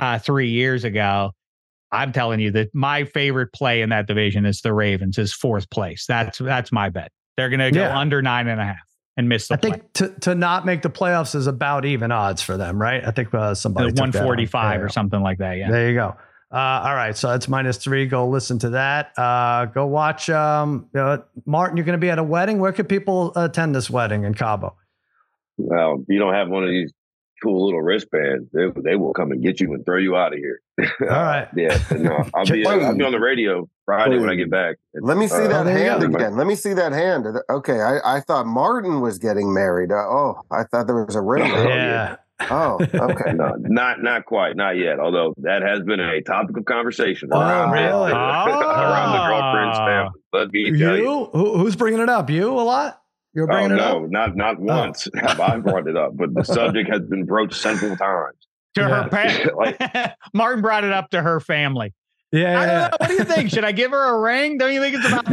uh, 0.00 0.18
three 0.18 0.48
years 0.48 0.84
ago. 0.84 1.30
I'm 1.92 2.12
telling 2.12 2.40
you 2.40 2.50
that 2.52 2.74
my 2.74 3.04
favorite 3.04 3.52
play 3.52 3.82
in 3.82 3.90
that 3.90 4.06
division 4.06 4.46
is 4.46 4.60
the 4.60 4.72
Ravens, 4.72 5.18
is 5.18 5.32
fourth 5.32 5.68
place. 5.70 6.04
That's 6.06 6.38
that's 6.38 6.70
my 6.72 6.88
bet. 6.88 7.10
They're 7.36 7.48
going 7.50 7.60
to 7.60 7.70
go 7.70 7.80
Yeah. 7.80 7.98
under 7.98 8.22
nine 8.22 8.46
and 8.48 8.60
a 8.60 8.64
half 8.64 8.76
and 9.16 9.28
miss 9.28 9.48
the 9.48 9.54
I 9.54 9.56
think 9.56 9.92
to, 9.94 10.08
to 10.20 10.34
not 10.36 10.64
make 10.64 10.82
the 10.82 10.90
playoffs 10.90 11.34
is 11.34 11.46
about 11.48 11.84
even 11.84 12.12
odds 12.12 12.42
for 12.42 12.56
them, 12.56 12.80
right? 12.80 13.04
I 13.04 13.10
think 13.10 13.34
uh, 13.34 13.54
somebody 13.54 13.86
play. 13.92 14.06
took 14.06 14.12
that 14.12 14.20
on. 14.20 14.26
145 14.26 14.82
or 14.82 14.88
something 14.88 15.20
like 15.20 15.38
that. 15.38 15.56
Yeah. 15.58 15.70
There 15.70 15.88
you 15.88 15.94
go. 15.94 16.16
Uh, 16.52 16.82
all 16.84 16.94
right, 16.96 17.16
so 17.16 17.28
that's 17.28 17.48
minus 17.48 17.76
three. 17.76 18.06
Go 18.06 18.28
listen 18.28 18.58
to 18.60 18.70
that. 18.70 19.16
Uh, 19.16 19.66
go 19.66 19.86
watch. 19.86 20.28
Um, 20.30 20.88
uh, 20.96 21.18
Martin, 21.46 21.76
you're 21.76 21.86
going 21.86 21.98
to 21.98 22.04
be 22.04 22.10
at 22.10 22.18
a 22.18 22.24
wedding. 22.24 22.58
Where 22.58 22.72
could 22.72 22.88
people 22.88 23.32
attend 23.36 23.72
this 23.74 23.88
wedding 23.90 24.24
in 24.24 24.34
Cabo? 24.34 24.76
well, 25.58 26.02
you 26.08 26.18
don't 26.18 26.34
have 26.34 26.48
one 26.48 26.64
of 26.64 26.70
these 26.70 26.92
cool 27.42 27.66
little 27.66 27.82
wristbands, 27.82 28.48
they, 28.52 28.66
they 28.82 28.96
will 28.96 29.12
come 29.12 29.32
and 29.32 29.42
get 29.42 29.60
you 29.60 29.72
and 29.74 29.84
throw 29.84 29.98
you 29.98 30.16
out 30.16 30.32
of 30.32 30.38
here. 30.38 30.60
All 31.02 31.06
right. 31.08 31.48
yeah. 31.56 31.78
No, 31.92 32.24
I'll 32.34 32.44
be 32.46 32.64
I'll 32.66 32.94
be 32.96 33.04
on 33.04 33.12
the 33.12 33.20
radio 33.20 33.68
Friday 33.84 34.18
when 34.18 34.30
I 34.30 34.34
get 34.34 34.50
back. 34.50 34.76
Let 35.00 35.16
me 35.16 35.26
see 35.28 35.36
Uh, 35.44 35.48
that 35.48 35.64
there 35.64 35.76
hand 35.78 36.00
go. 36.00 36.16
again. 36.16 36.36
Let 36.36 36.46
me 36.46 36.54
see 36.54 36.72
that 36.74 36.92
hand. 36.92 37.26
Okay, 37.50 37.80
I, 37.80 38.16
I 38.16 38.20
thought 38.20 38.46
Martin 38.46 39.00
was 39.00 39.18
getting 39.18 39.52
married. 39.54 39.90
Uh, 39.92 39.96
oh, 39.96 40.42
I 40.50 40.64
thought 40.64 40.86
there 40.86 41.04
was 41.04 41.16
a 41.16 41.20
ring. 41.20 41.50
Oh, 41.50 41.56
there. 41.56 41.68
yeah. 41.68 42.16
Oh, 42.50 42.78
okay. 42.94 43.32
No, 43.34 43.54
not 43.58 44.02
not 44.02 44.24
quite, 44.24 44.56
not 44.56 44.76
yet. 44.78 44.98
Although 44.98 45.34
that 45.42 45.60
has 45.62 45.82
been 45.82 46.00
a 46.00 46.22
topic 46.22 46.56
of 46.56 46.64
conversation 46.64 47.28
Oh, 47.32 47.38
around 47.40 47.76
it, 47.76 47.80
really? 47.82 48.10
around 48.12 48.48
the 48.48 48.64
Ah. 48.66 49.28
girlfriend's 49.28 49.78
family. 49.78 50.20
Let 50.32 50.52
me 50.52 50.78
tell 50.78 50.96
you. 50.96 51.02
You? 51.02 51.24
Who, 51.32 51.58
who's 51.58 51.76
bringing 51.76 52.00
it 52.00 52.08
up? 52.08 52.30
You 52.30 52.48
a 52.52 52.62
lot? 52.62 52.99
You're 53.34 53.44
Oh 53.44 53.54
bringing 53.54 53.72
it 53.72 53.76
no, 53.76 54.04
up. 54.04 54.10
not 54.10 54.36
not 54.36 54.56
oh. 54.58 54.62
once 54.64 55.08
have 55.14 55.40
I 55.40 55.56
brought 55.58 55.86
it 55.86 55.96
up, 55.96 56.16
but 56.16 56.34
the 56.34 56.42
subject 56.44 56.90
has 56.90 57.02
been 57.02 57.24
broached 57.26 57.54
several 57.54 57.96
times. 57.96 58.36
to 58.74 58.80
Yeah. 58.82 59.08
her 59.08 59.74
pa- 59.78 60.14
Martin 60.34 60.62
brought 60.62 60.84
it 60.84 60.92
up 60.92 61.10
to 61.10 61.22
her 61.22 61.40
family. 61.40 61.94
Yeah. 62.32 62.60
I 62.60 62.64
yeah, 62.66 62.66
don't 62.66 62.90
know. 62.92 62.96
What 63.00 63.08
do 63.08 63.14
you 63.14 63.24
think? 63.24 63.50
Should 63.50 63.64
I 63.64 63.72
give 63.72 63.90
her 63.90 64.14
a 64.14 64.20
ring? 64.20 64.56
Don't 64.56 64.72
you 64.72 64.80
think 64.80 64.94
it's 64.96 65.04
about 65.06 65.26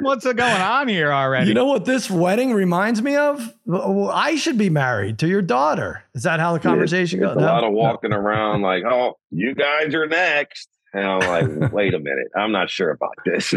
what's 0.00 0.24
going 0.24 0.40
on 0.40 0.88
here 0.88 1.12
already? 1.12 1.48
You 1.48 1.54
know 1.54 1.66
what 1.66 1.84
this 1.84 2.10
wedding 2.10 2.54
reminds 2.54 3.02
me 3.02 3.16
of? 3.16 3.52
Well, 3.66 4.08
I 4.10 4.36
should 4.36 4.56
be 4.56 4.70
married 4.70 5.18
to 5.18 5.28
your 5.28 5.42
daughter. 5.42 6.04
Is 6.14 6.22
that 6.22 6.40
how 6.40 6.54
the 6.54 6.58
conversation 6.60 7.22
It's 7.22 7.26
goes? 7.28 7.36
a 7.36 7.40
No? 7.40 7.46
lot 7.46 7.64
of 7.64 7.70
No. 7.72 7.76
walking 7.76 8.14
around 8.14 8.62
like, 8.62 8.82
oh, 8.84 9.18
you 9.30 9.54
guys 9.54 9.94
are 9.94 10.06
next. 10.06 10.70
And 10.94 11.04
I'm 11.04 11.18
like, 11.60 11.70
wait 11.70 11.92
a 11.92 11.98
minute, 11.98 12.28
I'm 12.34 12.50
not 12.50 12.70
sure 12.70 12.92
about 12.92 13.12
this. 13.26 13.52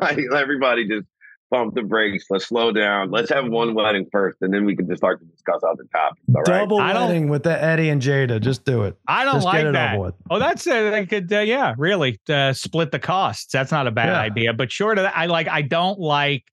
like, 0.00 0.18
everybody 0.36 0.88
just 0.88 1.06
pump 1.54 1.74
the 1.74 1.82
brakes. 1.82 2.24
Let's 2.30 2.46
slow 2.46 2.72
down. 2.72 3.10
Let's 3.10 3.30
have 3.30 3.46
one 3.46 3.74
wedding 3.74 4.06
first, 4.10 4.38
and 4.40 4.52
then 4.52 4.64
we 4.64 4.74
can 4.74 4.88
just 4.88 4.98
start 4.98 5.20
to 5.20 5.26
discuss 5.26 5.62
other 5.62 5.84
topics. 5.92 6.22
All 6.34 6.42
right. 6.42 6.60
Double 6.60 6.78
I 6.78 6.94
wedding 6.94 7.28
with 7.28 7.44
the 7.44 7.62
Eddie 7.62 7.90
and 7.90 8.02
Jada. 8.02 8.40
Just 8.40 8.64
do 8.64 8.82
it. 8.82 8.96
I 9.06 9.24
don't 9.24 9.34
Just 9.34 9.46
like 9.46 9.58
get 9.58 9.66
it 9.66 9.72
that. 9.72 9.94
over 9.94 10.06
with. 10.06 10.14
Oh, 10.30 10.38
that's 10.38 10.66
uh, 10.66 10.90
they 10.90 11.06
could, 11.06 11.32
uh, 11.32 11.40
yeah, 11.40 11.74
really 11.78 12.20
uh, 12.28 12.52
split 12.52 12.90
the 12.90 12.98
costs. 12.98 13.52
That's 13.52 13.70
not 13.70 13.86
a 13.86 13.90
bad 13.90 14.08
Yeah. 14.08 14.20
idea. 14.20 14.52
But 14.52 14.72
short 14.72 14.98
of 14.98 15.04
that, 15.04 15.16
I 15.16 15.26
like. 15.26 15.48
I 15.48 15.62
don't 15.62 15.98
like 15.98 16.44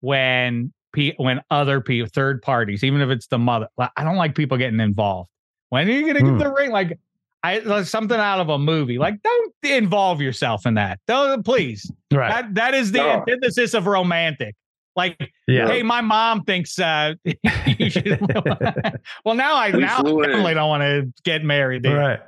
when 0.00 0.72
pe- 0.92 1.14
when 1.16 1.42
other 1.50 1.80
people, 1.80 2.08
third 2.12 2.42
parties, 2.42 2.82
even 2.82 3.00
if 3.00 3.10
it's 3.10 3.26
the 3.26 3.38
mother, 3.38 3.68
I 3.78 4.04
don't 4.04 4.16
like 4.16 4.34
people 4.34 4.56
getting 4.56 4.80
involved. 4.80 5.28
When 5.68 5.88
are 5.88 5.90
you 5.90 6.06
gonna 6.06 6.24
mm. 6.24 6.38
get 6.38 6.44
the 6.44 6.52
ring? 6.52 6.70
Like 6.70 6.98
I 7.44 7.58
like 7.58 7.84
something 7.84 8.18
out 8.18 8.40
of 8.40 8.48
a 8.48 8.58
movie. 8.58 8.96
Like, 8.96 9.22
don't 9.22 9.54
involve 9.62 10.22
yourself 10.22 10.64
in 10.64 10.74
that. 10.74 10.98
Don't 11.06 11.44
please. 11.44 11.92
Right. 12.10 12.30
That 12.30 12.54
that 12.54 12.74
is 12.74 12.90
the 12.90 12.98
no. 12.98 13.10
antithesis 13.10 13.74
of 13.74 13.86
romantic. 13.86 14.54
Like, 14.96 15.18
yeah. 15.46 15.66
hey, 15.66 15.82
my 15.82 16.00
mom 16.00 16.44
thinks 16.44 16.78
uh 16.78 17.14
you 17.66 17.90
should 17.90 18.18
well 19.26 19.34
now 19.34 19.56
I 19.56 19.72
we 19.72 19.80
now 19.80 19.98
I 19.98 20.02
definitely 20.02 20.54
don't 20.54 20.68
want 20.70 20.82
to 20.84 21.12
get 21.22 21.44
married. 21.44 21.82
There. 21.82 21.98
Right. 21.98 22.20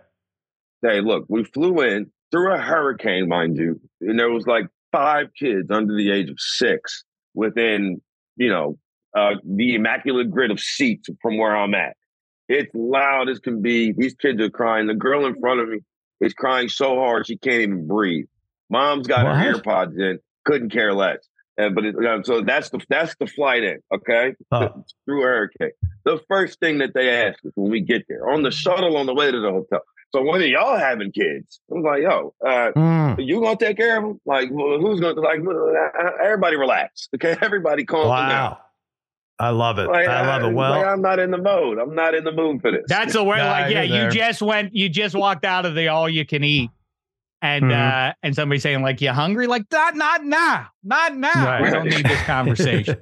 Hey, 0.82 1.00
look, 1.00 1.24
we 1.30 1.44
flew 1.44 1.80
in 1.80 2.10
through 2.30 2.52
a 2.52 2.58
hurricane, 2.58 3.26
mind 3.26 3.56
you, 3.56 3.80
and 4.02 4.18
there 4.18 4.30
was 4.30 4.46
like 4.46 4.66
five 4.92 5.28
kids 5.38 5.70
under 5.70 5.96
the 5.96 6.12
age 6.12 6.28
of 6.28 6.36
six 6.38 7.04
within, 7.32 8.02
you 8.36 8.50
know, 8.50 8.76
uh, 9.16 9.36
the 9.46 9.76
immaculate 9.76 10.30
grid 10.30 10.50
of 10.50 10.60
seats 10.60 11.08
from 11.22 11.38
where 11.38 11.56
I'm 11.56 11.74
at. 11.74 11.96
It's 12.48 12.70
loud 12.74 13.28
as 13.28 13.38
can 13.38 13.62
be. 13.62 13.92
These 13.92 14.14
kids 14.14 14.40
are 14.40 14.50
crying. 14.50 14.86
The 14.86 14.94
girl 14.94 15.26
in 15.26 15.38
front 15.40 15.60
of 15.60 15.68
me 15.68 15.80
is 16.20 16.32
crying 16.32 16.68
so 16.68 16.96
hard 16.96 17.26
she 17.26 17.36
can't 17.36 17.62
even 17.62 17.86
breathe. 17.86 18.26
Mom's 18.70 19.06
got 19.06 19.24
what? 19.24 19.36
her 19.36 19.54
AirPods 19.54 19.98
in, 19.98 20.18
couldn't 20.44 20.70
care 20.70 20.94
less. 20.94 21.18
And 21.58 21.74
but 21.74 21.84
it, 21.84 21.94
so 22.26 22.42
that's 22.42 22.68
the 22.70 22.80
that's 22.88 23.16
the 23.18 23.26
flight 23.26 23.64
in, 23.64 23.78
okay, 23.94 24.34
oh. 24.52 24.84
through 25.06 25.22
hurricane. 25.22 25.70
The 26.04 26.20
first 26.28 26.60
thing 26.60 26.78
that 26.78 26.92
they 26.92 27.08
ask 27.08 27.38
us 27.46 27.52
when 27.54 27.70
we 27.70 27.80
get 27.80 28.04
there 28.08 28.28
on 28.28 28.42
the 28.42 28.50
shuttle 28.50 28.96
on 28.98 29.06
the 29.06 29.14
way 29.14 29.30
to 29.30 29.40
the 29.40 29.50
hotel. 29.50 29.80
So 30.14 30.22
when 30.22 30.42
are 30.42 30.46
y'all 30.46 30.76
having 30.76 31.12
kids? 31.12 31.60
I 31.70 31.74
was 31.74 31.84
like, 31.84 32.02
yo, 32.02 32.34
uh, 32.46 32.72
mm. 32.76 33.26
you 33.26 33.40
gonna 33.40 33.56
take 33.56 33.78
care 33.78 33.96
of 33.96 34.02
them? 34.02 34.20
Like, 34.26 34.50
well, 34.52 34.78
who's 34.78 35.00
gonna 35.00 35.18
like? 35.20 35.40
Everybody 36.22 36.56
relax, 36.56 37.08
okay? 37.14 37.36
Everybody 37.42 37.84
calm 37.86 38.08
wow. 38.08 38.28
down. 38.28 38.56
I 39.38 39.50
love 39.50 39.78
it. 39.78 39.88
Like, 39.88 40.08
I 40.08 40.26
love 40.26 40.50
it. 40.50 40.54
Well, 40.54 40.70
like 40.70 40.86
I'm 40.86 41.02
not 41.02 41.18
in 41.18 41.30
the 41.30 41.38
mode. 41.38 41.78
I'm 41.78 41.94
not 41.94 42.14
in 42.14 42.24
the 42.24 42.32
mood 42.32 42.62
for 42.62 42.70
this. 42.70 42.84
That's 42.88 43.14
a 43.14 43.22
word. 43.22 43.38
Like, 43.38 43.70
yeah, 43.70 43.82
you 43.82 44.10
just 44.10 44.40
went. 44.40 44.74
You 44.74 44.88
just 44.88 45.14
walked 45.14 45.44
out 45.44 45.66
of 45.66 45.74
the 45.74 45.88
all 45.88 46.08
you 46.08 46.24
can 46.24 46.42
eat, 46.42 46.70
and 47.42 47.64
mm-hmm. 47.64 48.08
uh 48.08 48.12
and 48.22 48.34
somebody 48.34 48.58
saying 48.58 48.82
like, 48.82 49.00
"You 49.00 49.12
hungry?" 49.12 49.46
Like, 49.46 49.64
not 49.70 49.94
not 49.94 50.24
now, 50.24 50.68
not 50.82 51.16
now. 51.16 51.32
Right. 51.34 51.62
We 51.62 51.70
don't 51.70 51.86
need 51.86 52.06
this 52.06 52.22
conversation. 52.24 52.96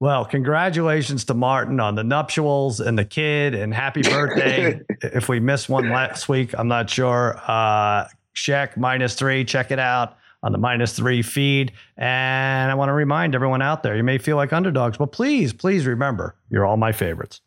well, 0.00 0.24
congratulations 0.24 1.24
to 1.26 1.34
Martin 1.34 1.78
on 1.78 1.94
the 1.94 2.04
nuptials 2.04 2.80
and 2.80 2.98
the 2.98 3.04
kid, 3.04 3.54
and 3.54 3.72
happy 3.72 4.02
birthday. 4.02 4.80
if 5.02 5.28
we 5.28 5.38
missed 5.38 5.68
one 5.68 5.90
last 5.90 6.28
week, 6.28 6.54
I'm 6.58 6.68
not 6.68 6.90
sure. 6.90 7.40
Uh, 7.46 8.08
check 8.34 8.76
minus 8.76 9.14
three. 9.14 9.44
Check 9.44 9.70
it 9.70 9.78
out 9.78 10.16
on 10.42 10.52
the 10.52 10.58
minus 10.58 10.94
three 10.94 11.22
feed. 11.22 11.72
And 11.96 12.70
I 12.70 12.74
want 12.74 12.88
to 12.88 12.94
remind 12.94 13.34
everyone 13.34 13.62
out 13.62 13.82
there, 13.82 13.96
you 13.96 14.04
may 14.04 14.18
feel 14.18 14.36
like 14.36 14.52
underdogs, 14.52 14.98
but 14.98 15.12
please, 15.12 15.52
please 15.52 15.86
remember, 15.86 16.36
you're 16.50 16.66
all 16.66 16.76
my 16.76 16.92
favorites. 16.92 17.40